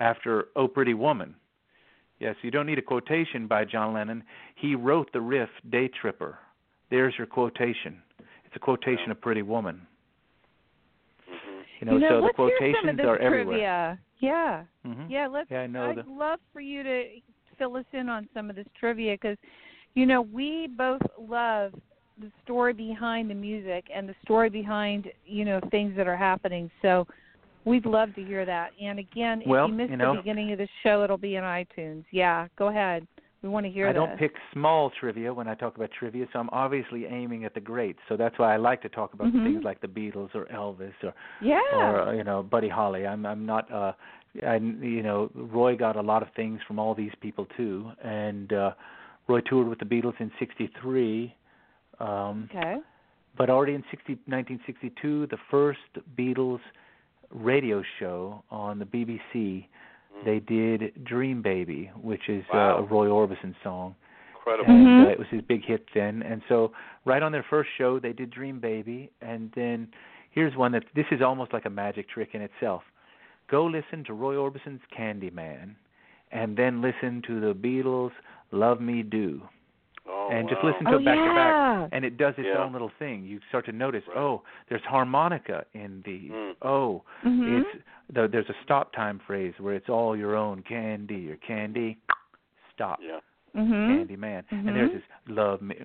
after 0.00 0.48
"Oh 0.56 0.68
Pretty 0.68 0.94
Woman." 0.94 1.34
Yes, 2.20 2.34
you 2.42 2.50
don't 2.50 2.66
need 2.66 2.78
a 2.78 2.82
quotation 2.82 3.46
by 3.46 3.64
John 3.64 3.92
Lennon. 3.92 4.24
He 4.56 4.74
wrote 4.74 5.12
the 5.12 5.20
riff 5.20 5.50
"Day 5.70 5.86
Tripper." 5.88 6.38
There's 6.90 7.16
your 7.16 7.26
quotation. 7.28 8.02
It's 8.44 8.56
a 8.56 8.58
quotation 8.60 9.06
Yeah. 9.06 9.12
of 9.12 9.20
"Pretty 9.20 9.42
Woman." 9.42 9.86
Hmm 11.80 11.92
You 11.92 11.98
know, 12.00 12.08
so 12.08 12.14
the 12.16 12.20
let's 12.22 12.36
hear 12.36 12.72
some 12.80 12.88
of 12.88 12.96
quotations 12.96 13.00
are 13.00 13.16
trivia. 13.18 13.26
everywhere. 13.26 13.98
Yeah. 14.20 14.64
hmm 14.84 15.02
Yeah, 15.08 15.26
let's. 15.28 15.50
Yeah, 15.50 15.60
I 15.60 15.66
know 15.66 15.90
I'd 15.90 15.96
the- 15.98 16.10
love 16.10 16.40
for 16.52 16.60
you 16.60 16.82
to 16.82 17.04
fill 17.58 17.76
us 17.76 17.84
in 17.92 18.08
on 18.08 18.28
some 18.34 18.50
of 18.50 18.56
this 18.56 18.66
trivia 18.78 19.14
because, 19.14 19.36
you 19.94 20.06
know, 20.06 20.22
we 20.22 20.68
both 20.76 21.02
love 21.18 21.72
the 22.20 22.30
story 22.44 22.72
behind 22.72 23.30
the 23.30 23.34
music 23.34 23.84
and 23.94 24.08
the 24.08 24.14
story 24.24 24.50
behind 24.50 25.08
you 25.24 25.44
know 25.44 25.60
things 25.70 25.96
that 25.96 26.08
are 26.08 26.16
happening. 26.16 26.68
So 26.82 27.06
we'd 27.64 27.86
love 27.86 28.14
to 28.16 28.24
hear 28.24 28.44
that. 28.44 28.70
And 28.82 28.98
again, 28.98 29.42
Well, 29.46 29.66
if 29.66 29.70
you 29.70 29.76
missed 29.76 29.90
you 29.90 29.96
know- 29.98 30.14
the 30.14 30.20
beginning 30.22 30.50
of 30.52 30.58
the 30.58 30.68
show, 30.82 31.04
it'll 31.04 31.16
be 31.16 31.36
in 31.36 31.44
iTunes. 31.44 32.04
Yeah, 32.10 32.48
go 32.56 32.68
ahead. 32.68 33.06
We 33.48 33.54
want 33.54 33.64
to 33.64 33.72
hear 33.72 33.88
I 33.88 33.92
this. 33.94 34.00
don't 34.00 34.18
pick 34.18 34.34
small 34.52 34.90
trivia 35.00 35.32
when 35.32 35.48
I 35.48 35.54
talk 35.54 35.74
about 35.76 35.88
trivia, 35.98 36.26
so 36.34 36.38
I'm 36.38 36.50
obviously 36.52 37.06
aiming 37.06 37.46
at 37.46 37.54
the 37.54 37.60
greats. 37.60 37.98
So 38.06 38.14
that's 38.14 38.38
why 38.38 38.52
I 38.52 38.58
like 38.58 38.82
to 38.82 38.90
talk 38.90 39.14
about 39.14 39.28
Mhm. 39.28 39.42
things 39.42 39.64
like 39.64 39.80
the 39.80 39.88
Beatles 39.88 40.34
or 40.34 40.44
Elvis 40.46 40.92
or 41.02 41.14
Yeah. 41.40 41.62
or 41.72 42.14
you 42.14 42.24
know 42.24 42.42
Buddy 42.42 42.68
Holly. 42.68 43.06
I'm 43.06 43.24
I'm 43.24 43.46
not 43.46 43.70
uh 43.72 43.92
I 44.46 44.56
you 44.56 45.02
know 45.02 45.30
Roy 45.34 45.76
got 45.76 45.96
a 45.96 46.02
lot 46.02 46.22
of 46.22 46.28
things 46.34 46.60
from 46.64 46.78
all 46.78 46.94
these 46.94 47.14
people 47.22 47.46
too, 47.56 47.90
and 48.02 48.52
uh 48.52 48.72
Roy 49.28 49.40
toured 49.40 49.66
with 49.66 49.78
the 49.78 49.86
Beatles 49.86 50.20
in 50.20 50.30
'63. 50.38 51.34
Um, 52.00 52.48
okay. 52.54 52.76
but 53.38 53.48
already 53.50 53.74
in 53.74 53.82
60, 53.90 54.12
1962, 54.26 55.26
the 55.28 55.38
first 55.50 55.80
Beatles 56.18 56.60
radio 57.30 57.82
show 57.98 58.42
on 58.50 58.78
the 58.78 58.84
BBC 58.84 59.66
they 60.24 60.40
did 60.40 61.04
Dream 61.04 61.42
Baby, 61.42 61.90
which 62.00 62.28
is 62.28 62.44
Wow. 62.52 62.76
uh, 62.76 62.80
a 62.80 62.82
Roy 62.82 63.06
Orbison 63.06 63.54
song. 63.62 63.94
Incredible. 64.34 64.70
And 64.70 64.86
Mhm. 64.86 65.06
uh, 65.06 65.08
it 65.08 65.18
was 65.18 65.28
his 65.28 65.42
big 65.42 65.64
hit 65.64 65.86
then. 65.94 66.22
And 66.22 66.42
so 66.48 66.72
right 67.04 67.22
on 67.22 67.32
their 67.32 67.42
first 67.44 67.70
show 67.76 67.98
they 67.98 68.12
did 68.12 68.30
Dream 68.30 68.58
Baby 68.60 69.10
and 69.20 69.52
then 69.52 69.88
here's 70.30 70.56
one 70.56 70.72
that 70.72 70.84
this 70.94 71.06
is 71.10 71.22
almost 71.22 71.52
like 71.52 71.66
a 71.66 71.70
magic 71.70 72.08
trick 72.08 72.34
in 72.34 72.42
itself. 72.42 72.82
Go 73.48 73.64
listen 73.66 74.04
to 74.04 74.14
Roy 74.14 74.36
Orbison's 74.36 74.80
Candyman 74.90 75.74
and 76.32 76.56
then 76.56 76.80
listen 76.80 77.22
to 77.22 77.40
the 77.40 77.54
Beatles 77.54 78.12
Love 78.52 78.80
Me 78.80 79.02
Do. 79.02 79.42
Oh, 80.28 80.32
and 80.32 80.48
just 80.48 80.62
wow. 80.62 80.70
listen 80.70 80.84
to 80.86 80.92
Oh, 80.92 80.98
it 80.98 81.04
back 81.04 81.16
to 81.18 81.34
back 81.34 81.88
and 81.92 82.04
it 82.04 82.16
does 82.18 82.34
its 82.36 82.46
Yeah. 82.52 82.58
own 82.62 82.72
little 82.72 82.90
thing. 82.98 83.24
You 83.24 83.40
start 83.48 83.64
to 83.66 83.72
notice, 83.72 84.04
Right. 84.08 84.16
oh, 84.18 84.42
there's 84.68 84.82
harmonica 84.84 85.64
in 85.74 86.02
these. 86.04 86.30
Mm. 86.30 86.54
Oh, 86.62 87.02
Mhm. 87.24 87.60
it's 87.60 87.84
the, 88.12 88.28
there's 88.28 88.48
a 88.48 88.54
stop 88.64 88.92
time 88.92 89.18
phrase 89.20 89.54
where 89.58 89.74
it's 89.74 89.88
all 89.88 90.16
your 90.16 90.34
own 90.36 90.62
candy 90.62 91.30
or 91.30 91.36
candy 91.36 91.98
stop 92.72 93.00
Yeah. 93.02 93.20
Mhm. 93.56 93.96
candy 93.96 94.16
man 94.16 94.44
Mhm. 94.52 94.68
and 94.68 94.76
there's 94.76 94.92
this 94.92 95.02
love 95.26 95.60
me 95.62 95.76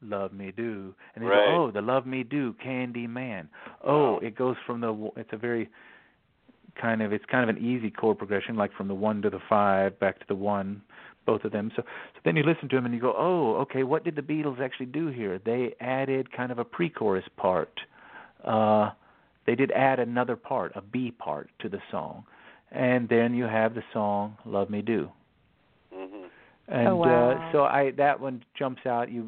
love 0.00 0.32
me 0.32 0.52
do 0.52 0.94
and 1.14 1.24
then 1.24 1.30
Right. 1.30 1.48
oh 1.48 1.70
the 1.72 1.82
love 1.82 2.06
me 2.06 2.22
do 2.22 2.52
candy 2.54 3.06
man 3.08 3.48
oh 3.82 4.12
Wow. 4.12 4.18
it 4.22 4.36
goes 4.36 4.56
from 4.64 4.80
the 4.80 5.10
it's 5.16 5.32
a 5.32 5.36
very 5.36 5.68
kind 6.76 7.02
of 7.02 7.12
it's 7.12 7.24
kind 7.26 7.42
of 7.48 7.54
an 7.56 7.62
easy 7.62 7.90
chord 7.90 8.16
progression 8.18 8.54
like 8.56 8.72
from 8.72 8.86
the 8.88 8.94
one 8.94 9.20
to 9.22 9.30
the 9.30 9.40
five 9.40 9.98
back 9.98 10.20
to 10.20 10.26
the 10.28 10.34
one 10.36 10.80
both 11.30 11.42
of 11.46 11.52
them. 11.56 11.66
So 11.76 11.82
so 12.14 12.20
then 12.24 12.36
you 12.38 12.44
listen 12.50 12.68
to 12.70 12.76
them 12.76 12.86
and 12.88 12.94
you 12.96 13.02
go 13.10 13.14
oh 13.28 13.44
okay 13.64 13.82
what 13.92 14.02
did 14.06 14.14
the 14.20 14.26
beatles 14.32 14.58
actually 14.66 14.90
do 15.00 15.04
here? 15.20 15.34
They 15.50 15.62
added 15.98 16.22
kind 16.38 16.50
of 16.54 16.58
a 16.64 16.68
pre-chorus 16.76 17.28
part. 17.44 17.74
Uh 18.54 18.86
they 19.46 19.54
did 19.60 19.70
add 19.88 19.98
another 20.08 20.36
part 20.50 20.68
a 20.80 20.82
b 20.94 20.94
part 21.26 21.46
to 21.62 21.68
the 21.74 21.80
song. 21.92 22.16
And 22.88 23.00
then 23.14 23.28
you 23.40 23.46
have 23.58 23.70
the 23.78 23.86
song 23.96 24.22
love 24.56 24.68
me 24.76 24.80
do. 24.94 25.02
Mhm. 25.94 26.24
and 26.68 26.86
Oh, 26.88 26.96
wow. 26.96 27.14
uh 27.18 27.32
so 27.52 27.58
i 27.80 27.82
that 28.02 28.16
one 28.26 28.36
jumps 28.60 28.84
out. 28.94 29.06
You 29.16 29.22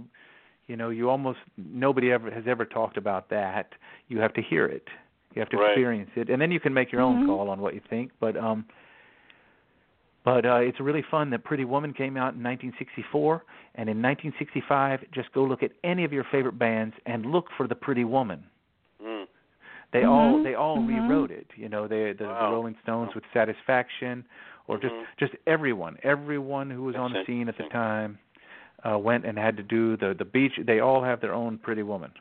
you 0.69 0.77
know 0.81 0.91
you 0.99 1.05
almost 1.15 1.41
nobody 1.87 2.09
ever 2.17 2.29
has 2.39 2.45
ever 2.55 2.65
talked 2.79 2.99
about 3.05 3.25
that. 3.37 3.67
You 4.11 4.17
have 4.25 4.35
to 4.39 4.43
hear 4.51 4.65
it. 4.79 4.87
You 5.35 5.39
have 5.43 5.51
to 5.55 5.59
Right. 5.59 5.67
experience 5.67 6.11
it. 6.23 6.27
And 6.31 6.39
then 6.43 6.51
you 6.57 6.61
can 6.67 6.75
make 6.81 6.89
your 6.93 7.03
own 7.09 7.17
Mhm. 7.17 7.27
call 7.29 7.47
on 7.53 7.59
what 7.65 7.73
you 7.79 7.83
think. 7.93 8.07
But 8.25 8.35
um 8.49 8.61
but 10.25 10.45
uh 10.45 10.57
it's 10.57 10.81
really 10.81 11.05
fun 11.11 11.31
that 11.31 11.45
pretty 11.45 11.65
woman 11.65 11.93
came 11.93 12.17
out 12.17 12.35
in 12.35 12.43
1964 12.43 13.43
and 13.77 13.89
in 13.89 14.03
1965 14.03 15.01
just 15.13 15.33
go 15.33 15.43
look 15.45 15.63
at 15.63 15.71
any 15.85 16.05
of 16.05 16.13
your 16.13 16.25
favorite 16.31 16.59
bands 16.59 16.95
and 17.07 17.27
look 17.27 17.47
for 17.57 17.67
the 17.67 17.75
pretty 17.75 18.05
woman 18.05 18.45
Mm. 19.03 19.27
they 19.93 20.05
all 20.05 20.35
Mhm. 20.35 20.45
they 20.45 20.55
all 20.55 20.79
Mhm. 20.79 20.89
rewrote 20.89 21.31
it 21.31 21.47
you 21.57 21.69
know 21.69 21.87
they 21.89 22.13
the, 22.13 22.25
Wow. 22.25 22.47
the 22.47 22.53
rolling 22.55 22.77
stones 22.83 23.15
with 23.15 23.25
satisfaction 23.33 24.25
or 24.69 24.77
just 24.79 24.95
Mhm. 24.95 25.05
just 25.19 25.35
everyone 25.47 25.97
everyone 26.03 26.71
who 26.71 26.83
was 26.83 26.97
on 26.97 27.13
the 27.13 27.19
That's 27.21 27.27
scene 27.27 27.49
at 27.49 27.57
the 27.57 27.65
time 27.71 28.19
uh 28.85 28.99
went 28.99 29.25
and 29.25 29.39
had 29.39 29.57
to 29.57 29.63
do 29.63 29.97
the 29.97 30.13
the 30.15 30.25
beach 30.27 30.53
they 30.59 30.81
all 30.81 31.03
have 31.03 31.21
their 31.21 31.33
own 31.33 31.57
pretty 31.59 31.83
woman 31.83 32.13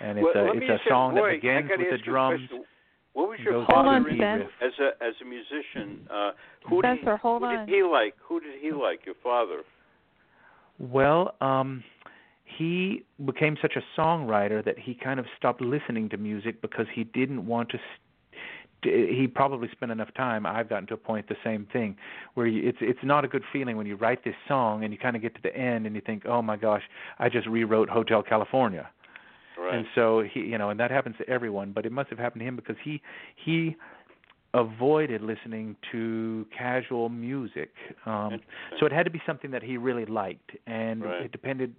and 0.00 0.18
it's 0.18 0.24
Well, 0.34 0.48
a 0.48 0.52
it's 0.54 0.64
a 0.64 0.66
just 0.74 0.84
say, 0.84 0.90
song 0.90 1.14
Roy, 1.14 1.30
that 1.32 1.40
begins 1.40 1.70
with 1.70 1.78
the 1.80 1.86
ask 1.86 1.90
you 1.90 1.94
a 1.94 1.98
drums 2.12 2.40
question. 2.48 2.64
What 3.14 3.28
was 3.30 3.38
your 3.40 3.52
goes 3.54 3.66
father 3.66 3.88
on, 3.88 3.96
into 3.98 4.10
in- 4.10 4.18
the 4.18 4.22
Sven. 4.22 4.38
riff. 4.40 4.48
as 4.62 4.72
a 4.80 5.04
as 5.04 5.14
a 5.20 5.24
musician? 5.24 6.06
Uh, 6.12 6.30
who 6.68 6.82
did 6.82 6.98
he, 7.00 7.06
hold 7.20 7.42
who 7.42 7.46
on. 7.48 7.66
did 7.66 7.74
he 7.74 7.82
like? 7.82 8.14
Who 8.28 8.40
did 8.40 8.60
he 8.60 8.70
like? 8.72 9.04
Your 9.06 9.16
father? 9.22 9.62
Well, 10.78 11.34
um 11.40 11.82
he 12.44 13.04
became 13.26 13.56
such 13.60 13.74
a 13.76 14.00
songwriter 14.00 14.64
that 14.64 14.78
he 14.78 14.94
kind 14.94 15.20
of 15.20 15.26
stopped 15.36 15.60
listening 15.60 16.08
to 16.08 16.16
music 16.16 16.62
because 16.62 16.86
he 16.94 17.04
didn't 17.04 17.46
want 17.46 17.68
to 17.68 17.76
s- 17.76 17.82
he 18.82 19.26
probably 19.32 19.68
spent 19.72 19.92
enough 19.92 20.08
time 20.14 20.46
i've 20.46 20.68
gotten 20.68 20.86
to 20.86 20.94
a 20.94 20.96
point 20.96 21.28
the 21.28 21.36
same 21.44 21.66
thing 21.72 21.94
where 22.34 22.46
you, 22.46 22.66
it's 22.66 22.78
it's 22.80 22.98
not 23.02 23.22
a 23.24 23.28
good 23.28 23.42
feeling 23.52 23.76
when 23.76 23.86
you 23.86 23.96
write 23.96 24.24
this 24.24 24.34
song 24.46 24.82
and 24.84 24.92
you 24.94 24.98
kind 24.98 25.14
of 25.14 25.20
get 25.20 25.34
to 25.34 25.42
the 25.42 25.54
end 25.54 25.84
and 25.84 25.94
you 25.94 26.00
think 26.00 26.22
oh 26.26 26.40
my 26.40 26.56
gosh 26.56 26.82
i 27.18 27.28
just 27.28 27.46
rewrote 27.48 27.88
hotel 27.90 28.22
california 28.22 28.88
Right. 29.58 29.74
and 29.74 29.86
so 29.94 30.22
he 30.32 30.40
you 30.40 30.58
know 30.58 30.70
and 30.70 30.78
that 30.80 30.90
happens 30.90 31.16
to 31.18 31.28
everyone 31.28 31.72
but 31.72 31.84
it 31.86 31.92
must 31.92 32.08
have 32.10 32.18
happened 32.18 32.40
to 32.40 32.46
him 32.46 32.56
because 32.56 32.76
he 32.84 33.00
he 33.44 33.76
avoided 34.54 35.20
listening 35.20 35.76
to 35.92 36.46
casual 36.56 37.08
music 37.08 37.70
um 38.06 38.40
so 38.80 38.86
it 38.86 38.92
had 38.92 39.04
to 39.04 39.10
be 39.10 39.20
something 39.26 39.50
that 39.50 39.62
he 39.62 39.76
really 39.76 40.06
liked 40.06 40.50
and 40.66 41.02
Right. 41.04 41.22
it 41.22 41.32
depended 41.32 41.74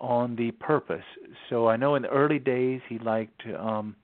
on 0.00 0.36
the 0.36 0.50
purpose 0.52 1.04
so 1.48 1.66
i 1.68 1.76
know 1.76 1.94
in 1.94 2.02
the 2.02 2.08
early 2.08 2.38
days 2.38 2.80
he 2.88 2.98
liked 2.98 3.42
um 3.58 3.96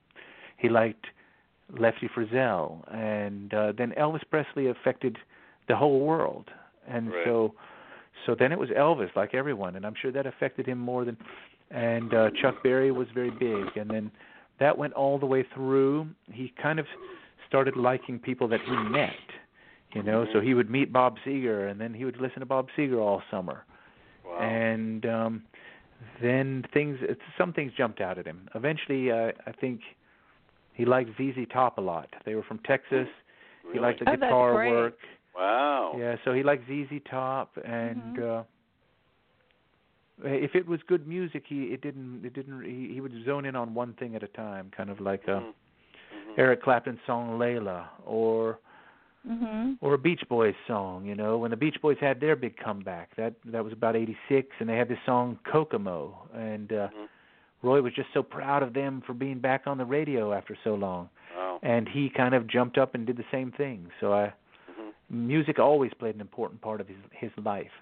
he 0.57 0.67
liked 0.69 1.05
lefty 1.77 2.07
frizzell 2.15 2.81
and 2.93 3.53
uh, 3.53 3.71
then 3.77 3.91
elvis 3.99 4.23
presley 4.31 4.67
affected 4.67 5.17
the 5.67 5.75
whole 5.75 5.99
world 5.99 6.49
and 6.87 7.11
Right. 7.11 7.25
so 7.25 7.53
so 8.25 8.35
then 8.37 8.51
it 8.51 8.57
was 8.57 8.69
elvis 8.69 9.15
like 9.15 9.35
everyone 9.35 9.75
and 9.75 9.85
i'm 9.85 9.95
sure 10.01 10.11
that 10.11 10.25
affected 10.25 10.65
him 10.65 10.79
more 10.79 11.05
than 11.05 11.17
and 11.71 12.13
uh 12.13 12.29
chuck 12.41 12.61
berry 12.63 12.91
was 12.91 13.07
very 13.13 13.31
big. 13.31 13.75
And 13.77 13.89
then 13.89 14.11
that 14.59 14.77
went 14.77 14.93
all 14.93 15.17
the 15.19 15.25
way 15.25 15.45
through. 15.53 16.07
He 16.31 16.53
kind 16.61 16.79
of 16.79 16.85
started 17.47 17.75
liking 17.75 18.19
people 18.19 18.47
that 18.49 18.59
he 18.61 18.75
met 18.89 19.11
you 19.93 20.03
know? 20.03 20.25
So 20.33 20.41
he 20.41 20.53
would 20.53 20.69
meet 20.69 20.91
bob 20.91 21.15
seger 21.25 21.69
and 21.71 21.79
then 21.79 21.93
he 21.93 22.03
would 22.05 22.17
listen 22.19 22.41
to 22.41 22.45
bob 22.45 22.67
seger 22.77 22.99
all 22.99 23.21
summer. 23.31 23.63
Wow. 24.25 24.39
and 24.41 25.05
um 25.05 25.43
then 26.21 26.63
things 26.73 26.97
it's, 27.01 27.21
some 27.37 27.53
things 27.53 27.71
jumped 27.77 28.01
out 28.01 28.17
at 28.19 28.25
him. 28.25 28.47
Eventually 28.55 29.11
uh, 29.11 29.31
i 29.45 29.51
think 29.61 29.79
he 30.73 30.85
liked 30.85 31.09
zz 31.17 31.51
top 31.51 31.77
a 31.77 31.81
lot. 31.81 32.09
They 32.25 32.35
were 32.35 32.43
from 32.43 32.59
texas. 32.59 33.07
He 33.73 33.79
liked 33.79 33.99
the 33.99 34.09
Oh, 34.11 34.15
guitar 34.15 34.53
work. 34.53 34.97
Wow. 35.35 35.95
yeah 35.97 36.15
so 36.25 36.33
he 36.33 36.43
liked 36.43 36.67
zz 36.69 37.01
top 37.09 37.57
and 37.65 38.17
Mhm. 38.17 38.39
uh 38.39 38.43
if 40.23 40.55
it 40.55 40.67
was 40.67 40.79
good 40.87 41.07
music 41.07 41.43
he 41.47 41.65
it 41.65 41.81
didn't 41.81 42.25
it 42.25 42.33
didn't 42.33 42.63
he, 42.63 42.93
he 42.93 43.01
would 43.01 43.13
zone 43.25 43.45
in 43.45 43.55
on 43.55 43.73
one 43.73 43.93
thing 43.93 44.15
at 44.15 44.23
a 44.23 44.27
time 44.29 44.71
kind 44.75 44.89
of 44.89 44.99
like 44.99 45.23
uh 45.27 45.39
Mhm. 45.39 45.43
Mhm. 45.43 46.33
eric 46.39 46.61
clapton's 46.63 46.99
song 47.05 47.37
layla 47.39 47.85
or 48.05 48.59
Mhm. 49.27 49.77
or 49.81 49.93
a 49.93 49.97
Beach 49.97 50.23
Boys 50.29 50.55
song, 50.67 51.05
you 51.05 51.13
know, 51.13 51.37
when 51.37 51.51
the 51.51 51.57
Beach 51.57 51.75
Boys 51.81 51.97
had 51.99 52.21
their 52.21 52.37
big 52.37 52.55
comeback. 52.55 53.13
That 53.17 53.33
that 53.45 53.61
was 53.61 53.73
about 53.73 53.95
86 53.97 54.55
and 54.59 54.69
they 54.69 54.77
had 54.77 54.87
this 54.87 54.99
song 55.05 55.37
Kokomo 55.43 56.29
and 56.33 56.71
uh 56.71 56.87
Mhm. 56.87 57.07
Roy 57.61 57.81
was 57.81 57.93
just 57.93 58.13
so 58.13 58.23
proud 58.23 58.63
of 58.63 58.71
them 58.73 59.01
for 59.01 59.13
being 59.13 59.39
back 59.39 59.67
on 59.67 59.77
the 59.77 59.85
radio 59.85 60.31
after 60.31 60.55
so 60.63 60.75
long. 60.75 61.09
Wow. 61.35 61.59
And 61.61 61.89
he 61.89 62.09
kind 62.09 62.35
of 62.35 62.47
jumped 62.47 62.77
up 62.77 62.95
and 62.95 63.05
did 63.05 63.17
the 63.17 63.25
same 63.31 63.51
thing. 63.51 63.91
So 63.99 64.13
I 64.13 64.27
Mhm. 64.69 64.93
music 65.09 65.59
always 65.59 65.93
played 65.95 66.15
an 66.15 66.21
important 66.21 66.61
part 66.61 66.79
of 66.79 66.87
his 66.87 66.97
his 67.11 67.31
life. 67.37 67.73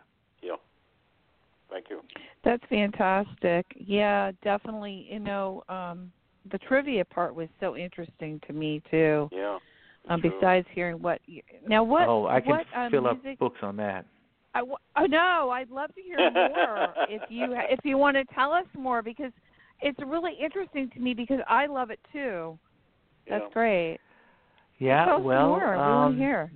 Yeah. 1.76 1.82
Thank 1.82 1.90
you. 1.90 2.02
That's 2.44 2.64
fantastic. 2.70 3.66
Yeah, 3.76 4.32
definitely. 4.44 5.08
You 5.10 5.20
know, 5.20 5.64
um, 5.70 6.12
the 6.52 6.58
trivia 6.60 7.04
part 7.06 7.36
was 7.36 7.50
so 7.60 7.76
interesting 7.76 8.40
to 8.48 8.54
me 8.54 8.82
too. 8.90 9.30
Yeah. 9.32 9.58
Um, 10.08 10.22
besides 10.22 10.68
hearing 10.72 11.02
what 11.02 11.20
you, 11.26 11.42
now 11.68 11.84
what 11.84 12.08
oh, 12.08 12.28
I 12.28 12.40
can 12.40 12.52
what 12.52 12.66
uh, 12.76 12.90
fill 12.92 13.08
up 13.08 13.24
music, 13.24 13.40
books 13.40 13.60
on 13.64 13.76
that. 13.78 14.06
I 14.54 14.60
w- 14.60 14.78
oh 14.96 15.06
no, 15.06 15.50
I'd 15.50 15.72
love 15.72 15.94
to 15.96 16.02
hear 16.02 16.30
more 16.30 16.94
if 17.10 17.24
you 17.30 17.56
ha- 17.56 17.66
if 17.70 17.80
you 17.84 17.98
want 17.98 18.16
to 18.16 18.24
tell 18.36 18.52
us 18.52 18.68
more 18.78 19.02
because 19.02 19.32
it's 19.82 19.98
really 20.06 20.34
interesting 20.40 20.92
to 20.92 21.00
me 21.00 21.16
because 21.16 21.40
I 21.50 21.66
love 21.66 21.90
it 21.90 22.00
too. 22.14 22.60
That's 23.28 23.46
Yeah. 23.48 23.54
great. 23.54 23.98
Yeah, 24.78 25.18
well, 25.18 25.50
more. 25.50 25.72
We 25.72 25.82
um, 25.82 25.96
wanna 25.96 26.16
hear. 26.18 26.52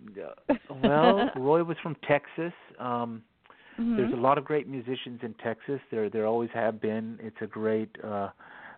uh, 0.50 0.56
well, 0.84 1.32
Roy 1.36 1.64
was 1.64 1.78
from 1.82 1.96
Texas. 2.08 2.54
Um 2.78 3.24
Mhm. 3.80 3.96
There's 3.96 4.14
a 4.14 4.18
lot 4.18 4.38
of 4.38 4.46
great 4.46 4.68
musicians 4.68 5.22
in 5.24 5.34
Texas. 5.36 5.80
There 5.90 6.10
there 6.10 6.26
always 6.26 6.50
have 6.52 6.82
been. 6.82 7.18
It's 7.22 7.42
a 7.42 7.48
great 7.48 7.90
uh 8.04 8.30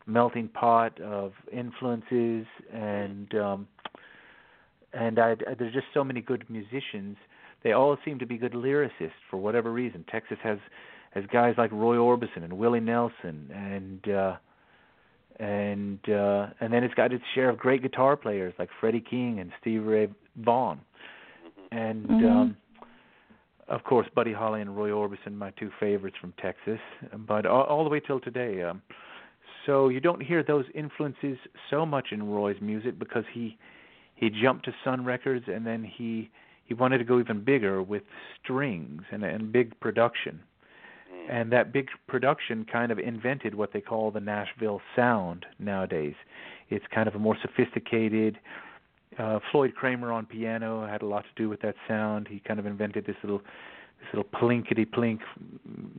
melting 0.05 0.47
pot 0.49 0.99
of 1.01 1.33
influences 1.51 2.45
and 2.71 3.33
um 3.35 3.67
and 4.93 5.19
I 5.19 5.35
there's 5.57 5.73
just 5.73 5.87
so 5.93 6.03
many 6.03 6.21
good 6.21 6.45
musicians. 6.49 7.17
They 7.63 7.71
all 7.73 7.97
seem 8.03 8.19
to 8.19 8.25
be 8.25 8.37
good 8.37 8.53
lyricists 8.53 9.21
for 9.29 9.37
whatever 9.37 9.71
reason. 9.71 10.03
Texas 10.09 10.37
has 10.43 10.59
has 11.11 11.25
guys 11.31 11.55
like 11.57 11.71
Roy 11.71 11.97
Orbison 11.97 12.43
and 12.43 12.53
Willie 12.53 12.79
Nelson 12.79 13.49
and 13.53 14.09
uh 14.13 14.35
and 15.39 15.99
uh 16.09 16.47
and 16.59 16.71
then 16.73 16.83
it's 16.83 16.93
got 16.93 17.11
its 17.13 17.23
share 17.33 17.49
of 17.49 17.57
great 17.57 17.81
guitar 17.81 18.15
players 18.15 18.53
like 18.59 18.69
Freddie 18.79 19.01
King 19.01 19.39
and 19.39 19.51
Stevie 19.59 19.79
Ray 19.79 20.09
Vaughan. 20.35 20.79
And 21.71 22.07
Mhm. 22.07 22.31
um 22.31 22.57
of 23.71 23.83
course, 23.85 24.07
Buddy 24.13 24.33
Holly 24.33 24.61
and 24.61 24.75
Roy 24.75 24.89
Orbison, 24.89 25.33
my 25.33 25.51
two 25.51 25.71
favorites 25.79 26.17
from 26.19 26.33
Texas, 26.41 26.79
but 27.27 27.45
all, 27.45 27.63
all 27.63 27.83
the 27.83 27.89
way 27.89 28.01
till 28.01 28.19
today. 28.19 28.61
Um, 28.61 28.81
so 29.65 29.89
you 29.89 29.99
don't 29.99 30.21
hear 30.21 30.43
those 30.43 30.65
influences 30.75 31.37
so 31.69 31.85
much 31.85 32.07
in 32.11 32.21
Roy's 32.29 32.61
music 32.61 32.99
because 32.99 33.23
he 33.33 33.57
he 34.15 34.29
jumped 34.29 34.65
to 34.65 34.73
Sun 34.83 35.05
Records 35.05 35.45
and 35.47 35.65
then 35.65 35.83
he 35.83 36.29
he 36.65 36.73
wanted 36.73 36.97
to 36.99 37.03
go 37.03 37.19
even 37.19 37.43
bigger 37.43 37.81
with 37.81 38.03
strings 38.43 39.03
and 39.11 39.23
and 39.23 39.51
big 39.51 39.79
production. 39.79 40.41
And 41.29 41.51
that 41.51 41.71
big 41.71 41.87
production 42.07 42.65
kind 42.65 42.91
of 42.91 42.99
invented 42.99 43.55
what 43.55 43.71
they 43.73 43.81
call 43.81 44.11
the 44.11 44.19
Nashville 44.19 44.81
sound 44.95 45.45
nowadays. 45.59 46.15
It's 46.69 46.85
kind 46.93 47.07
of 47.07 47.15
a 47.15 47.19
more 47.19 47.37
sophisticated 47.41 48.37
Uh, 48.37 48.70
Uh, 49.17 49.39
Floyd 49.51 49.75
Cramer 49.75 50.11
on 50.11 50.25
piano 50.25 50.85
had 50.87 51.01
a 51.01 51.05
lot 51.05 51.23
to 51.23 51.41
do 51.41 51.49
with 51.49 51.61
that 51.61 51.75
sound. 51.87 52.27
He 52.29 52.39
kind 52.39 52.59
of 52.59 52.65
invented 52.65 53.05
this 53.05 53.15
little 53.23 53.41
this 54.01 54.07
little 54.13 54.31
plinkety 54.31 54.85
plink, 54.85 55.19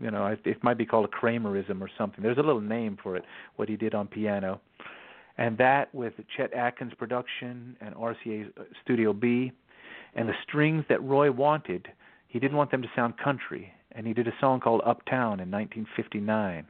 you 0.00 0.10
know, 0.10 0.26
it, 0.26 0.40
it 0.44 0.62
might 0.64 0.76
be 0.76 0.84
called 0.84 1.04
a 1.04 1.08
Kramerism 1.08 1.80
or 1.80 1.88
something. 1.96 2.22
There's 2.22 2.38
a 2.38 2.42
little 2.42 2.60
name 2.60 2.98
for 3.00 3.16
it, 3.16 3.24
what 3.56 3.68
he 3.68 3.76
did 3.76 3.94
on 3.94 4.08
piano. 4.08 4.60
And 5.38 5.56
that 5.58 5.94
with 5.94 6.14
Chet 6.36 6.52
Atkins 6.52 6.92
production 6.98 7.76
and 7.80 7.94
RCA 7.94 8.50
Studio 8.82 9.12
B 9.12 9.52
and 10.14 10.28
the 10.28 10.34
strings 10.42 10.84
that 10.88 11.02
Roy 11.02 11.30
wanted, 11.30 11.88
he 12.28 12.38
didn't 12.38 12.56
want 12.56 12.70
them 12.70 12.82
to 12.82 12.90
sound 12.94 13.18
country, 13.18 13.72
and 13.92 14.06
he 14.06 14.12
did 14.12 14.26
a 14.26 14.32
song 14.40 14.60
called 14.60 14.82
Uptown 14.84 15.40
in 15.40 15.50
1959. 15.50 16.66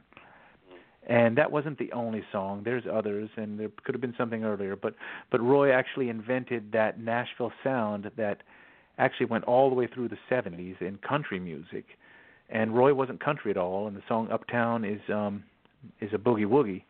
And 1.07 1.37
that 1.37 1.51
wasn't 1.51 1.77
the 1.79 1.91
only 1.91 2.23
song. 2.31 2.61
There's 2.63 2.83
others, 2.91 3.29
and 3.35 3.59
there 3.59 3.69
could 3.83 3.93
have 3.93 4.01
been 4.01 4.15
something 4.17 4.43
earlier. 4.45 4.75
But 4.75 4.95
but 5.31 5.41
Roy 5.41 5.71
actually 5.71 6.09
invented 6.09 6.71
that 6.71 6.99
Nashville 6.99 7.51
sound 7.63 8.09
that 8.15 8.43
actually 8.97 9.25
went 9.25 9.43
all 9.43 9.69
the 9.69 9.75
way 9.75 9.87
through 9.87 10.07
the 10.07 10.17
70s 10.29 10.81
in 10.81 10.97
country 10.97 11.39
music. 11.39 11.85
And 12.49 12.75
Roy 12.75 12.93
wasn't 12.93 13.19
country 13.23 13.51
at 13.51 13.57
all, 13.57 13.87
and 13.87 13.97
the 13.97 14.03
song 14.07 14.29
Uptown 14.31 14.85
is 14.85 15.01
um 15.09 15.43
is 15.99 16.13
a 16.13 16.17
boogie 16.17 16.45
woogie. 16.45 16.83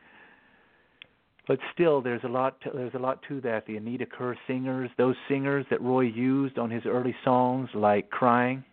But 1.47 1.59
still, 1.73 2.01
there's 2.01 2.23
a 2.23 2.29
lot. 2.29 2.61
To, 2.61 2.71
there's 2.73 2.93
a 2.93 2.99
lot 2.99 3.21
to 3.27 3.41
that. 3.41 3.65
The 3.65 3.77
Anita 3.77 4.05
Kerr 4.05 4.37
singers, 4.47 4.89
those 4.97 5.15
singers 5.27 5.65
that 5.69 5.81
Roy 5.81 6.01
used 6.01 6.57
on 6.57 6.69
his 6.69 6.83
early 6.85 7.15
songs, 7.23 7.69
like 7.73 8.09
"Crying," 8.11 8.63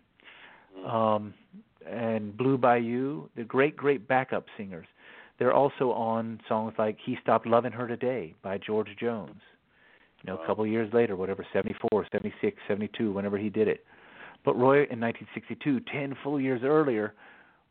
um, 0.86 1.34
and 1.86 2.36
"Blue 2.36 2.56
Bayou," 2.58 3.28
the 3.36 3.42
great, 3.42 3.76
great 3.76 4.06
backup 4.06 4.44
singers. 4.56 4.86
They're 5.40 5.54
also 5.54 5.90
on 5.92 6.38
songs 6.46 6.74
like 6.78 6.98
"He 7.02 7.16
Stopped 7.22 7.46
Loving 7.46 7.72
Her 7.72 7.88
Today" 7.88 8.34
by 8.42 8.58
George 8.58 8.94
Jones. 9.00 9.40
You 10.22 10.30
know, 10.30 10.38
a 10.38 10.46
couple 10.46 10.62
of 10.64 10.70
years 10.70 10.92
later, 10.92 11.16
whatever, 11.16 11.46
74, 11.50 12.06
76, 12.12 12.58
72, 12.68 13.10
whenever 13.10 13.38
he 13.38 13.48
did 13.48 13.66
it. 13.66 13.82
But 14.44 14.54
Roy, 14.58 14.84
in 14.90 15.00
1962, 15.00 15.80
ten 15.90 16.14
full 16.22 16.38
years 16.38 16.60
earlier, 16.62 17.14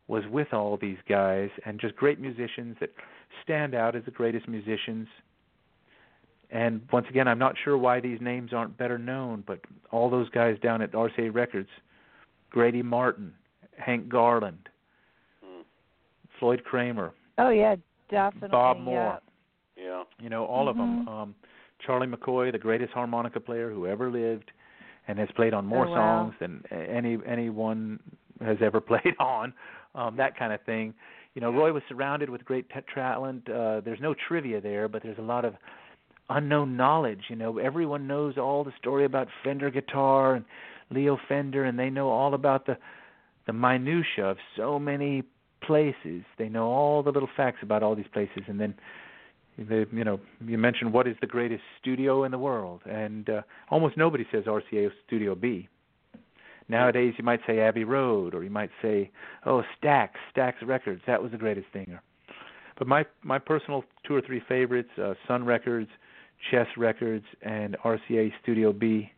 was 0.08 0.24
with 0.32 0.52
all 0.52 0.78
these 0.78 0.98
guys 1.08 1.52
and 1.64 1.80
just 1.80 1.96
great 1.96 2.20
musicians 2.20 2.76
that 2.80 2.90
stand 3.44 3.76
out 3.76 3.96
as 3.96 4.04
the 4.04 4.12
greatest 4.12 4.48
musicians. 4.48 5.08
And 6.50 6.82
once 6.92 7.06
again, 7.08 7.28
I'm 7.28 7.38
not 7.38 7.54
sure 7.64 7.78
why 7.78 8.00
these 8.00 8.20
names 8.20 8.52
aren't 8.52 8.80
better 8.80 8.98
known, 8.98 9.44
but 9.46 9.60
all 9.92 10.10
those 10.10 10.30
guys 10.30 10.58
down 10.64 10.82
at 10.82 10.94
RCA 10.94 11.32
Records, 11.32 11.70
Grady 12.50 12.82
Martin, 12.82 13.32
Hank 13.78 14.10
Garland, 14.10 14.70
mm. 15.46 15.62
Floyd 16.40 16.64
Cramer. 16.64 17.14
Oh 17.40 17.50
yeah, 17.50 17.76
definitely. 18.10 18.50
Bob 18.50 18.80
Moore. 18.80 19.20
Yeah. 19.76 19.84
yeah. 19.84 20.04
You 20.20 20.30
know, 20.30 20.46
all 20.46 20.68
mm-hmm. 20.68 20.70
of 20.70 20.78
them. 20.78 21.08
Um 21.08 21.36
Charlie 21.86 22.08
McCoy, 22.08 22.52
the 22.52 22.60
greatest 22.60 22.92
harmonica 22.92 23.40
player 23.40 23.72
who 23.72 23.88
ever 23.88 24.12
lived 24.12 24.52
and 25.08 25.18
has 25.18 25.30
played 25.36 25.54
on 25.54 25.66
more 25.66 25.88
oh, 25.88 25.92
wow. 25.92 26.32
songs 26.32 26.36
than 26.40 26.64
any 26.72 27.18
anyone 27.26 28.00
has 28.42 28.58
ever 28.62 28.82
played 28.92 29.16
on. 29.20 29.54
Um 29.96 30.18
that 30.18 30.38
kind 30.38 30.54
of 30.54 30.62
thing 30.64 30.94
you 31.36 31.42
know, 31.42 31.52
Roy 31.52 31.72
was 31.72 31.84
surrounded 31.88 32.30
with 32.30 32.44
great 32.44 32.68
t- 32.70 32.80
talent. 32.94 33.50
Uh, 33.50 33.82
there's 33.82 34.02
no 34.02 34.16
trivia 34.28 34.60
there, 34.60 34.88
but 34.88 35.04
there's 35.04 35.18
a 35.20 35.22
lot 35.22 35.46
of 35.46 35.54
unknown 36.30 36.76
knowledge. 36.76 37.22
You 37.30 37.36
know, 37.36 37.60
everyone 37.60 38.08
knows 38.08 38.38
all 38.38 38.64
the 38.64 38.74
story 38.80 39.06
about 39.06 39.28
Fender 39.44 39.70
guitar 39.70 40.36
and 40.36 40.46
Leo 40.90 41.18
Fender, 41.28 41.66
and 41.66 41.78
they 41.78 41.90
know 41.90 42.10
all 42.10 42.34
about 42.34 42.66
the 42.66 42.78
the 43.48 43.54
minutia 43.54 44.26
of 44.26 44.38
so 44.58 44.78
many 44.78 45.24
places. 45.62 46.24
They 46.38 46.50
know 46.50 46.68
all 46.68 47.04
the 47.04 47.12
little 47.12 47.30
facts 47.36 47.60
about 47.62 47.84
all 47.84 47.96
these 47.96 48.08
places, 48.12 48.44
and 48.48 48.60
then 48.60 48.76
they, 49.58 49.86
you 49.92 50.04
know, 50.04 50.20
you 50.46 50.58
mentioned 50.58 50.94
what 50.94 51.08
is 51.08 51.16
the 51.22 51.28
greatest 51.28 51.64
studio 51.82 52.24
in 52.24 52.32
the 52.32 52.38
world, 52.38 52.82
and 52.86 53.30
uh, 53.30 53.42
almost 53.70 53.98
nobody 53.98 54.26
says 54.32 54.46
RCA 54.46 54.90
Studio 55.06 55.36
B. 55.36 55.68
Nowadays, 56.70 57.16
you 57.18 57.24
might 57.24 57.40
say 57.48 57.60
Abbey 57.60 57.84
Road, 57.84 58.36
or 58.36 58.44
you 58.44 58.52
might 58.52 58.70
say, 58.82 59.10
oh, 59.46 59.64
Stax, 59.82 60.10
Stax 60.36 60.54
Records. 60.64 61.02
That 61.08 61.22
was 61.22 61.32
the 61.32 61.38
greatest 61.38 61.68
thing. 61.74 61.98
But 62.78 62.88
my 62.88 63.06
my 63.24 63.40
personal 63.40 63.84
two 64.08 64.16
or 64.16 64.22
three 64.22 64.42
favorites: 64.48 64.90
uh, 64.98 65.16
Sun 65.28 65.46
Records, 65.46 65.90
Chess 66.50 66.68
Records, 66.78 67.26
and 67.42 67.76
RCA 67.84 68.32
Studio 68.42 68.72
B. 68.72 69.12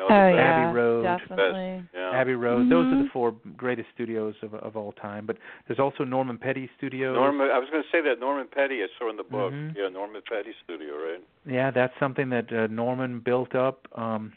Oh, 0.00 0.06
oh 0.08 0.28
yeah, 0.28 0.40
Abbey 0.40 0.74
Road, 0.74 1.02
definitely. 1.02 1.84
Yeah. 1.94 2.10
Abbey 2.14 2.34
Road. 2.34 2.60
Mm-hmm. 2.62 2.70
Those 2.70 2.86
are 2.86 3.02
the 3.04 3.08
four 3.12 3.34
greatest 3.56 3.88
studios 3.94 4.34
of 4.42 4.54
of 4.54 4.76
all 4.76 4.92
time. 4.92 5.26
But 5.26 5.36
there's 5.66 5.78
also 5.78 6.04
Norman 6.04 6.38
Petty 6.38 6.70
Studios. 6.78 7.14
Norman, 7.14 7.48
I 7.52 7.58
was 7.58 7.68
going 7.70 7.82
to 7.82 7.88
say 7.90 8.00
that 8.08 8.18
Norman 8.20 8.46
Petty 8.52 8.82
I 8.82 8.86
saw 8.98 9.10
in 9.10 9.16
the 9.16 9.22
book. 9.22 9.52
Mhm. 9.52 9.76
Yeah, 9.76 9.88
Norman 9.88 10.22
Petty 10.28 10.52
Studio, 10.64 10.94
right? 10.96 11.20
Yeah, 11.46 11.70
that's 11.70 11.92
something 12.00 12.30
that 12.30 12.52
uh, 12.52 12.68
Norman 12.68 13.20
built 13.20 13.54
up 13.54 13.86
um, 13.94 14.32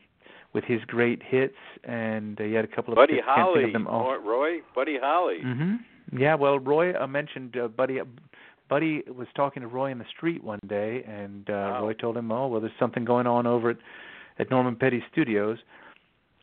with 0.53 0.65
his 0.65 0.81
great 0.87 1.21
hits, 1.23 1.55
and 1.83 2.39
uh, 2.39 2.43
he 2.43 2.53
had 2.53 2.65
a 2.65 2.67
couple 2.75 2.93
of 2.93 2.97
Buddy 2.97 3.15
hits, 3.15 3.25
can't 3.25 3.37
think 3.37 3.47
Holly, 3.55 3.63
of 3.65 3.73
them 3.73 3.87
all. 3.87 4.17
Roy, 4.19 4.59
Buddy 4.75 4.97
Holly. 5.01 5.39
hmm 5.41 5.75
Yeah, 6.17 6.35
well, 6.35 6.59
Roy 6.59 6.93
uh, 6.99 7.07
mentioned 7.07 7.55
uh, 7.57 7.67
Buddy. 7.69 7.99
Buddy 8.67 9.03
was 9.07 9.27
talking 9.35 9.61
to 9.61 9.67
Roy 9.67 9.91
in 9.91 9.99
the 9.99 10.05
street 10.17 10.43
one 10.43 10.59
day, 10.67 11.03
and 11.07 11.47
uh, 11.49 11.53
Wow. 11.53 11.83
Roy 11.83 11.93
told 11.93 12.17
him, 12.17 12.31
"Oh, 12.31 12.47
well, 12.47 12.59
there's 12.61 12.73
something 12.79 13.05
going 13.05 13.27
on 13.27 13.45
over 13.45 13.69
at 13.69 13.77
at 14.39 14.49
Norman 14.49 14.75
Petty 14.75 15.03
Studios." 15.11 15.57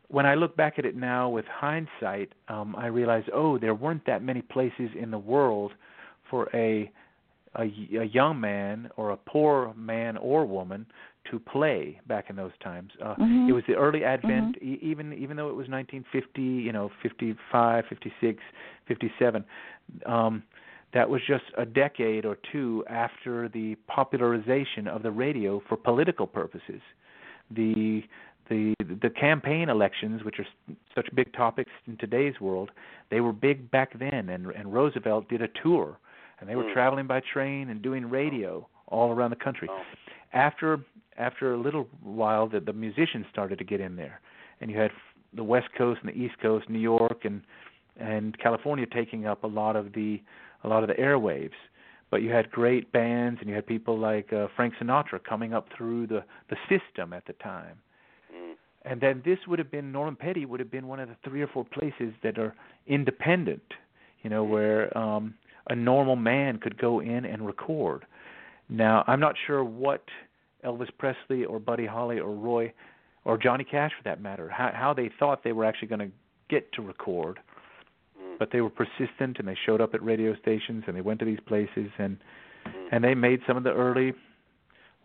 When 0.09 0.26
I 0.26 0.34
look 0.34 0.57
back 0.57 0.78
at 0.78 0.84
it 0.84 0.95
now 0.95 1.30
with 1.30 1.47
hindsight, 1.47 2.32
um, 2.49 2.76
I 2.76 2.86
realize, 2.86 3.24
oh, 3.32 3.57
there 3.59 3.74
weren't 3.74 4.05
that 4.05 4.22
many 4.22 4.43
places 4.43 4.90
in 4.95 5.11
the 5.11 5.18
world 5.18 5.72
for 6.28 6.49
a, 6.55 6.90
a 7.57 7.62
a 7.99 8.05
young 8.05 8.38
man 8.40 8.90
or 8.97 9.11
a 9.11 9.16
poor 9.16 9.72
man 9.74 10.16
or 10.18 10.45
woman 10.45 10.84
to 11.30 11.38
play 11.38 11.99
back 12.09 12.28
in 12.30 12.36
those 12.36 12.53
times. 12.59 12.90
Uh, 13.01 13.14
Mhm. 13.14 13.49
It 13.49 13.53
was 13.53 13.64
the 13.66 13.74
early 13.76 14.05
advent, 14.05 14.57
e- 14.61 14.78
even 14.82 15.12
even 15.14 15.36
though 15.36 15.49
it 15.49 15.55
was 15.55 15.68
1950, 15.68 16.43
you 16.43 16.72
know, 16.72 16.90
55, 17.01 17.86
56, 17.86 18.43
57. 18.86 19.45
Um, 20.05 20.43
that 20.93 21.09
was 21.09 21.22
just 21.22 21.45
a 21.57 21.64
decade 21.64 22.26
or 22.26 22.36
two 22.51 22.84
after 22.88 23.49
the 23.49 23.76
popularization 23.86 24.86
of 24.88 25.03
the 25.03 25.11
radio 25.11 25.61
for 25.68 25.76
political 25.76 26.26
purposes. 26.26 26.82
The 27.55 28.05
the 28.48 28.74
the 28.80 29.11
campaign 29.11 29.68
elections, 29.68 30.24
which 30.24 30.38
are 30.38 30.46
such 30.94 31.09
big 31.14 31.32
topics 31.32 31.70
in 31.86 31.96
today's 31.96 32.40
world, 32.40 32.70
they 33.11 33.20
were 33.20 33.32
big 33.32 33.70
back 33.70 33.98
then. 33.98 34.28
And 34.28 34.46
and 34.46 34.72
Roosevelt 34.72 35.28
did 35.28 35.42
a 35.42 35.48
tour, 35.62 35.98
and 36.40 36.48
they 36.48 36.57
were 36.57 36.64
Hmm. 36.64 36.72
traveling 36.72 37.07
by 37.07 37.20
train 37.20 37.70
and 37.70 37.82
doing 37.82 38.09
radio 38.09 38.66
all 38.88 39.11
around 39.11 39.30
the 39.30 39.36
country. 39.36 39.68
Oh. 39.70 39.82
After 40.32 40.80
after 41.18 41.53
a 41.55 41.57
little 41.57 41.88
while, 42.03 42.46
the 42.46 42.61
the 42.61 42.72
musicians 42.72 43.26
started 43.30 43.59
to 43.59 43.64
get 43.64 43.80
in 43.80 43.96
there, 43.96 44.20
and 44.61 44.70
you 44.70 44.78
had 44.78 44.90
the 45.34 45.44
West 45.44 45.68
Coast 45.76 46.00
and 46.03 46.11
the 46.12 46.18
East 46.18 46.38
Coast, 46.40 46.68
New 46.68 46.78
York 46.78 47.24
and 47.24 47.42
and 47.98 48.38
California 48.38 48.86
taking 48.86 49.26
up 49.26 49.44
a 49.44 49.46
lot 49.46 49.76
of 49.76 49.92
the 49.92 50.20
a 50.64 50.68
lot 50.68 50.82
of 50.82 50.88
the 50.88 50.94
airwaves. 50.94 51.53
But 52.12 52.20
you 52.20 52.30
had 52.30 52.50
great 52.50 52.92
bands, 52.92 53.40
and 53.40 53.48
you 53.48 53.54
had 53.56 53.66
people 53.66 53.98
like 53.98 54.34
uh, 54.34 54.48
Frank 54.54 54.74
Sinatra 54.78 55.24
coming 55.24 55.54
up 55.54 55.66
through 55.74 56.06
the 56.06 56.22
the 56.50 56.56
system 56.68 57.14
at 57.14 57.24
the 57.26 57.32
time. 57.32 57.78
Mm. 58.30 58.52
And 58.82 59.00
then 59.00 59.22
this 59.24 59.38
would 59.48 59.58
have 59.58 59.70
been 59.70 59.90
Norman 59.90 60.14
Petty 60.14 60.44
would 60.44 60.60
have 60.60 60.70
been 60.70 60.86
one 60.86 61.00
of 61.00 61.08
the 61.08 61.16
three 61.24 61.40
or 61.40 61.46
four 61.48 61.64
places 61.64 62.12
that 62.22 62.38
are 62.38 62.54
independent, 62.86 63.62
you 64.22 64.28
know, 64.28 64.44
where 64.44 64.96
um 64.96 65.34
a 65.70 65.74
normal 65.74 66.16
man 66.16 66.58
could 66.58 66.76
go 66.76 67.00
in 67.00 67.24
and 67.24 67.46
record. 67.46 68.04
Now, 68.68 69.04
I'm 69.06 69.20
not 69.20 69.34
sure 69.46 69.64
what 69.64 70.04
Elvis 70.66 70.90
Presley 70.98 71.46
or 71.46 71.58
Buddy 71.58 71.86
Holly 71.86 72.18
or 72.18 72.34
Roy 72.34 72.74
or 73.24 73.38
Johnny 73.38 73.64
Cash 73.64 73.92
for 73.96 74.04
that 74.04 74.20
matter, 74.20 74.50
how 74.50 74.70
how 74.74 74.92
they 74.92 75.10
thought 75.18 75.44
they 75.44 75.52
were 75.52 75.64
actually 75.64 75.88
going 75.88 76.06
to 76.10 76.12
get 76.50 76.70
to 76.74 76.82
record. 76.82 77.38
Mm. 77.38 77.51
But 78.43 78.51
they 78.51 78.61
were 78.61 78.70
persistent 78.70 79.38
and 79.38 79.47
they 79.47 79.57
showed 79.64 79.80
up 79.80 79.95
at 79.95 80.03
radio 80.03 80.34
stations 80.34 80.82
and 80.88 80.97
they 80.97 81.01
went 81.01 81.20
to 81.20 81.24
these 81.24 81.38
places 81.47 81.93
and 81.97 82.18
Mm. 82.66 82.88
and 82.90 83.05
they 83.05 83.14
made 83.14 83.40
some 83.47 83.57
of 83.57 83.62
the 83.62 83.72
early 83.72 84.12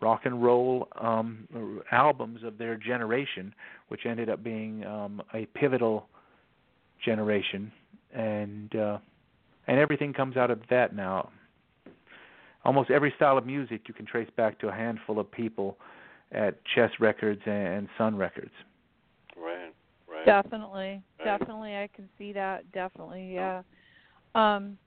rock 0.00 0.22
and 0.24 0.42
roll 0.42 0.88
um 1.00 1.48
albums 1.92 2.42
of 2.42 2.58
their 2.58 2.76
generation 2.76 3.54
which 3.88 4.06
ended 4.06 4.28
up 4.28 4.42
being 4.42 4.84
um 4.86 5.22
a 5.34 5.46
pivotal 5.54 6.08
generation 7.04 7.70
and 8.12 8.74
uh 8.74 8.98
and 9.68 9.78
everything 9.78 10.12
comes 10.12 10.36
out 10.36 10.50
of 10.50 10.60
that 10.70 10.94
now 10.94 11.30
almost 12.64 12.90
every 12.90 13.12
style 13.16 13.38
of 13.38 13.46
music 13.46 13.82
you 13.88 13.94
can 13.94 14.06
trace 14.06 14.30
back 14.36 14.58
to 14.58 14.68
a 14.68 14.72
handful 14.72 15.18
of 15.20 15.30
people 15.30 15.78
at 16.32 16.58
chess 16.74 16.90
records 17.00 17.42
and 17.46 17.88
sun 17.96 18.16
records 18.16 18.52
Right, 20.26 20.26
right. 20.26 20.44
Definitely, 20.44 21.02
Right. 21.18 21.38
definitely, 21.38 21.76
I 21.76 21.88
can 21.94 22.08
see 22.18 22.32
that. 22.32 22.70
Definitely, 22.72 23.34
yeah. 23.34 23.62
Um, 24.34 24.78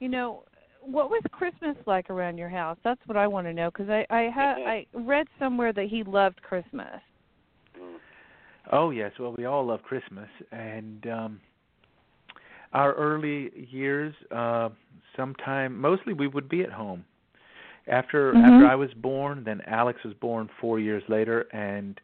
you 0.00 0.08
know, 0.08 0.44
what 0.80 1.10
was 1.10 1.22
Christmas 1.32 1.76
like 1.86 2.10
around 2.10 2.38
your 2.38 2.48
house? 2.48 2.78
That's 2.84 3.00
what 3.06 3.16
I 3.16 3.26
want 3.26 3.46
to 3.46 3.52
know 3.52 3.70
because 3.70 3.88
I 3.90 4.06
I 4.10 4.22
had 4.22 4.56
I 4.66 4.86
read 4.92 5.26
somewhere 5.38 5.72
that 5.72 5.86
he 5.86 6.02
loved 6.04 6.40
Christmas. 6.42 7.00
Mm. 7.78 7.96
Oh 8.72 8.90
yes, 8.90 9.12
well 9.18 9.34
we 9.36 9.44
all 9.44 9.66
love 9.66 9.82
Christmas 9.82 10.28
and 10.52 11.06
um 11.06 11.40
our 12.72 12.94
early 12.94 13.50
years 13.70 14.14
uh 14.30 14.68
sometime 15.16 15.78
mostly 15.78 16.12
we 16.12 16.26
would 16.28 16.48
be 16.48 16.62
at 16.62 16.70
home. 16.72 17.04
After 17.86 18.34
Mhm. 18.34 18.44
after 18.44 18.66
I 18.66 18.74
was 18.74 18.92
born, 18.94 19.42
then 19.44 19.62
Alex 19.66 20.02
was 20.04 20.14
born 20.14 20.48
4 20.60 20.78
years 20.78 21.02
later 21.08 21.42
and 21.52 22.00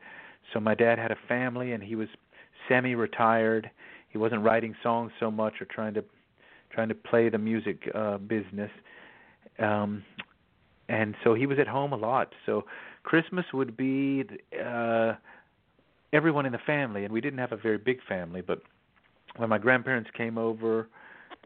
so 0.53 0.61
my 0.61 0.75
dad 0.75 0.99
had 0.99 1.11
a 1.11 1.17
family 1.29 1.73
and 1.73 1.83
he 1.83 1.95
was 1.97 2.09
semi-retired. 2.69 3.71
He 4.09 4.19
wasn't 4.19 4.43
writing 4.43 4.75
songs 4.83 5.13
so 5.19 5.31
much 5.31 5.55
or 5.61 5.67
trying 5.67 5.95
to 5.95 6.05
trying 6.71 6.89
to 6.89 6.95
play 6.95 7.29
the 7.29 7.39
music 7.39 7.89
uh 7.95 8.19
business. 8.19 8.71
Um 9.59 10.05
and 10.89 11.15
so 11.25 11.35
he 11.35 11.47
was 11.47 11.59
at 11.59 11.67
home 11.69 11.93
a 11.93 11.97
lot. 11.97 12.33
So 12.47 12.65
Christmas 13.03 13.47
would 13.53 13.77
be 13.77 14.25
uh 14.65 15.15
everyone 16.13 16.47
in 16.47 16.53
the 16.53 16.59
family 16.67 17.05
and 17.05 17.13
we 17.13 17.21
didn't 17.21 17.39
have 17.39 17.53
a 17.53 17.57
very 17.57 17.79
big 17.79 17.99
family, 18.09 18.41
but 18.41 18.61
when 19.37 19.49
my 19.49 19.59
grandparents 19.59 20.11
came 20.17 20.39
over 20.39 20.89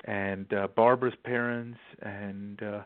and 0.05 0.53
uh 0.53 0.69
Barbara's 0.77 1.15
parents 1.25 1.79
and 2.03 2.63
uh 2.63 2.81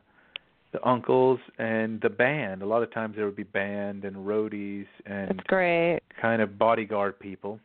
the 0.72 0.88
uncles 0.88 1.38
and 1.58 2.00
the 2.00 2.08
band. 2.08 2.62
A 2.62 2.66
lot 2.66 2.82
of 2.82 2.92
times 2.92 3.14
there 3.16 3.26
would 3.26 3.36
be 3.36 3.42
band 3.42 4.04
and 4.04 4.16
roadies 4.16 4.86
and 5.04 5.28
That's 5.28 5.46
great. 5.46 6.00
kind 6.20 6.40
of 6.40 6.58
bodyguard 6.58 7.18
people. 7.18 7.60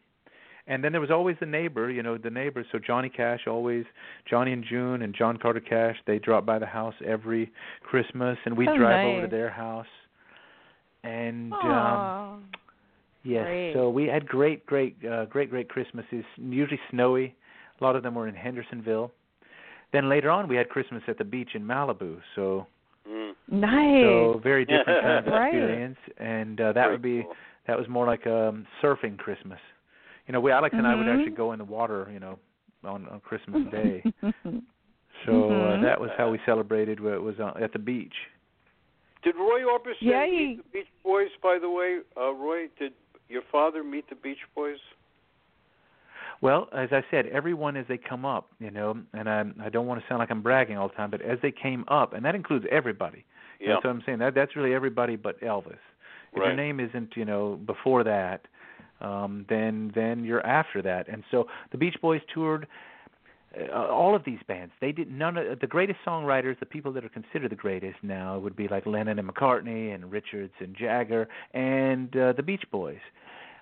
And 0.68 0.84
then 0.84 0.92
there 0.92 1.00
was 1.02 1.12
always 1.12 1.38
the 1.40 1.46
neighbor, 1.46 1.90
you 1.90 2.04
know, 2.04 2.18
the 2.18 2.30
neighbors. 2.30 2.66
So 2.72 2.80
Johnny 2.80 3.10
Cash 3.10 3.48
always, 3.48 3.86
Johnny 4.30 4.52
and 4.52 4.64
June 4.70 5.02
and 5.02 5.16
John 5.16 5.38
Carter 5.38 5.62
Cash, 5.62 5.96
they 6.06 6.20
drop 6.20 6.46
by 6.46 6.60
the 6.60 6.66
house 6.66 6.94
every 7.06 7.52
Christmas, 7.84 8.38
and 8.46 8.58
we'd 8.58 8.68
Oh, 8.70 8.78
drive 8.78 9.06
over 9.06 9.22
to 9.22 9.28
their 9.28 9.50
house. 9.50 9.88
And 11.04 11.54
um 11.54 11.62
Aw. 11.64 12.38
yes, 13.24 13.46
Great. 13.46 13.74
so 13.74 13.90
we 13.90 14.06
had 14.08 14.28
great, 14.28 14.66
great, 14.66 14.98
uh, 15.10 15.26
great, 15.26 15.50
great 15.50 15.70
Christmases. 15.70 16.26
Usually 16.36 16.80
snowy. 16.92 17.34
A 17.80 17.84
lot 17.84 17.96
of 17.96 18.04
them 18.04 18.16
were 18.16 18.28
in 18.28 18.36
Hendersonville. 18.36 19.12
Then 19.94 20.10
later 20.10 20.30
on, 20.30 20.48
we 20.50 20.56
had 20.58 20.68
Christmas 20.70 21.02
at 21.08 21.18
the 21.18 21.24
beach 21.24 21.52
in 21.56 21.64
Malibu. 21.64 22.20
So 22.36 22.68
Mm. 23.10 23.36
nice. 23.50 24.04
so 24.04 24.40
very 24.44 24.66
different 24.66 25.02
kind 25.02 25.18
of 25.26 25.28
Right. 25.34 25.54
experience, 25.54 25.98
and 26.18 26.60
uh, 26.60 26.74
that 26.74 26.84
Very 26.84 26.92
would 26.92 27.02
be 27.02 27.22
cool. 27.24 27.36
that 27.68 27.78
was 27.78 27.88
more 27.88 28.06
like 28.06 28.28
um 28.28 28.68
surfing 28.84 29.18
Christmas. 29.18 29.60
You 30.28 30.34
know, 30.34 30.42
we 30.42 30.52
Alex 30.52 30.76
and 30.78 30.86
I 30.86 30.94
would 30.94 31.08
actually 31.08 31.32
go 31.32 31.54
in 31.54 31.60
the 31.60 31.66
water, 31.66 32.10
you 32.12 32.20
know, 32.20 32.38
on 32.84 33.08
on 33.08 33.20
Christmas 33.22 33.62
Day. 33.72 34.04
So 35.26 35.32
Mhm. 35.32 35.80
uh, 35.80 35.82
that 35.82 36.00
was 36.00 36.12
how 36.16 36.30
we 36.30 36.40
celebrated. 36.46 37.00
Where 37.00 37.16
it 37.16 37.22
was 37.22 37.40
uh, 37.40 37.54
at 37.60 37.74
the 37.74 37.80
beach. 37.80 38.14
Did 39.24 39.36
Roy 39.36 39.62
Orbison 39.64 39.96
Yeah, 40.02 40.26
meet 40.28 40.58
the 40.58 40.70
Beach 40.72 40.88
Boys? 41.04 41.30
By 41.42 41.58
the 41.60 41.70
way, 41.70 42.02
uh, 42.16 42.34
Roy, 42.34 42.68
did 42.78 42.94
your 43.28 43.42
father 43.52 43.84
meet 43.84 44.08
the 44.10 44.16
Beach 44.16 44.38
Boys? 44.54 44.78
Well, 46.42 46.70
as 46.72 46.90
I 46.92 47.04
said, 47.10 47.26
everyone 47.28 47.76
as 47.78 47.88
they 47.88 47.98
come 47.98 48.26
up, 48.26 48.52
you 48.60 48.70
know, 48.70 49.00
and 49.14 49.28
I 49.28 49.44
I 49.60 49.70
don't 49.70 49.88
want 49.88 50.00
to 50.02 50.08
sound 50.08 50.20
like 50.20 50.30
I'm 50.30 50.44
bragging 50.44 50.78
all 50.78 50.88
the 50.88 50.94
time, 50.94 51.10
but 51.10 51.22
as 51.22 51.40
they 51.42 51.52
came 51.52 51.84
up, 51.88 52.14
and 52.14 52.24
that 52.24 52.36
includes 52.36 52.66
everybody. 52.70 53.26
Yeah. 53.60 53.74
That's 53.74 53.86
what 53.86 53.90
I'm 53.90 54.04
saying. 54.06 54.20
That 54.20 54.36
that's 54.36 54.56
really 54.56 54.76
everybody 54.76 55.16
but 55.16 55.42
Elvis. 55.42 55.80
If 56.32 56.40
Right. 56.40 56.48
your 56.48 56.56
name 56.56 56.80
isn't, 56.80 57.18
you 57.18 57.26
know, 57.26 57.56
before 57.66 58.04
that, 58.04 58.46
um, 59.02 59.46
then 59.50 59.92
then 59.96 60.24
you're 60.24 60.46
after 60.46 60.82
that. 60.82 61.08
And 61.08 61.24
so 61.32 61.48
the 61.72 61.78
Beach 61.78 61.96
Boys 62.02 62.22
toured. 62.34 62.68
Uh, 63.74 63.88
all 63.88 64.14
of 64.14 64.24
these 64.26 64.40
bands, 64.48 64.74
they 64.82 64.92
did 64.92 65.10
none 65.10 65.38
of 65.38 65.60
the 65.60 65.68
greatest 65.68 66.00
songwriters. 66.06 66.60
The 66.60 66.66
people 66.66 66.92
that 66.94 67.04
are 67.06 67.10
considered 67.10 67.50
the 67.50 67.56
greatest 67.56 67.98
now 68.04 68.38
would 68.38 68.56
be 68.56 68.68
like 68.68 68.86
Lennon 68.86 69.18
and 69.18 69.28
McCartney 69.28 69.96
and 69.96 70.12
Richards 70.12 70.54
and 70.60 70.76
Jagger 70.76 71.28
and 71.54 72.16
uh, 72.16 72.34
the 72.34 72.44
Beach 72.44 72.64
Boys. 72.72 73.00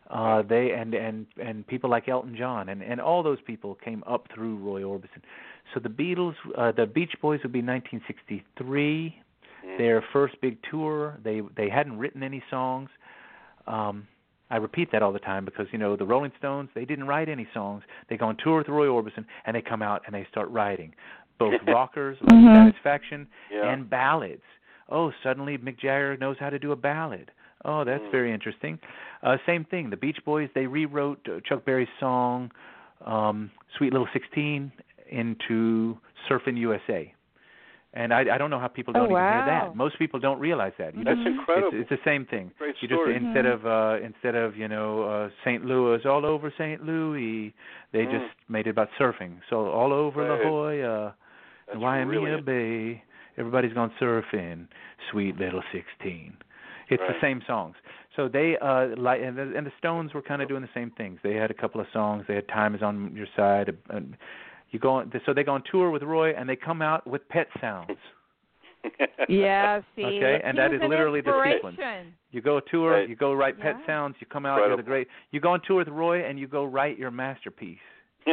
Uh, 0.09 0.41
they 0.41 0.71
and 0.71 0.93
and 0.93 1.27
and 1.41 1.65
people 1.67 1.89
like 1.89 2.09
Elton 2.09 2.35
John 2.35 2.69
and 2.69 2.81
and 2.81 2.99
all 2.99 3.23
those 3.23 3.39
people 3.45 3.75
came 3.75 4.03
up 4.07 4.27
through 4.33 4.57
Roy 4.57 4.81
Orbison. 4.81 5.21
So 5.73 5.79
the 5.79 5.89
Beatles, 5.89 6.35
uh, 6.57 6.71
the 6.71 6.87
Beach 6.87 7.13
Boys 7.21 7.39
would 7.43 7.53
be 7.53 7.61
1963 7.61 9.21
Mm. 9.65 9.77
their 9.77 10.03
first 10.13 10.39
big 10.41 10.57
tour. 10.69 11.17
They 11.23 11.41
they 11.55 11.69
hadn't 11.69 11.97
written 11.97 12.23
any 12.23 12.43
songs. 12.49 12.89
Um 13.67 14.07
I 14.49 14.57
repeat 14.57 14.91
that 14.91 15.01
all 15.01 15.11
the 15.11 15.19
time 15.19 15.43
because 15.45 15.67
you 15.71 15.79
know 15.79 15.95
the 15.95 16.05
Rolling 16.05 16.31
Stones 16.37 16.69
they 16.75 16.85
didn't 16.85 17.07
write 17.07 17.29
any 17.29 17.47
songs. 17.53 17.83
They 18.09 18.17
go 18.17 18.27
on 18.27 18.37
tour 18.43 18.57
with 18.59 18.69
Roy 18.69 18.87
Orbison 18.87 19.25
and 19.45 19.55
they 19.55 19.61
come 19.61 19.81
out 19.81 20.03
and 20.05 20.13
they 20.13 20.25
start 20.29 20.49
writing 20.49 20.93
both 21.39 21.53
rockers 21.67 22.17
like 22.21 22.31
Mhm. 22.35 22.67
Satisfaction 22.67 23.27
Yeah. 23.51 23.71
and 23.71 23.89
ballads. 23.89 24.43
Oh, 24.89 25.11
suddenly 25.23 25.57
Mick 25.57 25.77
Jagger 25.79 26.15
knows 26.17 26.37
how 26.39 26.49
to 26.51 26.59
do 26.59 26.71
a 26.71 26.75
ballad. 26.75 27.31
Oh, 27.65 27.83
that's 27.83 28.03
Mm. 28.03 28.11
very 28.11 28.31
interesting. 28.31 28.77
Uh 29.23 29.37
same 29.47 29.63
thing. 29.65 29.89
The 29.89 29.97
Beach 29.97 30.23
Boys 30.23 30.49
they 30.53 30.67
rewrote 30.67 31.27
uh, 31.27 31.39
Chuck 31.43 31.65
Berry's 31.65 31.89
song 31.99 32.51
um 33.05 33.49
Sweet 33.77 33.91
Little 33.93 34.07
16 34.13 34.71
into 35.09 35.97
Surfin' 36.29 36.57
USA. 36.57 37.13
And 37.97 38.13
I 38.13 38.21
I 38.35 38.37
don't 38.37 38.49
know 38.49 38.59
how 38.59 38.67
people 38.67 38.91
Oh, 38.95 38.99
don't 39.07 39.11
even 39.11 39.23
hear 39.23 39.45
that. 39.45 39.75
Most 39.75 39.97
people 39.97 40.19
don't 40.19 40.39
realize 40.39 40.73
that. 40.79 40.95
You 40.95 41.03
That's 41.05 41.17
just- 41.17 41.27
incredible. 41.29 41.69
It's, 41.79 41.89
it's 41.91 42.01
the 42.01 42.09
same 42.09 42.25
thing. 42.25 42.51
Great 42.59 42.75
You 42.81 42.87
just 42.89 42.99
story. 42.99 43.15
instead 43.15 43.45
of 43.45 43.65
uh 43.65 43.97
instead 44.03 44.35
of, 44.35 44.57
you 44.57 44.67
know, 44.67 45.03
uh 45.03 45.29
St. 45.45 45.63
Louis 45.65 46.05
all 46.05 46.25
over 46.25 46.51
St. 46.57 46.83
Louis, 46.85 47.53
they 47.93 48.05
Mm. 48.05 48.11
just 48.11 48.31
made 48.49 48.67
it 48.67 48.71
about 48.71 48.89
surfing. 48.99 49.33
So 49.49 49.55
all 49.71 49.93
over 49.93 50.21
Right. 50.27 50.43
La 50.43 50.49
Jolla 50.49 51.15
That's 51.67 51.73
and 51.75 51.81
Waimea 51.81 52.19
really 52.19 52.41
Bay, 52.41 53.03
everybody's 53.37 53.73
gone 53.73 53.91
surfing, 53.99 54.67
sweet 55.09 55.37
little 55.37 55.63
16. 55.71 56.35
It's 56.89 57.01
Right. 57.01 57.13
the 57.13 57.19
same 57.21 57.41
songs. 57.47 57.75
So 58.17 58.27
they 58.27 58.57
uh 58.57 58.87
like 58.97 59.21
and 59.21 59.37
the, 59.37 59.53
and 59.57 59.65
the 59.65 59.71
Stones 59.77 60.13
were 60.13 60.21
kind 60.21 60.41
of 60.41 60.47
doing 60.49 60.61
the 60.61 60.73
same 60.79 60.91
things. 60.91 61.19
They 61.23 61.35
had 61.35 61.49
a 61.49 61.53
couple 61.61 61.79
of 61.79 61.87
songs. 61.93 62.25
They 62.27 62.35
had 62.35 62.47
Time 62.49 62.75
is 62.75 62.83
on 62.83 63.15
Your 63.15 63.27
Side. 63.37 63.67
And 63.89 64.17
you 64.71 64.79
go 64.79 64.91
on, 64.91 65.11
so 65.25 65.33
they 65.33 65.43
go 65.43 65.53
on 65.53 65.63
tour 65.71 65.89
with 65.91 66.03
Roy 66.03 66.31
and 66.33 66.47
they 66.49 66.55
come 66.55 66.81
out 66.81 67.05
with 67.07 67.27
Pet 67.29 67.47
Sounds. 67.61 67.91
Yeah, 69.27 69.81
see. 69.95 70.03
Okay, 70.03 70.39
and 70.43 70.55
he 70.55 70.61
that 70.61 70.69
was 70.69 70.77
is 70.77 70.83
an 70.83 70.89
literally 70.91 71.19
the 71.19 71.33
sequence. 71.55 71.79
You 72.29 72.39
go 72.41 72.59
tour, 72.59 72.91
Right. 72.91 73.09
you 73.09 73.15
go 73.15 73.33
write 73.33 73.59
Pet 73.59 73.77
Yeah. 73.79 73.87
Sounds, 73.87 74.15
you 74.19 74.27
come 74.27 74.45
out, 74.45 74.59
you're 74.59 74.77
the 74.77 74.83
great. 74.83 75.07
You 75.31 75.39
go 75.39 75.49
on 75.49 75.61
tour 75.65 75.77
with 75.77 75.87
Roy 75.87 76.23
and 76.23 76.37
you 76.37 76.45
go 76.47 76.65
write 76.65 76.99
your 76.99 77.09
masterpiece. 77.09 77.79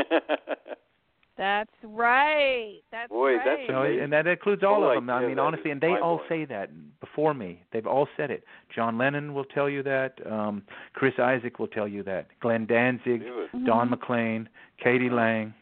That's 1.39 1.71
right. 1.83 2.81
That's 2.93 3.09
Boy, 3.09 3.37
right. 3.37 3.41
that's 3.45 3.63
So, 3.67 3.77
amazing. 3.83 4.05
and 4.05 4.13
that 4.13 4.27
includes 4.27 4.63
all 4.63 4.75
Whole 4.83 4.91
of 4.91 4.95
them. 4.97 5.09
I 5.09 5.17
idea 5.17 5.29
mean, 5.31 5.39
honestly, 5.39 5.71
and 5.71 5.81
they 5.81 5.87
all 6.01 6.19
mind-blowing. 6.19 6.29
say 6.29 6.45
that 6.55 6.71
before 7.01 7.33
me. 7.33 7.63
They've 7.73 7.87
all 7.87 8.07
said 8.19 8.31
it. 8.31 8.45
John 8.75 8.99
Lennon 8.99 9.33
will 9.33 9.47
tell 9.47 9.69
you 9.69 9.83
that. 9.83 10.19
Um, 10.31 10.63
Chris 10.93 11.15
Isaak 11.19 11.59
will 11.59 11.69
tell 11.69 11.89
you 11.89 12.03
that. 12.03 12.27
Glenn 12.41 12.67
Danzig, 12.67 13.23
Don 13.65 13.87
Mhm. 13.89 13.91
McLean, 13.91 14.49
k.d. 14.79 15.09
lang, 15.09 15.55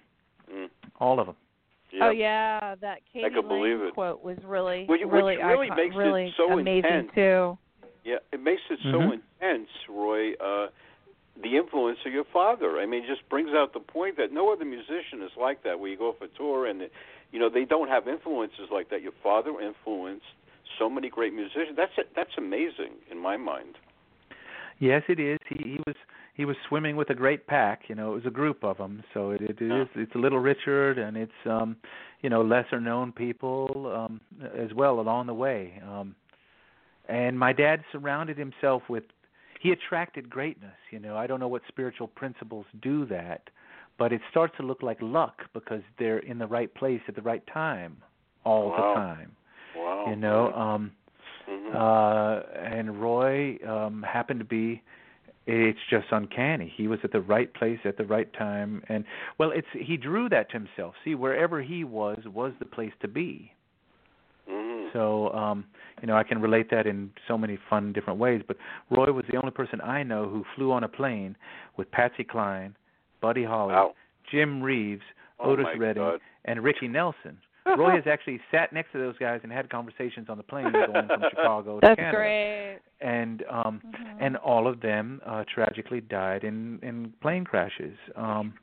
Mm. 0.53 0.69
all 0.99 1.21
of 1.21 1.27
them. 1.27 1.37
Yeah. 1.93 2.07
Oh 2.07 2.11
yeah, 2.11 2.75
that 2.81 2.99
Katie 3.13 3.29
could 3.35 3.49
believe 3.49 3.79
Lang 3.79 3.89
it. 3.89 3.95
quote 3.95 4.23
was 4.23 4.39
really, 4.45 4.85
Which- 4.87 5.01
which 5.03 5.11
really, 5.13 5.37
really 5.39 5.67
icon- 5.67 5.77
makes 5.77 5.95
it 5.95 5.99
really 5.99 6.35
so 6.37 6.53
amazing 6.59 6.85
intense. 6.91 7.11
too. 7.15 7.59
Yeah, 8.05 8.19
it 8.33 8.41
makes 8.41 8.63
it 8.71 8.79
so 8.85 8.99
Mhm. 9.01 9.13
intense, 9.41 9.69
Roy. 9.89 10.35
Uh, 10.35 10.69
the 11.43 11.57
influence 11.57 11.99
of 12.05 12.13
your 12.13 12.25
father. 12.25 12.79
I 12.79 12.87
mean, 12.87 13.05
it 13.05 13.07
just 13.07 13.27
brings 13.29 13.51
out 13.55 13.73
the 13.73 13.81
point 13.81 14.17
that 14.17 14.31
no 14.33 14.53
other 14.53 14.65
musician 14.65 15.23
is 15.23 15.37
like 15.37 15.63
that. 15.63 15.79
Where 15.81 15.91
you 15.91 15.97
go 15.97 16.13
for 16.13 16.27
tour 16.29 16.67
and, 16.67 16.89
you 17.33 17.39
know, 17.39 17.49
they 17.49 17.65
don't 17.65 17.89
have 17.89 18.07
influences 18.09 18.71
like 18.71 18.89
that. 18.91 19.01
Your 19.03 19.13
father 19.23 19.59
influenced 19.61 20.27
so 20.79 20.89
many 20.91 21.09
great 21.09 21.33
musicians. 21.33 21.77
That's 21.77 21.93
that's 22.15 22.37
amazing 22.39 22.93
in 23.11 23.19
my 23.19 23.37
mind. 23.37 23.77
Yes, 24.79 25.03
it 25.09 25.19
is. 25.21 25.39
He, 25.49 25.57
he 25.77 25.81
was 25.87 25.97
he 26.41 26.47
was 26.47 26.57
swimming 26.69 26.97
with 26.97 27.11
a 27.11 27.15
great 27.15 27.47
pack. 27.47 27.83
You 27.89 27.95
know, 27.95 28.13
it 28.13 28.15
was 28.15 28.25
a 28.25 28.31
group 28.31 28.65
of 28.65 28.79
them. 28.79 29.03
So 29.13 29.33
it, 29.33 29.43
it 29.43 29.59
Yeah. 29.61 29.83
is. 29.83 29.89
It's 29.95 30.15
Little 30.15 30.39
Richard, 30.39 30.97
and 30.97 31.15
it's 31.15 31.41
um, 31.45 31.77
you 32.23 32.31
know 32.31 32.41
lesser 32.41 32.81
known 32.81 33.13
people 33.13 33.93
um, 33.95 34.23
as 34.57 34.73
well 34.73 35.01
along 35.01 35.27
the 35.27 35.35
way. 35.35 35.79
Um, 35.87 36.15
and 37.11 37.39
my 37.39 37.53
dad 37.53 37.85
surrounded 37.93 38.39
himself 38.39 38.83
with. 38.89 39.05
He 39.61 39.73
attracted 39.73 40.31
greatness. 40.31 40.79
You 40.91 40.99
know, 40.99 41.15
I 41.19 41.27
don't 41.27 41.41
know 41.41 41.49
what 41.57 41.61
spiritual 41.69 42.09
principles 42.09 42.65
do 42.81 43.05
that, 43.17 43.43
but 43.99 44.11
it 44.11 44.23
starts 44.31 44.57
to 44.57 44.63
look 44.63 44.83
like 44.83 44.97
luck 45.03 45.43
because 45.53 45.83
they're 45.99 46.21
in 46.21 46.39
the 46.39 46.47
right 46.47 46.73
place 46.75 47.03
at 47.07 47.15
the 47.15 47.21
right 47.33 47.47
time 47.53 47.99
all 48.45 48.71
Wow. 48.71 48.77
the 48.79 48.95
time. 48.99 49.37
Wow. 49.77 50.05
You 50.09 50.17
know, 50.17 50.55
um, 50.55 50.93
Mhm. 51.47 51.75
uh, 51.75 52.43
and 52.59 52.99
Roy 53.03 53.59
um, 53.75 54.03
happened 54.03 54.41
to 54.41 54.47
be. 54.47 54.81
It's 55.47 55.79
just 55.89 56.07
uncanny. 56.13 56.73
He 56.77 56.87
was 56.87 56.99
at 57.03 57.13
the 57.13 57.21
right 57.21 57.53
place 57.55 57.81
at 57.85 57.97
the 57.97 58.05
right 58.05 58.31
time, 58.35 58.83
and 58.89 59.05
well, 59.39 59.51
it's 59.51 59.67
he 59.73 59.97
drew 59.97 60.29
that 60.29 60.51
to 60.51 60.59
himself. 60.59 60.95
See, 61.05 61.15
wherever 61.15 61.61
he 61.63 61.83
was 61.83 62.19
was 62.27 62.53
the 62.59 62.67
place 62.67 62.93
to 63.01 63.09
be. 63.09 63.53
Mhm. 64.49 64.93
So, 64.93 65.33
um, 65.33 65.65
you 66.01 66.07
know, 66.07 66.17
I 66.17 66.25
can 66.25 66.41
relate 66.41 66.71
that 66.71 66.87
in 66.87 67.11
so 67.27 67.39
many 67.39 67.57
fun 67.69 67.93
different 67.93 68.19
ways. 68.19 68.43
But 68.47 68.59
Roy 68.91 69.13
was 69.13 69.25
the 69.31 69.37
only 69.39 69.51
person 69.51 69.81
I 69.81 70.03
know 70.03 70.27
who 70.29 70.45
flew 70.57 70.73
on 70.73 70.85
a 70.85 70.89
plane 70.89 71.37
with 71.77 71.91
Patsy 71.91 72.25
Cline, 72.25 72.77
Buddy 73.21 73.45
Holly, 73.45 73.73
Wow. 73.75 73.95
Jim 74.31 74.63
Reeves, 74.63 75.03
Oh, 75.39 75.53
Otis 75.53 75.67
Redding, 75.79 76.03
God. 76.03 76.21
and 76.45 76.63
Ricky 76.63 76.87
Nelson. 76.87 77.39
Roy 77.77 77.95
has 78.01 78.05
actually 78.07 78.41
sat 78.51 78.73
next 78.73 78.93
to 78.93 78.99
those 78.99 79.17
guys 79.19 79.41
and 79.43 79.53
had 79.53 79.69
conversations 79.71 80.29
on 80.29 80.37
the 80.37 80.43
plane 80.43 80.73
going 80.87 81.09
from 81.09 81.23
Chicago 81.31 81.81
to 81.81 81.87
That's 81.87 81.99
Canada. 81.99 82.17
great. 82.17 82.79
And 83.01 83.45
um 83.51 83.81
Mhm. 83.85 84.17
and 84.21 84.37
all 84.37 84.67
of 84.67 84.81
them 84.81 85.21
uh 85.27 85.45
tragically 85.53 86.01
died 86.01 86.45
in 86.45 86.79
in 86.83 87.13
plane 87.21 87.45
crashes. 87.45 87.97
Um 88.17 88.55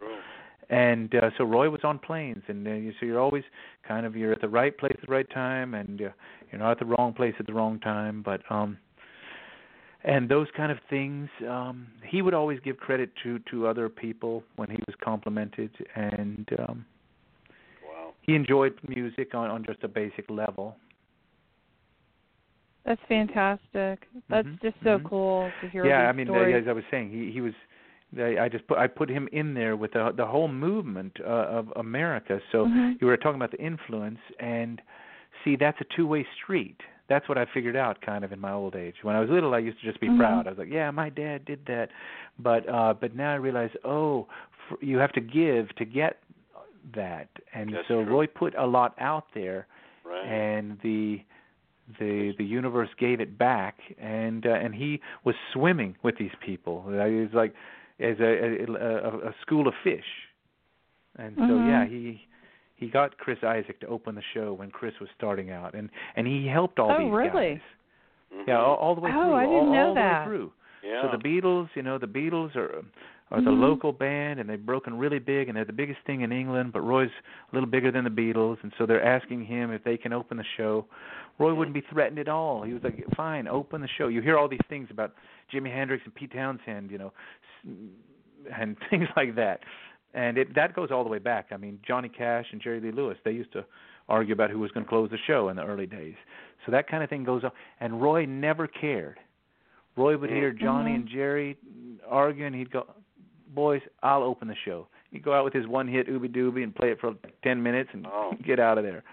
and 0.69 1.15
uh, 1.15 1.29
so 1.37 1.45
Roy 1.45 1.69
was 1.69 1.79
on 1.85 1.97
planes, 1.97 2.43
and 2.49 2.67
uh, 2.67 2.71
you, 2.71 2.91
so 2.99 3.05
you're 3.05 3.21
always 3.21 3.43
kind 3.87 4.05
of 4.05 4.17
you're 4.17 4.33
at 4.33 4.41
the 4.41 4.49
right 4.49 4.77
place 4.77 4.91
at 4.95 5.07
the 5.07 5.11
right 5.13 5.29
time, 5.29 5.73
and 5.73 6.01
uh, 6.01 6.09
you're 6.51 6.59
not 6.59 6.71
at 6.71 6.79
the 6.79 6.85
wrong 6.85 7.13
place 7.13 7.33
at 7.39 7.47
the 7.47 7.53
wrong 7.53 7.79
time. 7.79 8.21
But 8.21 8.41
um, 8.49 8.77
and 10.03 10.27
those 10.27 10.47
kind 10.57 10.69
of 10.71 10.77
things, 10.89 11.29
um, 11.47 11.87
he 12.05 12.21
would 12.21 12.33
always 12.33 12.59
give 12.65 12.75
credit 12.77 13.11
to 13.23 13.39
to 13.49 13.65
other 13.65 13.87
people 13.87 14.43
when 14.57 14.69
he 14.69 14.77
was 14.87 14.95
complimented, 15.01 15.71
and 15.95 16.49
um. 16.67 16.85
He 18.27 18.35
enjoyed 18.35 18.77
music 18.87 19.33
on 19.33 19.49
on 19.49 19.65
just 19.65 19.83
a 19.83 19.87
basic 19.87 20.29
level. 20.29 20.75
That's 22.85 23.01
fantastic. 23.09 24.07
That's 24.29 24.47
Mhm, 24.47 24.61
just 24.61 24.75
so 24.83 24.99
mhm. 24.99 25.09
cool 25.09 25.51
to 25.61 25.67
hear 25.67 25.85
yeah, 25.85 26.07
I 26.07 26.11
mean, 26.13 26.27
stories. 26.27 26.55
as 26.63 26.67
I 26.67 26.73
was 26.73 26.83
saying, 26.91 27.09
he 27.09 27.31
he 27.31 27.41
was. 27.41 27.53
I 28.17 28.47
just 28.47 28.65
put 28.67 28.77
I 28.77 28.87
put 28.87 29.09
him 29.09 29.27
in 29.33 29.53
there 29.53 29.75
with 29.75 29.91
the 29.93 30.13
the 30.15 30.25
whole 30.25 30.47
movement 30.47 31.17
uh, 31.19 31.27
of 31.59 31.73
America. 31.75 32.39
So 32.51 32.65
Mhm. 32.67 33.01
you 33.01 33.07
were 33.07 33.17
talking 33.17 33.35
about 33.35 33.51
the 33.51 33.59
influence, 33.61 34.19
and 34.39 34.81
see, 35.43 35.57
that's 35.57 35.79
a 35.81 35.85
two-way 35.95 36.25
street. 36.41 36.79
That's 37.09 37.27
what 37.27 37.37
I 37.37 37.45
figured 37.53 37.75
out 37.75 37.99
kind 38.01 38.23
of 38.23 38.31
in 38.31 38.39
my 38.39 38.51
old 38.53 38.75
age. 38.75 38.95
When 39.01 39.15
I 39.15 39.19
was 39.19 39.29
little, 39.29 39.53
I 39.53 39.59
used 39.59 39.79
to 39.81 39.85
just 39.85 39.99
be 39.99 40.07
Mhm. 40.07 40.17
proud. 40.17 40.47
I 40.47 40.51
was 40.51 40.59
like, 40.59 40.69
"Yeah, 40.71 40.89
my 40.91 41.09
dad 41.09 41.43
did 41.43 41.65
that," 41.65 41.89
but 42.39 42.67
uh 42.69 42.93
but 42.93 43.13
now 43.15 43.31
I 43.33 43.35
realize, 43.35 43.71
oh, 43.83 44.27
f- 44.71 44.77
you 44.81 44.97
have 44.99 45.11
to 45.13 45.21
give 45.21 45.67
to 45.75 45.83
get 45.85 46.19
that, 46.95 47.29
and 47.53 47.73
That's 47.73 47.87
so 47.87 48.03
true. 48.03 48.13
Roy 48.13 48.27
put 48.27 48.53
a 48.57 48.65
lot 48.65 48.95
out 48.99 49.25
there, 49.33 49.67
Right. 50.05 50.25
and 50.25 50.77
the 50.81 51.21
the 51.99 52.33
the 52.37 52.43
universe 52.43 52.89
gave 52.99 53.21
it 53.21 53.37
back 53.37 53.77
and 53.97 54.45
uh, 54.45 54.49
and 54.51 54.75
he 54.75 54.99
was 55.23 55.35
swimming 55.53 55.95
with 56.03 56.17
these 56.17 56.31
people 56.45 56.83
Uh, 56.87 57.05
he 57.05 57.15
was 57.21 57.29
like 57.33 57.53
as 57.99 58.19
a 58.19 58.65
a, 58.65 58.73
a, 58.73 59.29
a 59.29 59.35
school 59.41 59.67
of 59.69 59.73
fish 59.85 60.03
and 61.17 61.35
so 61.37 61.43
Mhm. 61.43 61.69
yeah 61.69 61.85
he 61.85 62.27
he 62.75 62.87
got 62.89 63.17
Chris 63.17 63.39
Isaak 63.41 63.79
to 63.79 63.87
open 63.87 64.15
the 64.15 64.21
show 64.33 64.51
when 64.53 64.69
Chris 64.69 64.93
was 64.99 65.09
starting 65.17 65.49
out 65.49 65.73
and 65.75 65.89
and 66.17 66.27
he 66.27 66.45
helped 66.47 66.77
all 66.77 66.91
Oh, 66.91 66.99
these 67.03 67.11
really? 67.13 67.53
guys 67.55 67.61
Mhm. 68.35 68.47
yeah 68.47 68.59
all, 68.59 68.75
all 68.75 68.95
the 68.95 69.01
way 69.01 69.11
Oh, 69.13 69.23
through 69.23 69.33
I 69.35 69.43
didn't 69.45 69.55
all, 69.69 69.73
know 69.73 69.87
all 69.87 69.93
the 69.93 69.99
that. 70.01 70.19
way 70.21 70.25
through 70.27 70.51
yeah. 70.83 71.01
so 71.03 71.17
the 71.17 71.23
Beatles, 71.23 71.69
you 71.73 71.83
know, 71.83 71.97
the 71.97 72.07
Beatles 72.07 72.53
are 72.57 72.83
are 73.29 73.41
the 73.41 73.51
Mhm. 73.51 73.59
local 73.59 73.91
band 73.91 74.39
and 74.39 74.49
they've 74.49 74.65
broken 74.65 74.97
really 74.97 75.19
big 75.19 75.49
and 75.49 75.57
they're 75.57 75.65
the 75.65 75.73
biggest 75.73 75.99
thing 76.01 76.21
in 76.21 76.31
England, 76.31 76.71
but 76.71 76.81
Roy's 76.81 77.11
a 77.51 77.55
little 77.55 77.69
bigger 77.69 77.91
than 77.91 78.03
the 78.05 78.09
Beatles 78.09 78.57
and 78.63 78.73
so 78.77 78.85
they're 78.85 79.03
asking 79.03 79.43
him 79.45 79.71
if 79.71 79.83
they 79.83 79.97
can 79.97 80.13
open 80.13 80.37
the 80.37 80.45
show. 80.55 80.85
Roy 81.37 81.53
wouldn't 81.53 81.73
be 81.73 81.81
threatened 81.81 82.19
at 82.19 82.29
all. 82.29 82.63
He 82.63 82.73
was 82.73 82.83
like, 82.83 83.03
"Fine, 83.15 83.47
open 83.47 83.81
the 83.81 83.87
show." 83.87 84.07
You 84.07 84.21
hear 84.21 84.37
all 84.37 84.47
these 84.47 84.65
things 84.69 84.89
about 84.89 85.13
Jimi 85.51 85.71
Hendrix 85.71 86.03
and 86.05 86.15
Pete 86.15 86.31
Townshend, 86.31 86.89
you 86.89 86.97
know, 86.97 87.13
and 88.51 88.77
things 88.89 89.07
like 89.15 89.35
that. 89.35 89.61
And 90.13 90.37
it 90.37 90.53
that 90.55 90.73
goes 90.73 90.89
all 90.89 91.03
the 91.03 91.09
way 91.09 91.19
back. 91.19 91.47
I 91.51 91.57
mean, 91.57 91.79
Johnny 91.85 92.09
Cash 92.09 92.45
and 92.51 92.61
Jerry 92.61 92.79
Lee 92.79 92.91
Lewis, 92.91 93.17
they 93.23 93.31
used 93.31 93.51
to 93.53 93.65
argue 94.09 94.33
about 94.33 94.49
who 94.49 94.59
was 94.59 94.71
going 94.71 94.85
to 94.85 94.89
close 94.89 95.09
the 95.11 95.17
show 95.27 95.49
in 95.49 95.57
the 95.57 95.65
early 95.65 95.85
days. 95.85 96.15
So 96.65 96.71
that 96.71 96.87
kind 96.87 97.03
of 97.03 97.09
thing 97.09 97.23
goes 97.25 97.43
on 97.43 97.51
and 97.81 98.01
Roy 98.01 98.25
never 98.25 98.67
cared. 98.67 99.19
Roy 99.97 100.17
would 100.17 100.29
hear 100.29 100.51
Johnny 100.51 100.91
Mhm. 100.91 100.95
and 100.95 101.07
Jerry 101.07 101.57
arguing. 102.07 102.53
He'd 102.53 102.71
go, 102.71 102.85
"Boys, 103.53 103.81
I'll 104.03 104.23
open 104.23 104.47
the 104.47 104.55
show." 104.65 104.87
He'd 105.11 105.23
go 105.23 105.33
out 105.33 105.43
with 105.45 105.53
his 105.53 105.67
one 105.67 105.87
hit 105.87 106.07
"Ooby 106.07 106.29
Dooby" 106.35 106.63
and 106.63 106.75
play 106.75 106.91
it 106.91 106.99
for 106.99 107.13
ten 107.43 107.61
minutes 107.61 107.89
and 107.93 108.05
Oh. 108.07 108.33
get 108.45 108.59
out 108.59 108.77
of 108.77 108.83
there. 108.83 109.03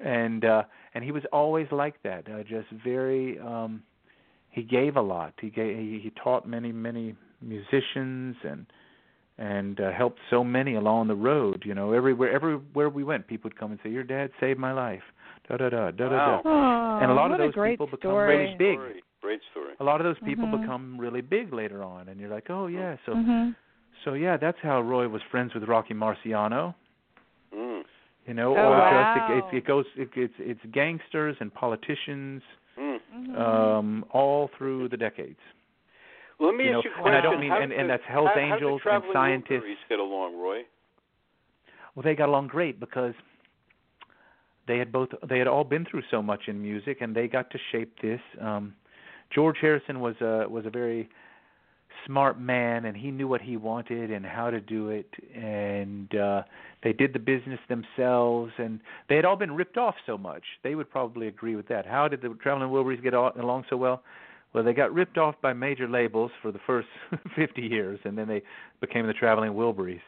And 0.00 0.44
uh 0.44 0.62
and 0.94 1.04
he 1.04 1.12
was 1.12 1.22
always 1.32 1.66
like 1.70 2.02
that. 2.02 2.28
Uh, 2.30 2.42
just 2.42 2.68
very. 2.84 3.38
um 3.40 3.82
He 4.50 4.62
gave 4.62 4.96
a 4.96 5.02
lot. 5.02 5.34
He 5.40 5.50
gave. 5.50 5.76
He, 5.76 5.98
he 6.02 6.10
taught 6.22 6.46
many 6.48 6.72
many 6.72 7.14
musicians 7.40 8.36
and 8.44 8.66
and 9.40 9.78
uh, 9.80 9.92
helped 9.92 10.18
so 10.30 10.42
many 10.42 10.74
along 10.74 11.06
the 11.06 11.14
road. 11.14 11.62
You 11.64 11.74
know, 11.74 11.92
everywhere 11.92 12.32
everywhere 12.32 12.88
we 12.88 13.04
went, 13.04 13.26
people 13.28 13.48
would 13.48 13.58
come 13.58 13.70
and 13.70 13.80
say, 13.82 13.90
"Your 13.90 14.02
dad 14.04 14.30
saved 14.40 14.58
my 14.58 14.72
life." 14.72 15.02
Da 15.48 15.56
da 15.56 15.68
da 15.70 15.90
da 15.92 16.04
Wow. 16.08 16.10
da 16.10 16.42
da. 16.42 16.48
Aw, 16.50 17.00
And 17.02 17.10
a 17.10 17.14
lot 17.14 17.30
what 17.30 17.38
of 17.40 17.46
those 17.46 17.54
a 17.54 17.60
great 17.60 17.70
people 17.72 17.86
become 17.86 18.16
really 18.16 18.54
big. 18.58 18.78
Great 19.20 19.40
story. 19.50 19.74
A 19.80 19.84
lot 19.84 20.00
of 20.00 20.04
those 20.04 20.18
people 20.24 20.46
Mhm. 20.46 20.60
become 20.60 20.98
really 20.98 21.20
big 21.20 21.52
later 21.52 21.82
on, 21.82 22.08
and 22.08 22.18
you're 22.20 22.30
like, 22.30 22.50
"Oh 22.50 22.66
yeah." 22.66 22.96
So 23.06 23.14
Mhm. 23.14 23.54
So 24.04 24.14
yeah, 24.14 24.36
that's 24.36 24.58
how 24.62 24.80
Roy 24.80 25.08
was 25.08 25.22
friends 25.30 25.54
with 25.54 25.64
Rocky 25.64 25.94
Marciano. 25.94 26.74
Mm. 27.54 27.82
You 28.26 28.34
know, 28.34 28.54
Oh, 28.56 28.60
or 28.60 28.70
wow. 28.70 29.14
just 29.14 29.52
it, 29.52 29.54
it, 29.54 29.58
it 29.58 29.66
goes 29.66 29.84
it, 29.96 30.08
it's 30.14 30.34
it's 30.38 30.60
gangsters 30.72 31.36
and 31.40 31.52
politicians 31.52 32.42
Mm. 32.78 32.98
Mhm. 33.16 33.38
um 33.40 34.04
all 34.12 34.50
through 34.56 34.88
the 34.88 34.96
decades. 34.96 35.40
Well, 36.38 36.50
let 36.50 36.56
me 36.58 36.64
You 36.66 36.72
know, 36.72 36.78
ask 36.78 36.84
you 36.84 36.92
a 37.02 37.06
and. 37.06 37.16
I 37.16 37.20
don't 37.20 37.40
mean- 37.40 37.50
How 37.50 37.60
and- 37.60 37.70
did 37.70 37.80
and 37.80 37.88
the- 37.90 37.94
that's 37.94 38.04
Hell's 38.06 38.28
how, 38.28 38.34
how 38.34 38.40
Angels 38.54 38.60
did 38.60 38.90
the 38.90 38.94
and 38.94 39.02
Traveling 39.04 39.12
scientists. 39.12 39.80
Get 39.88 39.98
along, 39.98 40.38
Roy? 40.40 40.62
Well, 41.94 42.04
they 42.04 42.14
got 42.14 42.28
along 42.28 42.46
great 42.48 42.78
because 42.78 43.14
they 44.68 44.78
had 44.78 44.92
both 44.92 45.08
they 45.28 45.38
had 45.38 45.48
all 45.48 45.64
been 45.64 45.84
through 45.90 46.02
so 46.10 46.22
much 46.22 46.42
in 46.46 46.60
music, 46.62 46.98
and 47.00 47.16
they 47.16 47.26
got 47.26 47.50
to 47.50 47.58
shape 47.72 47.98
this. 48.00 48.20
Um, 48.40 48.74
George 49.34 49.56
Harrison 49.60 49.98
was 50.00 50.14
a 50.20 50.46
was 50.48 50.64
a 50.66 50.70
very 50.70 51.08
smart 52.06 52.40
man, 52.40 52.84
and 52.84 52.96
he 52.96 53.10
knew 53.10 53.28
what 53.28 53.40
he 53.40 53.56
wanted 53.56 54.10
and 54.10 54.24
how 54.24 54.50
to 54.50 54.60
do 54.60 54.90
it, 54.90 55.08
and 55.34 56.14
uh, 56.14 56.42
they 56.82 56.92
did 56.92 57.12
the 57.12 57.18
business 57.18 57.60
themselves, 57.68 58.52
and 58.58 58.80
they 59.08 59.16
had 59.16 59.24
all 59.24 59.36
been 59.36 59.52
ripped 59.52 59.76
off 59.76 59.94
so 60.06 60.18
much. 60.18 60.42
They 60.62 60.74
would 60.74 60.90
probably 60.90 61.28
agree 61.28 61.56
with 61.56 61.68
that. 61.68 61.86
How 61.86 62.08
did 62.08 62.22
the 62.22 62.30
Traveling 62.42 62.70
Wilburys 62.70 63.02
get 63.02 63.14
along 63.14 63.64
so 63.68 63.76
well? 63.76 64.02
Well, 64.52 64.64
they 64.64 64.72
got 64.72 64.92
ripped 64.92 65.18
off 65.18 65.34
by 65.42 65.52
major 65.52 65.88
labels 65.88 66.30
for 66.40 66.52
the 66.52 66.60
first 66.66 66.88
50 67.36 67.62
years, 67.62 68.00
and 68.04 68.16
then 68.16 68.28
they 68.28 68.42
became 68.80 69.06
the 69.06 69.12
Traveling 69.12 69.52
Wilburys 69.52 70.00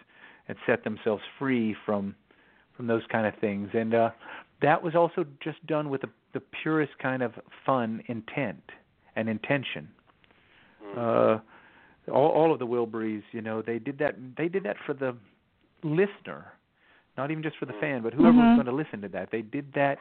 and 0.49 0.57
set 0.67 0.85
themselves 0.85 1.23
free 1.39 1.77
from 1.87 2.15
from 2.77 2.87
those 2.87 3.03
kind 3.13 3.27
of 3.27 3.35
things. 3.43 3.69
And 3.75 3.95
uh, 3.95 4.11
that 4.63 4.83
was 4.83 4.95
also 4.95 5.27
just 5.45 5.65
done 5.67 5.91
with 5.91 6.01
the, 6.01 6.09
the 6.33 6.41
purest 6.63 6.93
kind 6.99 7.23
of 7.23 7.35
fun 7.67 8.03
intent 8.07 8.63
and 9.17 9.29
intention. 9.29 9.87
Uh, 10.97 11.39
all, 12.09 12.29
all 12.29 12.53
of 12.53 12.59
the 12.59 12.67
Wilburys, 12.67 13.23
you 13.33 13.41
know, 13.43 13.63
they 13.63 13.79
did 13.79 13.99
that. 13.99 14.17
They 14.37 14.49
did 14.49 14.63
that 14.65 14.77
for 14.87 14.95
the 14.95 15.17
listener, 15.83 16.53
not 17.17 17.31
even 17.31 17.43
just 17.43 17.57
for 17.59 17.67
the 17.67 17.73
fan, 17.75 18.03
but 18.03 18.13
whoever 18.15 18.39
Mhm. 18.39 18.49
was 18.49 18.55
going 18.55 18.67
to 18.67 18.73
listen 18.73 19.01
to 19.03 19.09
that. 19.09 19.31
They 19.31 19.43
did 19.43 19.73
that 19.75 19.99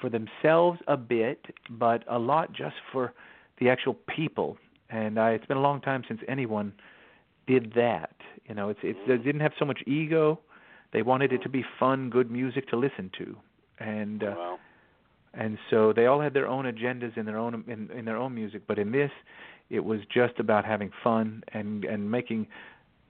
for 0.00 0.08
themselves 0.08 0.80
a 0.86 0.96
bit, 0.96 1.44
but 1.70 2.04
a 2.08 2.18
lot 2.18 2.52
just 2.52 2.76
for 2.92 3.12
the 3.58 3.68
actual 3.70 3.94
people. 3.94 4.56
And 4.90 5.18
I, 5.18 5.30
it's 5.32 5.46
been 5.46 5.56
a 5.56 5.62
long 5.62 5.80
time 5.80 6.04
since 6.06 6.20
anyone 6.28 6.72
did 7.46 7.72
that. 7.74 8.14
You 8.46 8.54
know, 8.54 8.68
it's 8.68 8.80
it's 8.82 8.98
they 9.06 9.16
didn't 9.18 9.40
have 9.40 9.52
so 9.58 9.64
much 9.64 9.82
ego. 9.86 10.40
They 10.92 11.02
wanted 11.02 11.32
it 11.32 11.42
to 11.42 11.48
be 11.48 11.64
fun, 11.78 12.10
good 12.10 12.30
music 12.30 12.68
to 12.68 12.76
listen 12.76 13.10
to, 13.18 13.36
and 13.80 14.22
uh, 14.22 14.34
Wow. 14.36 14.58
and 15.32 15.58
so 15.70 15.92
they 15.92 16.06
all 16.06 16.20
had 16.20 16.32
their 16.34 16.46
own 16.46 16.64
agendas 16.66 17.16
in 17.16 17.26
their 17.26 17.38
own 17.38 17.64
in, 17.66 17.90
in 17.90 18.04
their 18.04 18.16
own 18.16 18.34
music. 18.34 18.62
But 18.66 18.78
in 18.78 18.92
this, 18.92 19.10
it 19.70 19.84
was 19.84 20.00
just 20.12 20.38
about 20.38 20.64
having 20.64 20.90
fun 21.02 21.42
and 21.52 21.84
and 21.84 22.10
making 22.10 22.46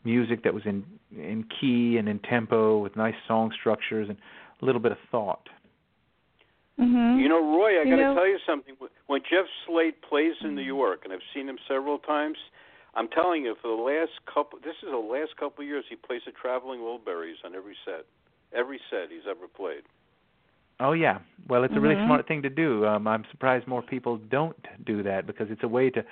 music 0.04 0.42
that 0.44 0.54
was 0.54 0.64
in 0.66 0.84
in 1.16 1.44
key 1.60 1.96
and 1.98 2.08
in 2.08 2.18
tempo 2.20 2.78
with 2.78 2.96
nice 2.96 3.14
song 3.26 3.52
structures 3.58 4.08
and 4.08 4.18
a 4.60 4.64
little 4.64 4.80
bit 4.80 4.92
of 4.92 4.98
thought. 5.10 5.48
Mhm. 6.78 7.20
You 7.20 7.28
know, 7.28 7.40
Roy, 7.40 7.80
I 7.80 7.84
You 7.84 7.96
got 7.96 8.08
to 8.08 8.14
tell 8.14 8.26
you 8.26 8.38
something. 8.44 8.76
When 9.06 9.22
Jeff 9.22 9.46
Slate 9.64 10.00
plays 10.02 10.34
in 10.42 10.54
New 10.54 10.62
York, 10.62 11.04
and 11.04 11.12
I've 11.12 11.22
seen 11.32 11.48
him 11.48 11.58
several 11.68 11.98
times, 11.98 12.36
I'm 12.94 13.08
telling 13.08 13.44
you, 13.44 13.54
for 13.62 13.68
the 13.68 13.82
last 13.82 14.12
couple, 14.26 14.58
this 14.58 14.74
is 14.82 14.90
the 14.90 14.96
last 14.96 15.36
couple 15.36 15.62
of 15.62 15.68
years, 15.68 15.84
he 15.88 15.96
plays 15.96 16.22
the 16.26 16.32
Traveling 16.32 16.80
Wilburys 16.80 17.44
on 17.44 17.54
every 17.54 17.76
set, 17.84 18.06
every 18.52 18.80
set 18.90 19.10
he's 19.10 19.26
ever 19.28 19.46
played. 19.46 19.82
Oh 20.80 20.92
yeah. 20.92 21.18
Well, 21.48 21.62
it's 21.62 21.74
a 21.76 21.80
really 21.80 21.94
Mhm. 21.94 22.06
smart 22.06 22.26
thing 22.26 22.42
to 22.42 22.50
do. 22.50 22.84
Um, 22.84 23.06
I'm 23.06 23.24
surprised 23.26 23.68
more 23.68 23.82
people 23.82 24.16
don't 24.16 24.56
do 24.84 25.04
that 25.04 25.26
because 25.26 25.50
it's 25.50 25.62
a 25.62 25.68
way 25.68 25.90
to 25.90 26.04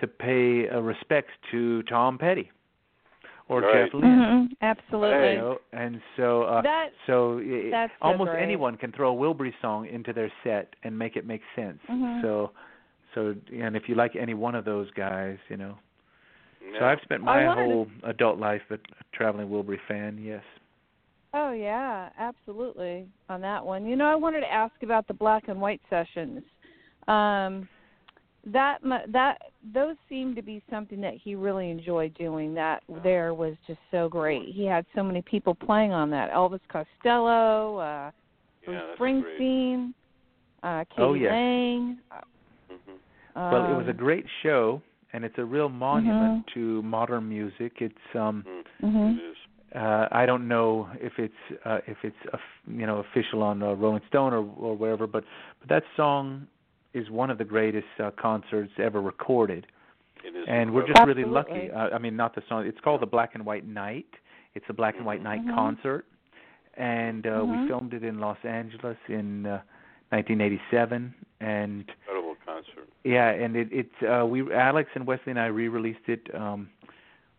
to 0.00 0.06
pay 0.06 0.68
uh, 0.68 0.80
respects 0.80 1.32
to 1.50 1.82
Tom 1.84 2.18
Petty 2.18 2.50
or 3.48 3.60
Right. 3.60 3.84
Jeff 3.84 3.94
Lynne. 3.94 4.48
Mhm. 4.50 4.56
Absolutely. 4.62 5.32
You 5.32 5.36
know, 5.38 5.58
and 5.72 6.00
so 6.16 6.42
uh, 6.44 6.62
That 6.62 6.88
so 7.06 7.38
i- 7.38 7.70
that's 7.70 7.92
so 8.00 8.06
almost 8.06 8.30
great. 8.30 8.42
anyone 8.42 8.76
can 8.76 8.92
throw 8.92 9.12
a 9.12 9.16
Wilbury 9.16 9.52
song 9.60 9.86
into 9.86 10.12
their 10.12 10.32
set 10.42 10.74
and 10.82 10.98
make 10.98 11.16
it 11.16 11.26
make 11.26 11.42
sense. 11.54 11.78
Mhm. 11.88 12.22
So 12.22 12.50
so 13.14 13.34
and 13.52 13.76
if 13.76 13.88
you 13.88 13.94
like 13.94 14.16
any 14.16 14.34
one 14.34 14.54
of 14.54 14.64
those 14.64 14.90
guys, 14.92 15.38
you 15.48 15.56
know. 15.56 15.76
Yeah. 16.72 16.78
So 16.78 16.84
I've 16.86 17.00
spent 17.02 17.22
my 17.22 17.44
wanted 17.46 17.60
to- 17.60 17.70
whole 17.70 17.86
adult 18.04 18.38
life 18.38 18.62
a 18.70 18.78
traveling 19.12 19.48
Wilbury 19.48 19.78
fan. 19.86 20.16
Yes. 20.18 20.42
Oh 21.34 21.50
yeah, 21.52 22.08
absolutely. 22.18 23.06
On 23.28 23.40
that 23.42 23.64
one, 23.66 23.84
you 23.86 23.96
know, 23.96 24.06
I 24.06 24.14
wanted 24.14 24.40
to 24.40 24.50
ask 24.52 24.72
about 24.82 25.06
the 25.08 25.14
black 25.14 25.48
and 25.48 25.60
white 25.60 25.80
sessions. 25.90 26.42
Um, 27.08 27.68
that 28.52 28.84
mu- 28.84 29.06
that 29.12 29.38
those 29.72 29.96
seemed 30.08 30.36
to 30.36 30.42
be 30.42 30.62
something 30.70 31.00
that 31.00 31.14
he 31.14 31.34
really 31.34 31.70
enjoyed 31.70 32.14
doing. 32.14 32.54
That 32.54 32.82
there 33.02 33.32
was 33.34 33.54
just 33.66 33.80
so 33.90 34.08
great. 34.08 34.48
He 34.54 34.64
had 34.66 34.84
so 34.94 35.02
many 35.02 35.22
people 35.22 35.54
playing 35.54 35.92
on 35.92 36.10
that. 36.10 36.30
Elvis 36.30 36.60
Costello, 36.68 37.78
uh, 37.78 38.10
Bruce 38.64 38.76
yeah, 38.76 38.86
that's. 38.86 39.00
Springsteen, 39.00 39.94
uh, 40.62 40.84
Katie 40.90 41.02
Oh, 41.02 41.14
yes. 41.14 41.30
Lang. 41.32 41.98
Mhm. 42.70 42.98
Well, 43.34 43.64
it 43.72 43.76
was 43.76 43.86
a 43.86 43.90
um, 43.90 43.96
great 43.96 44.26
show, 44.42 44.80
and 45.12 45.24
it's 45.24 45.38
a 45.38 45.44
real 45.44 45.68
monument 45.68 46.46
to 46.54 46.82
modern 46.82 47.28
music. 47.28 47.80
It's 47.80 48.14
um, 48.14 48.44
Mm. 48.46 48.64
mhm. 48.82 49.18
It 49.18 49.22
is. 49.22 49.36
uh, 49.74 50.08
I 50.12 50.24
don't 50.26 50.46
know 50.46 50.88
if 51.00 51.18
it's 51.18 51.34
uh, 51.64 51.78
if 51.86 51.96
it's 52.04 52.16
uh, 52.32 52.38
you 52.68 52.86
know 52.86 52.98
official 52.98 53.42
on 53.42 53.62
uh, 53.62 53.72
Rolling 53.72 54.02
Stone 54.08 54.32
or 54.32 54.46
or 54.58 54.76
wherever, 54.76 55.06
but 55.06 55.24
but 55.60 55.68
that 55.68 55.82
song 55.96 56.46
is 56.94 57.10
one 57.10 57.30
of 57.30 57.38
the 57.38 57.44
greatest 57.44 57.86
uh, 58.02 58.10
concerts 58.20 58.72
ever 58.78 59.02
recorded. 59.02 59.66
It 60.24 60.28
is 60.34 60.46
and 60.48 60.72
we're 60.72 60.86
incredible. 60.86 60.94
just 60.94 61.18
really 61.18 61.24
lucky. 61.30 61.70
Uh, 61.70 61.90
I 61.94 61.98
mean, 61.98 62.16
not 62.16 62.34
the 62.34 62.42
song. 62.48 62.66
It's 62.66 62.80
called 62.80 63.02
the 63.02 63.06
Black 63.06 63.34
and 63.34 63.44
White 63.44 63.66
Night. 63.66 64.06
It's 64.54 64.64
a 64.68 64.72
Black 64.72 64.94
and 64.96 65.04
White 65.04 65.22
Night 65.22 65.44
Mhm. 65.44 65.54
concert, 65.54 66.06
and 66.76 67.26
uh, 67.26 67.30
Mhm. 67.40 67.62
we 67.62 67.68
filmed 67.68 67.92
it 67.94 68.04
in 68.04 68.20
Los 68.20 68.38
Angeles 68.44 68.96
in 69.08 69.44
uh, 69.46 69.60
1987. 70.10 71.12
And 71.40 71.84
incredible 72.00 72.36
concert. 72.46 72.88
yeah, 73.02 73.28
and 73.30 73.54
it 73.56 73.68
it 73.72 73.90
uh, 74.08 74.24
we 74.24 74.50
Alex 74.54 74.88
and 74.94 75.06
Wesley 75.06 75.30
and 75.32 75.38
I 75.40 75.46
re-released 75.46 76.08
it 76.08 76.22
um, 76.34 76.70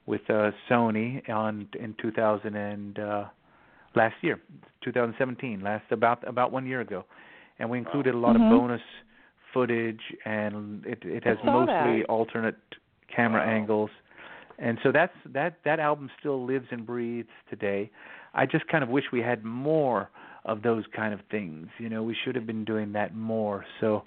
with 0.06 0.22
uh, 0.30 0.51
Sony 0.70 1.28
on 1.30 1.68
in 1.80 1.95
2000 1.95 2.56
and 2.56 2.99
uh, 2.99 3.26
last 3.95 4.16
year, 4.22 4.39
2017, 4.82 5.62
last 5.62 5.86
about 5.91 6.28
about 6.28 6.51
one 6.51 6.68
year 6.68 6.82
ago, 6.82 7.06
and 7.58 7.68
we 7.70 7.78
included 7.80 8.14
a 8.14 8.18
lot 8.18 8.36
Mhm. 8.36 8.43
of 8.43 8.49
bonus 8.51 8.82
footage, 9.56 10.01
and 10.26 10.86
it 10.86 10.99
it 11.03 11.24
has 11.24 11.38
mostly 11.45 12.01
that. 12.01 12.06
alternate 12.10 12.58
camera 13.16 13.41
Wow. 13.41 13.53
angles, 13.53 13.89
and 14.60 14.78
so 14.84 14.91
that's 14.91 15.16
that 15.34 15.58
that 15.66 15.80
album 15.80 16.12
still 16.20 16.45
lives 16.45 16.68
and 16.72 16.86
breathes 16.86 17.30
today. 17.49 17.89
I 18.36 18.45
just 18.45 18.68
kind 18.68 18.84
of 18.84 18.89
wish 18.89 19.06
we 19.12 19.22
had 19.22 19.43
more 19.45 20.10
of 20.43 20.62
those 20.62 20.84
kind 20.95 21.14
of 21.14 21.22
things. 21.32 21.68
You 21.80 21.89
know, 21.89 22.03
we 22.03 22.16
should 22.24 22.36
have 22.36 22.45
been 22.45 22.66
doing 22.66 22.91
that 22.93 23.16
more. 23.16 23.66
So 23.80 24.03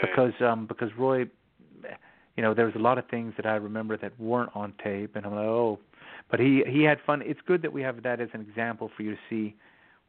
because 0.00 0.34
um 0.40 0.66
because 0.66 0.90
Roy 0.96 1.24
you 2.36 2.44
know, 2.44 2.54
there 2.54 2.66
was 2.66 2.74
a 2.76 2.78
lot 2.78 2.96
of 2.98 3.06
things 3.08 3.34
that 3.36 3.46
I 3.46 3.56
remember 3.56 3.96
that 3.96 4.12
weren't 4.20 4.50
on 4.54 4.72
tape 4.84 5.16
and 5.16 5.26
I'm 5.26 5.34
like, 5.34 5.44
oh 5.44 5.78
but 6.30 6.38
he 6.40 6.62
he 6.66 6.82
had 6.84 6.98
fun. 7.06 7.22
It's 7.24 7.40
good 7.46 7.62
that 7.62 7.72
we 7.72 7.82
have 7.82 8.02
that 8.02 8.20
as 8.20 8.28
an 8.32 8.40
example 8.40 8.90
for 8.96 9.02
you 9.02 9.10
to 9.12 9.20
see 9.28 9.56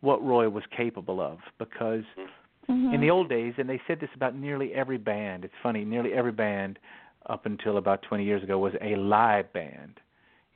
what 0.02 0.24
Roy 0.24 0.50
was 0.50 0.64
capable 0.76 1.20
of 1.20 1.39
because 1.58 2.04
Mhm. 2.72 2.93
in 2.93 3.01
the 3.01 3.09
old 3.09 3.30
days 3.30 3.53
and 3.57 3.69
they 3.69 3.80
said 3.88 3.99
this 3.99 4.09
about 4.15 4.36
nearly 4.36 4.74
every 4.74 4.97
band. 4.97 5.45
It's 5.45 5.53
funny, 5.61 5.84
nearly 5.86 6.13
every 6.13 6.32
band 6.32 6.80
up 7.28 7.45
until 7.45 7.78
about 7.78 8.01
20 8.01 8.24
years 8.24 8.41
ago 8.43 8.57
was 8.59 8.74
a 8.82 8.95
live 8.95 9.51
band. 9.53 9.99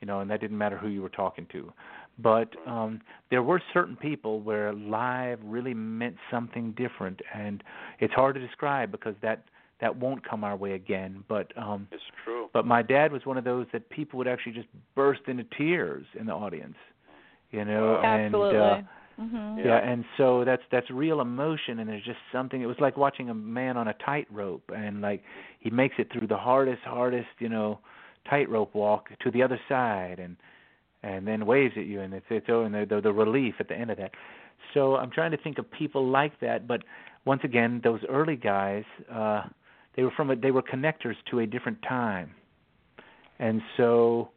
You 0.00 0.06
know, 0.06 0.20
and 0.20 0.30
that 0.30 0.40
didn't 0.40 0.58
matter 0.58 0.76
who 0.76 0.88
you 0.88 1.00
were 1.02 1.08
talking 1.08 1.46
to. 1.52 1.72
But 2.18 2.54
um 2.66 3.00
there 3.30 3.42
were 3.42 3.60
certain 3.72 3.96
people 3.96 4.40
where 4.40 4.72
live 4.72 5.38
really 5.44 5.74
meant 5.74 6.16
something 6.30 6.72
different 6.72 7.20
and 7.34 7.62
it's 8.00 8.14
hard 8.14 8.34
to 8.36 8.40
describe 8.40 8.90
because 8.90 9.14
that 9.22 9.42
that 9.80 9.94
won't 9.94 10.22
come 10.24 10.42
our 10.42 10.56
way 10.56 10.72
again, 10.72 11.22
but 11.28 11.52
um 11.58 11.86
it's 11.92 12.02
true. 12.24 12.48
but 12.52 12.64
my 12.66 12.82
dad 12.82 13.12
was 13.12 13.26
one 13.26 13.36
of 13.36 13.44
those 13.44 13.66
that 13.72 13.88
people 13.90 14.16
would 14.18 14.28
actually 14.28 14.52
just 14.52 14.68
burst 14.94 15.20
into 15.28 15.44
tears 15.58 16.06
in 16.18 16.26
the 16.26 16.32
audience. 16.32 16.76
You 17.50 17.64
know, 17.64 18.00
Wow. 18.02 18.16
and 18.16 18.34
uh 18.34 18.78
mhm. 19.20 19.64
yeah, 19.64 19.78
and 19.78 20.04
so 20.16 20.44
that's 20.44 20.62
that's 20.70 20.90
real 20.90 21.20
emotion, 21.20 21.78
and 21.78 21.88
there's 21.88 22.04
just 22.04 22.18
something. 22.32 22.60
It 22.60 22.66
was 22.66 22.76
like 22.80 22.96
watching 22.96 23.30
a 23.30 23.34
man 23.34 23.76
on 23.76 23.88
a 23.88 23.94
tightrope, 23.94 24.70
and 24.74 25.00
like 25.00 25.22
he 25.60 25.70
makes 25.70 25.96
it 25.98 26.12
through 26.12 26.26
the 26.28 26.36
hardest, 26.36 26.82
hardest, 26.82 27.28
you 27.38 27.48
know, 27.48 27.78
tightrope 28.28 28.74
walk 28.74 29.08
to 29.20 29.30
the 29.30 29.42
other 29.42 29.60
side, 29.68 30.18
and 30.18 30.36
and 31.02 31.26
then 31.26 31.46
waves 31.46 31.74
at 31.76 31.86
you, 31.86 32.00
and 32.00 32.12
it's 32.14 32.26
it's 32.30 32.48
over, 32.48 32.64
and 32.64 32.74
the, 32.74 32.86
the 32.94 33.00
the 33.00 33.12
relief 33.12 33.54
at 33.60 33.68
the 33.68 33.74
end 33.76 33.90
of 33.90 33.98
that. 33.98 34.12
So 34.74 34.96
I'm 34.96 35.10
trying 35.10 35.30
to 35.30 35.36
think 35.36 35.58
of 35.58 35.70
people 35.70 36.08
like 36.08 36.40
that, 36.40 36.66
but 36.66 36.82
once 37.24 37.40
again, 37.44 37.80
those 37.82 38.00
early 38.08 38.36
guys, 38.36 38.84
uh, 39.12 39.42
they 39.96 40.02
were 40.02 40.12
from 40.16 40.30
a, 40.30 40.36
they 40.36 40.50
were 40.50 40.62
connectors 40.62 41.14
to 41.30 41.40
a 41.40 41.46
different 41.46 41.82
time, 41.82 42.30
and 43.38 43.62
so 43.76 44.30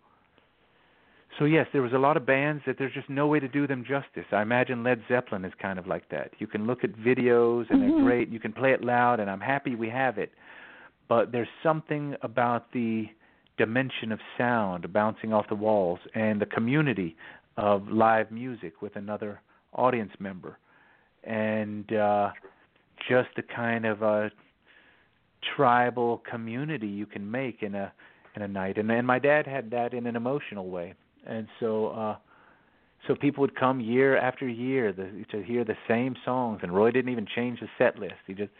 so 1.40 1.46
yes, 1.46 1.68
there 1.72 1.82
was 1.82 1.94
a 1.94 1.98
lot 1.98 2.18
of 2.18 2.26
bands 2.26 2.62
that 2.68 2.78
there's 2.78 2.94
just 2.94 3.10
no 3.10 3.26
way 3.26 3.40
to 3.40 3.48
do 3.48 3.66
them 3.66 3.86
justice. 3.88 4.26
I 4.34 4.42
imagine 4.42 4.84
Led 4.84 5.02
Zeppelin 5.08 5.46
is 5.46 5.54
kind 5.62 5.80
of 5.80 5.88
like 5.88 6.10
that. 6.10 6.32
You 6.38 6.48
can 6.48 6.68
look 6.68 6.84
at 6.84 6.92
videos 6.92 7.70
and 7.70 7.82
Mhm. 7.82 7.88
they're 7.90 8.04
great. 8.04 8.28
You 8.28 8.42
can 8.42 8.52
play 8.52 8.74
it 8.74 8.84
loud, 8.84 9.22
and 9.22 9.32
I'm 9.32 9.40
happy 9.40 9.76
we 9.76 9.90
have 9.90 10.18
it. 10.18 10.34
But 11.08 11.32
there's 11.32 11.50
something 11.64 12.16
about 12.22 12.72
the 12.74 13.10
dimension 13.58 14.12
of 14.12 14.20
sound 14.38 14.92
bouncing 14.92 15.34
off 15.34 15.48
the 15.48 15.56
walls 15.56 16.00
and 16.14 16.42
the 16.42 16.46
community 16.46 17.16
of 17.56 17.90
live 17.90 18.32
music 18.32 18.82
with 18.82 18.98
another 18.98 19.42
audience 19.74 20.14
member, 20.20 20.58
and 21.24 21.92
uh, 21.94 22.32
just 23.08 23.34
the 23.36 23.44
kind 23.44 23.86
of 23.86 24.04
uh, 24.04 24.30
tribal 25.42 26.18
community 26.20 26.88
you 26.88 27.06
can 27.06 27.30
make 27.30 27.64
in 27.64 27.76
a 27.76 27.94
in 28.36 28.42
a 28.42 28.48
night. 28.48 28.78
And 28.78 28.92
and 28.92 29.08
my 29.08 29.20
dad 29.20 29.48
had 29.48 29.72
that 29.72 29.94
in 29.94 30.06
an 30.06 30.18
emotional 30.18 30.70
way 30.70 30.96
and 31.28 31.48
so 31.60 31.88
uh 31.88 32.16
so 33.08 33.16
people 33.16 33.42
would 33.42 33.56
come 33.56 33.80
year 33.80 34.18
after 34.18 34.48
year 34.48 34.92
the, 34.92 35.24
to 35.32 35.42
hear 35.44 35.64
the 35.64 35.76
same 35.88 36.16
songs 36.26 36.60
and 36.64 36.74
Roy 36.76 36.92
didn't 36.92 37.12
even 37.12 37.26
change 37.36 37.60
the 37.60 37.68
set 37.78 37.98
list 37.98 38.16
he 38.28 38.34
just 38.34 38.52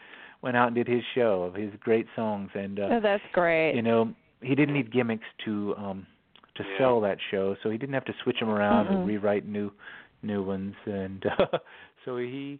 went 0.42 0.56
out 0.56 0.68
and 0.68 0.74
did 0.76 0.88
his 0.88 1.02
show 1.14 1.42
of 1.42 1.54
his 1.54 1.70
great 1.80 2.06
songs 2.16 2.50
and 2.54 2.80
uh 2.80 2.88
Oh, 2.92 3.00
that's 3.00 3.22
great. 3.32 3.74
you 3.74 3.82
know 3.82 4.12
he 4.42 4.54
didn't 4.54 4.74
need 4.74 4.92
gimmicks 4.92 5.26
to 5.44 5.74
um 5.76 6.06
to 6.56 6.64
Yeah. 6.64 6.78
sell 6.78 7.00
that 7.02 7.18
show 7.30 7.56
so 7.62 7.70
he 7.70 7.78
didn't 7.78 7.94
have 7.94 8.04
to 8.06 8.14
switch 8.22 8.40
them 8.40 8.48
around 8.50 8.86
Mm-mm. 8.86 8.96
and 8.96 9.06
rewrite 9.06 9.46
new 9.46 9.70
new 10.22 10.42
ones 10.42 10.74
and 10.86 11.24
uh, 11.26 11.46
so 12.04 12.16
he 12.16 12.58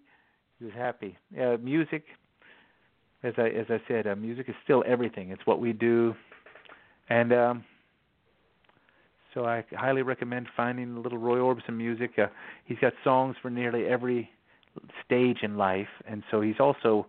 he 0.59 0.65
was 0.65 0.75
happy 0.75 1.17
yeah 1.35 1.57
music 1.57 2.05
as 3.23 3.35
i 3.39 3.49
as 3.49 3.67
i 3.71 3.81
said 3.89 4.07
uh, 4.07 4.15
music 4.17 4.49
is 4.49 4.55
still 4.65 4.83
everything 4.87 5.31
it's 5.31 5.47
what 5.47 5.61
we 5.61 5.73
do 5.73 6.15
and 7.09 7.33
um 7.33 7.65
so 9.35 9.45
I 9.47 9.65
highly 9.77 10.03
recommend 10.03 10.49
finding 10.57 10.97
a 10.97 11.01
little 11.01 11.19
Roy 11.19 11.39
Orbison 11.39 11.77
music. 11.77 12.13
Uh, 12.19 12.27
he's 12.65 12.79
got 12.79 12.93
songs 13.05 13.37
for 13.41 13.51
nearly 13.51 13.87
every 13.87 14.31
stage 15.05 15.39
in 15.43 15.57
life, 15.57 15.89
and 16.09 16.23
so 16.31 16.41
he's 16.41 16.59
also, 16.61 17.07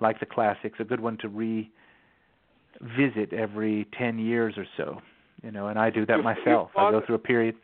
like 0.00 0.20
the 0.20 0.26
classics, 0.26 0.78
a 0.80 0.84
good 0.84 1.00
one 1.00 1.16
to 1.18 1.28
revisit 1.28 1.72
every 3.32 3.86
ten 3.96 4.18
years 4.18 4.54
or 4.56 4.66
so. 4.76 5.00
You 5.42 5.52
know, 5.52 5.68
and 5.68 5.78
I 5.78 5.90
do 5.90 6.04
that 6.06 6.18
Your- 6.18 6.22
your 6.22 6.34
myself. 6.34 6.70
I 6.76 6.90
go 6.90 7.00
through 7.04 7.14
a 7.16 7.20
period. 7.20 7.54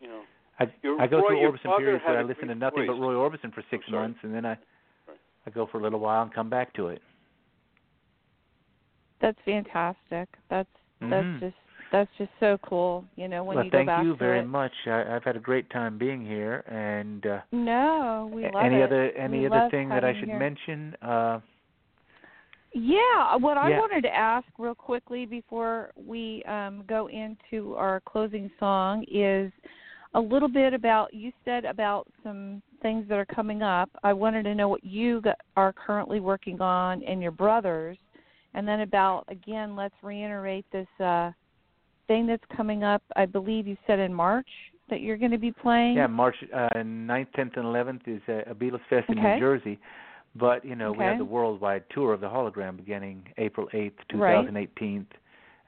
You 0.00 0.08
know, 0.08 0.20
I, 0.60 0.70
Your- 0.82 1.00
I 1.00 1.06
go 1.06 1.20
Roy, 1.20 1.28
through 1.28 1.50
Orbison 1.50 1.76
periods 1.78 2.04
where 2.04 2.16
had 2.16 2.16
I 2.16 2.20
a 2.20 2.24
listen 2.26 2.48
to 2.48 2.54
great 2.54 2.58
nothing 2.58 2.86
but. 2.86 3.00
Roy 3.00 3.14
Orbison 3.14 3.52
for 3.54 3.62
six 3.70 3.84
months, 3.90 4.18
and 4.22 4.34
then 4.34 4.44
I 4.44 4.56
Right. 5.08 5.18
I 5.46 5.50
go 5.50 5.66
for 5.66 5.78
a 5.78 5.82
little 5.82 6.00
while 6.00 6.22
and 6.22 6.32
come 6.32 6.50
back 6.50 6.72
to 6.74 6.88
it. 6.88 7.00
That's 9.20 9.38
fantastic. 9.44 10.28
That's 10.50 10.68
that's 11.00 11.40
just 11.40 11.56
that's 11.92 12.10
just 12.18 12.30
so 12.40 12.58
cool. 12.62 13.04
You 13.16 13.28
know, 13.28 13.44
when 13.44 13.56
well, 13.56 13.64
you 13.64 13.70
go 13.70 13.78
thank 13.78 13.90
you 14.04 14.16
very 14.16 14.40
it. 14.40 14.46
much. 14.46 14.72
I, 14.86 15.16
I've 15.16 15.24
had 15.24 15.36
a 15.36 15.40
great 15.40 15.68
time 15.70 15.98
being 15.98 16.24
here, 16.24 16.64
and 16.66 17.26
uh, 17.26 17.40
No, 17.52 18.30
we 18.32 18.42
love 18.44 18.54
any 18.64 18.76
it. 18.76 18.82
other 18.82 19.10
any 19.12 19.40
We 19.40 19.46
other 19.46 19.68
thing 19.70 19.88
that 19.90 20.04
I 20.04 20.14
should 20.18 20.28
here. 20.28 20.38
mention? 20.38 20.94
Uh, 21.02 21.40
Yeah, 22.74 23.36
what 23.36 23.56
I 23.56 23.70
Yeah. 23.70 23.78
wanted 23.78 24.02
to 24.02 24.14
ask 24.14 24.46
real 24.58 24.74
quickly 24.74 25.24
before 25.24 25.92
we 25.96 26.42
um, 26.44 26.84
go 26.86 27.08
into 27.08 27.74
our 27.76 28.00
closing 28.00 28.50
song 28.58 29.04
is 29.10 29.50
a 30.14 30.20
little 30.20 30.48
bit 30.48 30.74
about 30.74 31.12
you 31.14 31.32
said 31.44 31.64
about 31.64 32.06
some 32.22 32.62
things 32.82 33.08
that 33.08 33.18
are 33.18 33.26
coming 33.26 33.62
up. 33.62 33.88
I 34.02 34.12
wanted 34.12 34.42
to 34.44 34.54
know 34.54 34.68
what 34.68 34.84
you 34.84 35.22
are 35.56 35.72
currently 35.72 36.20
working 36.20 36.60
on 36.60 37.02
and 37.02 37.22
your 37.22 37.32
brothers, 37.32 37.96
and 38.54 38.66
then 38.66 38.80
about 38.80 39.24
again, 39.28 39.76
let's 39.76 39.94
reiterate 40.02 40.66
this 40.70 40.88
uh, 41.00 41.32
thing 42.08 42.26
that's 42.26 42.44
coming 42.56 42.84
up. 42.84 43.02
I 43.16 43.26
believe 43.26 43.66
you 43.66 43.76
said 43.86 43.98
in 43.98 44.12
March 44.12 44.48
that 44.90 45.00
you're 45.00 45.16
going 45.16 45.32
to 45.32 45.38
be 45.38 45.52
playing. 45.52 45.96
yeah, 45.96 46.06
March 46.06 46.36
uh, 46.54 46.68
9th, 46.76 47.26
10th, 47.36 47.56
and 47.56 47.64
11th 47.64 48.00
is 48.06 48.22
a, 48.28 48.50
a 48.50 48.54
Beatles 48.54 48.80
Fest 48.88 49.06
in 49.08 49.18
Okay. 49.18 49.34
New 49.34 49.40
Jersey. 49.40 49.78
But 50.38 50.64
you 50.64 50.76
know, 50.76 50.92
we 50.92 51.04
have 51.04 51.18
the 51.18 51.24
worldwide 51.24 51.84
tour 51.90 52.12
of 52.12 52.20
the 52.20 52.26
hologram 52.28 52.76
beginning 52.76 53.24
April 53.38 53.68
8th, 53.72 53.92
Right. 54.12 54.44
2018, 54.46 55.06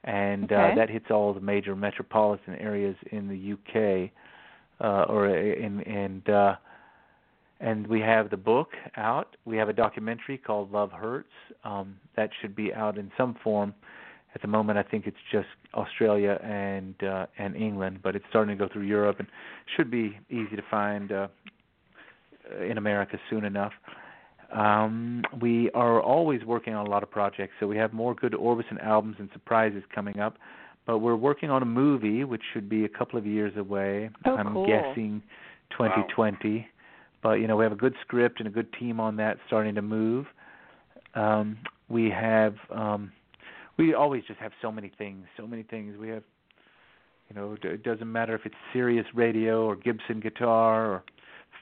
and 0.03 0.43
Okay. 0.45 0.55
uh, 0.55 0.75
that 0.75 0.89
hits 0.89 1.07
all 1.09 1.33
the 1.33 1.39
major 1.41 1.75
metropolitan 1.75 2.55
areas 2.55 2.95
in 3.11 3.27
the 3.27 3.53
UK, 3.53 4.11
uh, 4.79 5.11
or 5.11 5.27
in 5.27 5.81
and 5.81 6.29
uh, 6.29 6.55
and 7.59 7.85
we 7.87 7.99
have 7.99 8.29
the 8.29 8.37
book 8.37 8.69
out. 8.95 9.35
We 9.43 9.57
have 9.57 9.67
a 9.69 9.73
documentary 9.73 10.37
called 10.37 10.71
Love 10.71 10.91
Hurts. 10.91 11.27
Um, 11.63 11.97
that 12.15 12.29
should 12.39 12.55
be 12.55 12.73
out 12.73 12.97
in 12.97 13.11
some 13.17 13.35
form. 13.43 13.73
At 14.39 14.43
the 14.43 14.47
moment, 14.47 14.77
I 14.77 14.83
think 14.83 15.05
it's 15.05 15.17
just 15.33 15.49
Australia 15.73 16.39
and 16.41 16.95
uh, 17.03 17.25
and 17.37 17.57
England, 17.57 17.99
but 18.01 18.15
it's 18.15 18.23
starting 18.29 18.57
to 18.57 18.67
go 18.67 18.71
through 18.71 18.83
Europe 18.83 19.17
and 19.19 19.27
should 19.75 19.91
be 19.91 20.17
easy 20.29 20.55
to 20.55 20.61
find 20.71 21.11
uh, 21.11 21.27
in 22.61 22.77
America 22.77 23.19
soon 23.29 23.43
enough. 23.43 23.73
Um, 24.55 25.23
we 25.41 25.69
are 25.71 26.01
always 26.01 26.45
working 26.45 26.73
on 26.73 26.87
a 26.87 26.89
lot 26.89 27.03
of 27.03 27.11
projects, 27.11 27.51
so 27.59 27.67
we 27.67 27.75
have 27.75 27.91
more 27.91 28.15
good 28.15 28.31
Orbison 28.31 28.81
albums 28.81 29.17
and 29.19 29.27
surprises 29.33 29.83
coming 29.93 30.21
up. 30.21 30.37
But 30.87 30.99
we're 30.99 31.17
working 31.17 31.49
on 31.49 31.61
a 31.61 31.65
movie, 31.65 32.23
which 32.23 32.41
should 32.53 32.69
be 32.69 32.85
a 32.85 32.89
couple 32.89 33.19
of 33.19 33.25
years 33.25 33.51
away. 33.57 34.09
Oh, 34.25 34.37
I'm 34.37 34.53
cool. 34.53 34.65
guessing 34.65 35.21
2020. 35.71 36.65
But 37.21 37.33
you 37.33 37.47
know, 37.47 37.57
we 37.57 37.65
have 37.65 37.73
a 37.73 37.75
good 37.75 37.95
script 38.05 38.39
and 38.39 38.47
a 38.47 38.51
good 38.51 38.71
team 38.79 39.01
on 39.01 39.17
that, 39.17 39.35
starting 39.47 39.75
to 39.75 39.81
move. 39.81 40.27
Um, 41.13 41.57
we 41.89 42.09
have, 42.09 42.55
um, 42.73 43.11
we 43.79 43.93
always 43.93 44.23
just 44.27 44.39
have 44.39 44.51
so 44.61 44.71
many 44.71 44.91
things, 44.97 45.25
so 45.37 45.47
many 45.47 45.63
things. 45.63 45.95
We 45.97 46.09
have, 46.09 46.23
You 47.29 47.35
know, 47.35 47.57
it 47.63 47.83
doesn't 47.83 48.11
matter 48.11 48.35
if 48.35 48.41
it's 48.45 48.55
Sirius 48.73 49.05
Radio 49.15 49.65
or 49.65 49.75
Gibson 49.75 50.19
guitar 50.19 50.91
or 50.91 51.03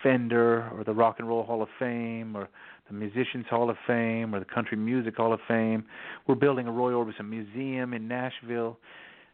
Fender 0.01 0.69
or 0.69 0.83
the 0.83 0.93
Rock 0.93 1.17
and 1.19 1.27
Roll 1.27 1.43
Hall 1.43 1.61
of 1.61 1.69
Fame 1.77 2.35
or 2.35 2.49
the 2.87 2.93
Musicians 2.93 3.45
Hall 3.49 3.69
of 3.69 3.77
Fame 3.85 4.33
or 4.33 4.39
the 4.39 4.45
Country 4.45 4.77
Music 4.77 5.15
Hall 5.15 5.31
of 5.31 5.39
Fame. 5.47 5.85
We're 6.27 6.35
building 6.35 6.67
a 6.67 6.71
Roy 6.71 6.91
Orbison 6.91 7.29
museum 7.29 7.93
in 7.93 8.07
Nashville. 8.07 8.79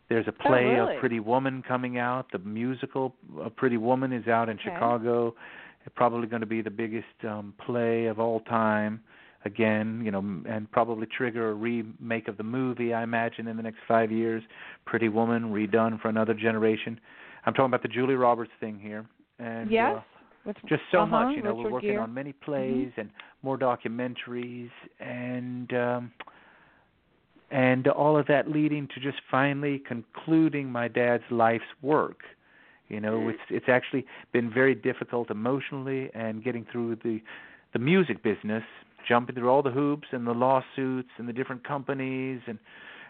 There's 0.10 0.28
a 0.28 0.32
play, 0.34 0.66
oh, 0.78 0.86
really? 0.86 0.98
A 0.98 1.00
Pretty 1.00 1.20
Woman, 1.22 1.64
coming 1.66 1.98
out. 1.98 2.32
The 2.32 2.40
musical, 2.40 3.16
A 3.42 3.50
Pretty 3.50 3.78
Woman, 3.78 4.12
is 4.12 4.28
out 4.28 4.50
in 4.50 4.56
Okay. 4.60 4.66
Chicago. 4.74 5.34
It's 5.86 5.96
probably 5.96 6.28
going 6.28 6.42
to 6.42 6.48
be 6.48 6.62
the 6.62 6.70
biggest 6.70 7.06
um, 7.28 7.54
play 7.66 8.08
of 8.08 8.20
all 8.20 8.42
time. 8.42 9.02
Again, 9.46 10.02
you 10.06 10.12
know, 10.12 10.24
and 10.48 10.72
probably 10.72 11.06
trigger 11.06 11.50
a 11.50 11.54
remake 11.54 12.30
of 12.30 12.38
the 12.38 12.44
movie. 12.44 12.94
I 12.94 13.04
imagine 13.04 13.48
in 13.48 13.58
the 13.58 13.64
next 13.64 13.80
five 13.88 14.12
years, 14.12 14.42
Pretty 14.86 15.10
Woman 15.10 15.52
redone 15.52 16.02
for 16.02 16.08
another 16.08 16.34
generation. 16.34 17.00
I'm 17.46 17.54
talking 17.54 17.66
about 17.66 17.82
the 17.82 17.90
Julia 17.90 18.18
Roberts 18.18 18.52
thing 18.62 18.80
here, 18.80 19.06
and 19.40 19.70
yes. 19.70 19.98
uh, 19.98 20.02
With, 20.46 20.56
just 20.68 20.84
so 20.92 21.00
uh-huh, 21.00 21.26
much. 21.26 21.36
You 21.36 21.44
know, 21.44 21.56
we're 21.56 21.70
working 21.70 21.90
Gere. 21.90 21.98
on 21.98 22.14
many 22.14 22.32
plays 22.32 22.92
and 22.96 23.10
more 23.42 23.58
documentaries, 23.58 24.72
and 25.02 25.74
um, 25.74 26.12
and 27.52 27.88
all 27.90 28.18
of 28.18 28.26
that 28.28 28.50
leading 28.50 28.88
to 28.96 29.02
just 29.02 29.18
finally 29.30 29.82
concluding 29.86 30.72
my 30.72 30.88
dad's 30.88 31.24
life's 31.30 31.66
work. 31.82 32.22
You 32.88 33.00
know, 33.00 33.30
it's 33.30 33.40
it's 33.50 33.70
actually 33.70 34.06
been 34.32 34.52
very 34.54 34.76
difficult 34.76 35.32
emotionally 35.32 36.10
and 36.14 36.44
getting 36.44 36.66
through 36.72 36.98
the 37.04 37.22
the 37.74 37.80
music 37.80 38.22
business, 38.24 38.64
jumping 39.08 39.36
through 39.36 39.50
all 39.50 39.62
the 39.62 39.72
hoops 39.72 40.08
and 40.12 40.26
the 40.26 40.32
lawsuits 40.32 41.10
and 41.18 41.28
the 41.28 41.34
different 41.34 41.66
companies 41.68 42.42
and 42.48 42.60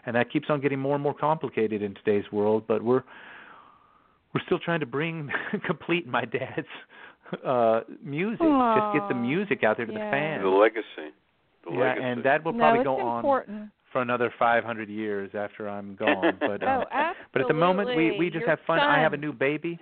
and 0.06 0.16
that 0.16 0.30
keeps 0.30 0.50
on 0.50 0.60
getting 0.60 0.78
more 0.78 0.94
and 0.94 1.02
more 1.02 1.14
complicated 1.14 1.82
in 1.82 1.94
today's 1.94 2.30
world, 2.30 2.64
but 2.68 2.82
we're 2.82 3.02
we're 4.34 4.42
still 4.46 4.58
trying 4.58 4.80
to 4.80 4.86
bring 4.86 5.30
complete 5.66 6.06
my 6.06 6.24
dad's 6.24 6.66
uh 7.44 7.80
music. 8.02 8.40
Just 8.40 8.94
get 8.94 9.08
the 9.08 9.14
music 9.14 9.64
out 9.64 9.76
there 9.76 9.86
to 9.86 9.92
yeah. 9.92 10.04
the 10.04 10.10
fans. 10.10 10.42
The 10.42 10.48
legacy. 10.48 11.14
The 11.64 11.72
yeah, 11.72 11.78
legacy. 11.78 12.04
and 12.04 12.24
that 12.24 12.44
will 12.44 12.52
probably 12.52 12.80
it's 12.80 12.86
go 12.86 13.00
on 13.00 13.70
for 13.92 14.02
another 14.02 14.34
500 14.38 14.88
years 14.88 15.30
after 15.34 15.68
I'm 15.68 15.94
gone. 15.98 16.36
But 16.40 16.62
um, 16.62 16.84
oh, 16.92 17.12
but 17.32 17.42
at 17.42 17.48
the 17.48 17.54
moment 17.54 17.96
we 17.96 18.18
we 18.18 18.26
just 18.26 18.40
Your 18.40 18.50
have 18.50 18.58
fun. 18.66 18.80
I 18.80 19.00
have 19.00 19.14
a 19.14 19.18
new 19.18 19.32
baby. 19.32 19.78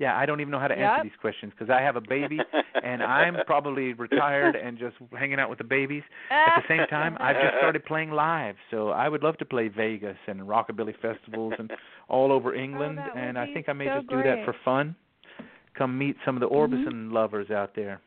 Yeah, 0.00 0.16
I 0.16 0.24
don't 0.24 0.40
even 0.40 0.50
know 0.50 0.58
how 0.58 0.66
to 0.68 0.76
Yep. 0.76 0.90
answer 0.90 1.02
these 1.02 1.20
questions 1.20 1.52
because 1.56 1.70
I 1.70 1.82
have 1.82 1.94
a 1.96 2.00
baby 2.00 2.40
and 2.82 3.02
I'm 3.02 3.36
probably 3.46 3.92
retired 3.92 4.56
and 4.56 4.78
just 4.78 4.96
hanging 5.12 5.38
out 5.38 5.50
with 5.50 5.58
the 5.58 5.64
babies. 5.64 6.02
At 6.30 6.54
the 6.56 6.66
same 6.68 6.86
time, 6.88 7.18
I've 7.20 7.36
just 7.36 7.54
started 7.58 7.84
playing 7.84 8.10
live, 8.10 8.56
so 8.70 8.88
I 8.88 9.10
would 9.10 9.22
love 9.22 9.36
to 9.38 9.44
play 9.44 9.68
Vegas 9.68 10.16
and 10.26 10.40
rockabilly 10.40 10.94
festivals 11.02 11.52
and 11.58 11.70
all 12.08 12.32
over 12.32 12.54
England. 12.54 12.98
Oh, 12.98 13.18
and 13.18 13.38
I 13.38 13.46
think 13.52 13.68
I 13.68 13.74
may 13.74 13.88
so 13.88 13.96
just 13.96 14.08
do 14.08 14.22
that 14.22 14.38
for 14.46 14.54
fun. 14.64 14.96
Come 15.74 15.98
meet 15.98 16.16
some 16.24 16.34
of 16.34 16.40
the 16.40 16.48
Mhm. 16.48 16.56
Orbison 16.56 17.12
lovers 17.12 17.50
out 17.50 17.74
there. 17.74 18.00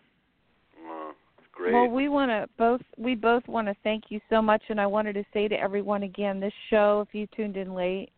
Oh, 0.83 1.13
great. 1.51 1.73
Well, 1.73 1.89
we 1.89 2.09
want 2.09 2.31
to 2.31 2.49
both 2.57 2.81
we 2.97 3.13
both 3.13 3.47
want 3.47 3.67
to 3.67 3.75
thank 3.83 4.09
you 4.09 4.19
so 4.31 4.41
much, 4.41 4.63
and 4.69 4.81
I 4.81 4.87
wanted 4.87 5.13
to 5.13 5.23
say 5.31 5.47
to 5.47 5.59
everyone 5.59 6.01
again, 6.01 6.39
this 6.39 6.53
show, 6.71 7.01
if 7.07 7.13
you 7.13 7.27
tuned 7.27 7.55
in 7.55 7.75
late, 7.75 8.09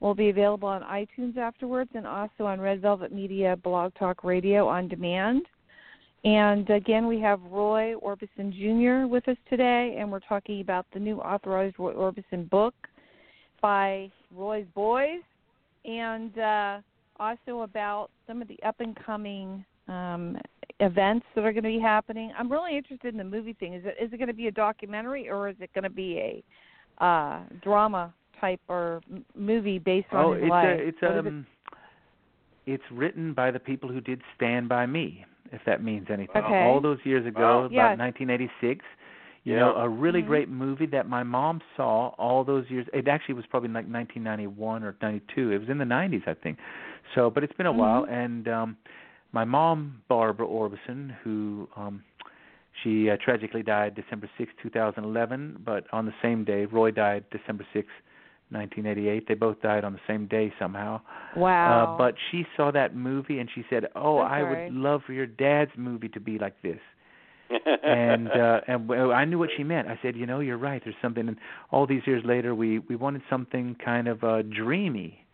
will 0.00 0.14
be 0.14 0.30
available 0.30 0.68
on 0.68 0.82
iTunes 0.82 1.36
afterwards, 1.36 1.90
and 1.94 2.06
also 2.06 2.44
on 2.46 2.60
Red 2.60 2.80
Velvet 2.80 3.12
Media 3.12 3.56
Blog 3.56 3.92
Talk 3.94 4.24
Radio 4.24 4.66
on 4.66 4.88
demand. 4.88 5.42
And 6.24 6.68
again, 6.68 7.06
we 7.06 7.20
have 7.20 7.40
Roy 7.42 7.94
Orbison 7.94 8.52
Jr. 8.52 9.06
with 9.06 9.26
us 9.28 9.36
today, 9.48 9.96
and 9.98 10.10
we're 10.10 10.20
talking 10.20 10.60
about 10.60 10.86
the 10.92 11.00
new 11.00 11.18
authorized 11.18 11.76
Roy 11.78 11.94
Orbison 11.94 12.48
book 12.50 12.74
by 13.62 14.10
Roy's 14.34 14.66
Boys, 14.74 15.20
and 15.84 16.38
uh, 16.38 16.78
also 17.18 17.62
about 17.62 18.10
some 18.26 18.42
of 18.42 18.48
the 18.48 18.58
up 18.62 18.80
and 18.80 18.96
coming 19.04 19.64
um, 19.88 20.36
events 20.80 21.26
that 21.34 21.44
are 21.44 21.52
going 21.52 21.64
to 21.64 21.70
be 21.70 21.78
happening. 21.78 22.32
I'm 22.38 22.50
really 22.50 22.76
interested 22.76 23.12
in 23.14 23.18
the 23.18 23.24
movie 23.24 23.54
thing. 23.54 23.74
Is 23.74 23.82
it 23.84 23.96
is 24.02 24.12
it 24.12 24.16
going 24.16 24.28
to 24.28 24.34
be 24.34 24.46
a 24.46 24.52
documentary 24.52 25.28
or 25.28 25.48
is 25.48 25.56
it 25.60 25.70
going 25.74 25.84
to 25.84 25.90
be 25.90 26.18
a 26.18 27.04
uh, 27.04 27.40
drama 27.62 28.12
type 28.40 28.60
or 28.68 29.00
movie 29.34 29.78
based 29.78 30.06
on 30.12 30.24
oh, 30.24 30.32
his 30.32 30.42
it's 30.42 30.50
life? 30.50 30.66
a, 30.66 30.88
it's 30.88 30.98
What 31.02 31.10
is 31.12 31.26
it? 31.26 31.28
um, 31.28 31.46
it's 32.66 32.82
written 32.92 33.34
by 33.34 33.50
the 33.50 33.58
people 33.58 33.88
who 33.90 34.00
did 34.00 34.20
Stand 34.36 34.68
by 34.68 34.86
Me, 34.86 35.24
if 35.52 35.60
that 35.66 35.82
means 35.82 36.06
anything. 36.10 36.42
Okay. 36.42 36.62
All 36.64 36.80
those 36.80 36.98
years 37.04 37.26
ago, 37.26 37.40
Wow. 37.40 37.64
about 37.64 37.72
Yes. 37.72 37.98
1986. 37.98 38.84
You 39.44 39.54
Yeah. 39.54 39.60
know, 39.60 39.76
a 39.76 39.88
really 39.88 40.22
Mhm. 40.22 40.26
great 40.26 40.48
movie 40.50 40.86
that 40.86 41.08
my 41.08 41.22
mom 41.22 41.62
saw 41.74 42.08
all 42.18 42.44
those 42.44 42.70
years. 42.70 42.86
It 42.92 43.08
actually 43.08 43.34
was 43.34 43.46
probably 43.46 43.70
like 43.70 43.86
1991 43.86 44.84
or 44.84 44.94
92. 45.00 45.50
It 45.52 45.58
was 45.58 45.68
in 45.70 45.78
the 45.78 45.84
90s, 45.86 46.22
I 46.26 46.34
think. 46.34 46.58
So, 47.14 47.30
but 47.30 47.42
it's 47.42 47.54
been 47.54 47.66
a 47.66 47.72
while. 47.72 48.04
Mhm. 48.04 48.12
And 48.12 48.48
um 48.48 48.76
my 49.32 49.44
mom, 49.44 50.02
Barbara 50.08 50.46
Orbison, 50.46 51.10
who 51.22 51.68
um 51.76 52.02
she 52.82 53.10
uh, 53.10 53.16
tragically 53.16 53.62
died 53.62 53.94
December 53.94 54.28
6, 54.38 54.52
2011. 54.62 55.56
But 55.64 55.86
on 55.92 56.04
the 56.06 56.14
same 56.22 56.44
day, 56.44 56.66
Roy 56.66 56.90
died 56.90 57.24
December 57.30 57.66
6, 57.72 57.88
1988. 58.50 59.26
They 59.28 59.34
both 59.34 59.60
died 59.62 59.84
on 59.84 59.92
the 59.92 60.00
same 60.06 60.26
day 60.26 60.52
somehow. 60.58 61.00
wow. 61.36 61.94
Uh, 61.94 61.98
but 61.98 62.14
she 62.30 62.44
saw 62.56 62.70
that 62.72 62.94
movie 62.96 63.38
and 63.38 63.48
she 63.54 63.64
said, 63.70 63.86
"Oh, 63.94 64.18
That's 64.20 64.32
I 64.32 64.40
right. 64.42 64.64
would 64.64 64.74
love 64.74 65.02
for 65.06 65.12
your 65.12 65.26
dad's 65.26 65.70
movie 65.76 66.08
to 66.10 66.20
be 66.20 66.38
like 66.38 66.60
this." 66.62 66.78
and 67.84 68.28
uh, 68.30 68.60
and 68.68 68.90
I 68.92 69.24
knew 69.24 69.38
what 69.38 69.50
she 69.56 69.64
meant. 69.64 69.88
I 69.88 69.98
said, 70.02 70.14
"You 70.16 70.26
know, 70.26 70.38
you're 70.40 70.56
right. 70.58 70.80
There's 70.84 70.94
something." 71.02 71.26
And 71.28 71.36
all 71.70 71.86
these 71.86 72.02
years 72.06 72.22
later, 72.24 72.54
we 72.54 72.78
we 72.80 72.94
wanted 72.96 73.22
something 73.28 73.76
kind 73.84 74.06
of 74.06 74.22
uh, 74.22 74.42
dreamy, 74.42 75.24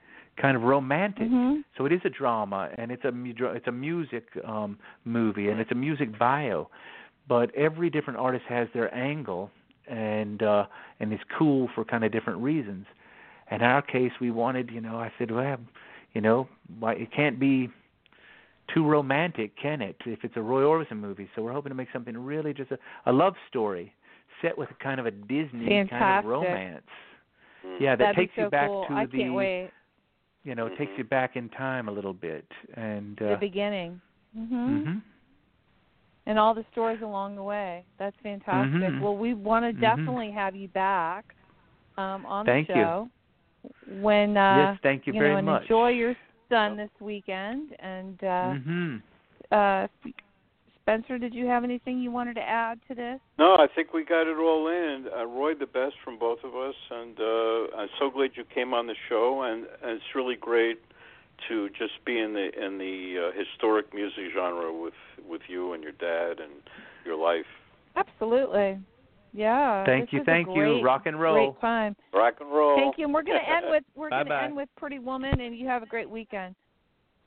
kind 0.41 0.57
of 0.57 0.63
romantic. 0.63 1.29
Mhm. 1.29 1.63
So 1.77 1.85
it 1.85 1.93
is 1.93 2.01
a 2.05 2.09
drama, 2.11 2.71
and 2.79 2.91
it's 2.91 3.05
a 3.05 3.13
mu- 3.13 3.35
it's 3.55 3.67
a 3.67 3.73
music 3.73 4.25
um, 4.47 4.79
movie, 5.05 5.49
and 5.51 5.61
it's 5.61 5.71
a 5.73 5.75
music 5.75 6.19
bio. 6.19 6.71
But 7.29 7.55
every 7.55 7.91
different 7.91 8.19
artist 8.19 8.45
has 8.49 8.69
their 8.73 8.95
angle, 8.95 9.51
and 9.87 10.43
uh, 10.43 10.65
and 11.01 11.13
it's 11.13 11.25
cool 11.39 11.69
for 11.75 11.85
kind 11.85 12.03
of 12.05 12.13
different 12.13 12.39
reasons. 12.41 12.87
And 13.51 13.63
in 13.63 13.69
our 13.69 13.83
case, 13.83 14.13
we 14.21 14.31
wanted, 14.31 14.71
you 14.71 14.81
know, 14.81 14.97
I 14.97 15.13
said, 15.19 15.31
well, 15.31 15.59
you 16.13 16.21
know, 16.21 16.49
why 16.79 16.95
it 16.95 17.13
can't 17.13 17.39
be 17.39 17.69
too 18.75 18.85
romantic, 18.85 19.53
can 19.61 19.81
it? 19.81 19.97
If 20.05 20.25
it's 20.25 20.37
a 20.37 20.43
Roy 20.43 20.63
Orbison 20.63 20.99
movie, 20.99 21.29
so 21.35 21.43
we're 21.43 21.53
hoping 21.53 21.71
to 21.71 21.77
make 21.77 21.89
something 21.93 22.17
really 22.17 22.53
just 22.53 22.71
a, 22.73 22.79
a 23.07 23.13
love 23.13 23.35
story 23.49 23.93
set 24.43 24.57
with 24.57 24.69
a 24.71 24.83
kind 24.83 24.99
of 25.01 25.07
a 25.07 25.11
Disney 25.11 25.87
kind 25.89 26.19
of 26.19 26.25
romance. 26.25 26.83
Mm. 27.65 27.81
Yeah, 27.81 27.97
that 27.97 27.99
That'd 28.05 28.17
takes 28.17 28.35
be 28.37 28.43
so 28.43 28.45
you 28.47 28.51
back 28.51 28.69
cool. 28.69 28.87
to 28.89 28.95
I 28.95 29.07
the 29.07 29.19
can't 29.19 29.35
wait. 29.35 29.71
you 30.45 30.55
know, 30.55 30.67
it 30.67 30.77
takes 30.77 30.93
Mhm. 30.93 30.99
you 30.99 31.05
back 31.05 31.37
in 31.37 31.49
time 31.51 31.89
a 31.89 31.93
little 31.93 32.13
bit, 32.13 32.47
and 32.75 33.17
The 33.19 33.35
uh, 33.35 33.37
beginning. 33.37 34.01
Mhm. 34.37 34.85
mhm. 34.85 35.03
And 36.27 36.39
all 36.39 36.55
the 36.55 36.65
stories 36.73 37.03
along 37.03 37.37
the 37.37 37.43
way. 37.43 37.85
That's 37.99 38.17
fantastic. 38.23 38.93
Mhm. 38.93 39.01
Well, 39.01 39.17
we 39.17 39.35
want 39.35 39.65
to 39.65 39.73
Mhm. 39.73 39.81
definitely 39.81 40.31
have 40.33 40.55
you 40.57 40.69
back 40.69 41.35
um, 41.97 42.27
on 42.27 42.45
Thank 42.47 42.69
the 42.69 42.75
you. 42.75 42.81
show 42.81 43.11
when 43.87 44.37
uh, 44.37 44.57
yes, 44.71 44.79
thank 44.83 45.07
you, 45.07 45.13
you 45.13 45.21
very 45.21 45.33
know, 45.33 45.39
and 45.39 45.47
much. 45.47 45.63
enjoy 45.63 45.91
your 45.91 46.15
son 46.51 46.77
this 46.77 46.91
weekend. 47.01 47.71
And 47.79 48.25
uh, 48.25 48.55
hmm 48.55 48.97
uh, 49.51 49.87
Spencer, 50.83 51.19
did 51.19 51.35
you 51.35 51.47
have 51.47 51.65
anything 51.65 51.99
you 51.99 52.13
wanted 52.13 52.35
to 52.35 52.43
add 52.43 52.79
to 52.89 52.95
this? 52.95 53.19
No, 53.39 53.57
I 53.57 53.67
think 53.75 53.93
we 53.93 54.05
got 54.05 54.29
it 54.29 54.39
all 54.39 54.69
in. 54.69 55.07
Uh, 55.13 55.25
Roy, 55.27 55.55
the 55.55 55.67
best 55.67 55.95
from 56.05 56.17
both 56.19 56.39
of 56.45 56.55
us, 56.55 56.75
and 56.91 57.19
uh, 57.19 57.77
I'm 57.77 57.89
so 57.99 58.09
glad 58.09 58.31
you 58.35 58.45
came 58.55 58.73
on 58.73 58.87
the 58.87 58.95
show. 59.09 59.43
And, 59.43 59.67
and 59.83 59.97
it's 59.97 60.15
really 60.15 60.37
great 60.37 60.81
to 61.49 61.69
just 61.71 61.93
be 62.05 62.19
in 62.19 62.33
the 62.35 62.49
in 62.65 62.79
the 62.79 63.29
uh, 63.29 63.39
historic 63.39 63.93
music 63.93 64.27
genre 64.35 64.73
with 64.73 64.95
with 65.29 65.43
you 65.49 65.73
and 65.73 65.83
your 65.83 65.93
dad 65.93 66.41
and 66.41 66.53
your 67.05 67.17
life. 67.17 67.47
Absolutely. 67.97 68.79
Yeah. 69.37 69.85
Thank 69.85 70.13
you, 70.13 70.21
was 70.21 70.29
a 70.29 70.31
thank 70.31 70.49
you. 70.49 70.83
Rock 70.83 71.03
and 71.05 71.21
roll. 71.21 71.53
Great 71.53 71.61
time. 71.61 71.95
Rock 72.15 72.37
and 72.41 72.51
roll. 72.51 72.77
Thank 72.77 72.97
you. 72.97 73.05
And 73.05 73.13
we're 73.13 73.23
going 73.23 73.39
to 73.45 73.49
end 73.49 73.67
with 73.69 73.85
we're 73.95 74.09
going 74.11 74.25
to 74.25 74.31
Bye-bye. 74.31 74.45
end 74.47 74.57
with 74.57 74.69
Pretty 74.77 74.99
Woman, 74.99 75.41
and 75.41 75.57
you 75.57 75.67
have 75.67 75.83
a 75.83 75.87
great 75.87 76.09
weekend. 76.09 76.55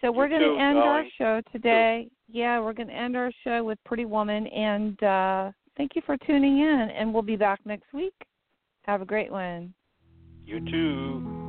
So 0.02 0.12
we're 0.12 0.28
You 0.28 0.40
going 0.40 0.52
too, 0.52 0.56
to 0.56 0.62
end 0.62 0.78
our 0.78 1.04
show 1.18 1.42
today. 1.52 2.10
Yeah, 2.32 2.60
we're 2.60 2.74
going 2.74 2.88
to 2.88 2.94
end 2.96 3.16
our 3.16 3.32
show 3.44 3.64
with 3.64 3.78
Pretty 3.86 4.06
Woman, 4.06 4.48
and 4.48 5.04
uh, 5.04 5.52
thank 5.78 5.96
you 5.96 6.02
for 6.06 6.18
tuning 6.18 6.60
in. 6.60 6.90
And 6.96 7.14
we'll 7.14 7.22
be 7.22 7.36
back 7.36 7.60
next 7.66 7.94
week. 7.94 8.14
Have 8.84 9.02
a 9.02 9.06
great 9.06 9.32
one. 9.32 9.74
You 10.46 10.60
too. 10.72 11.49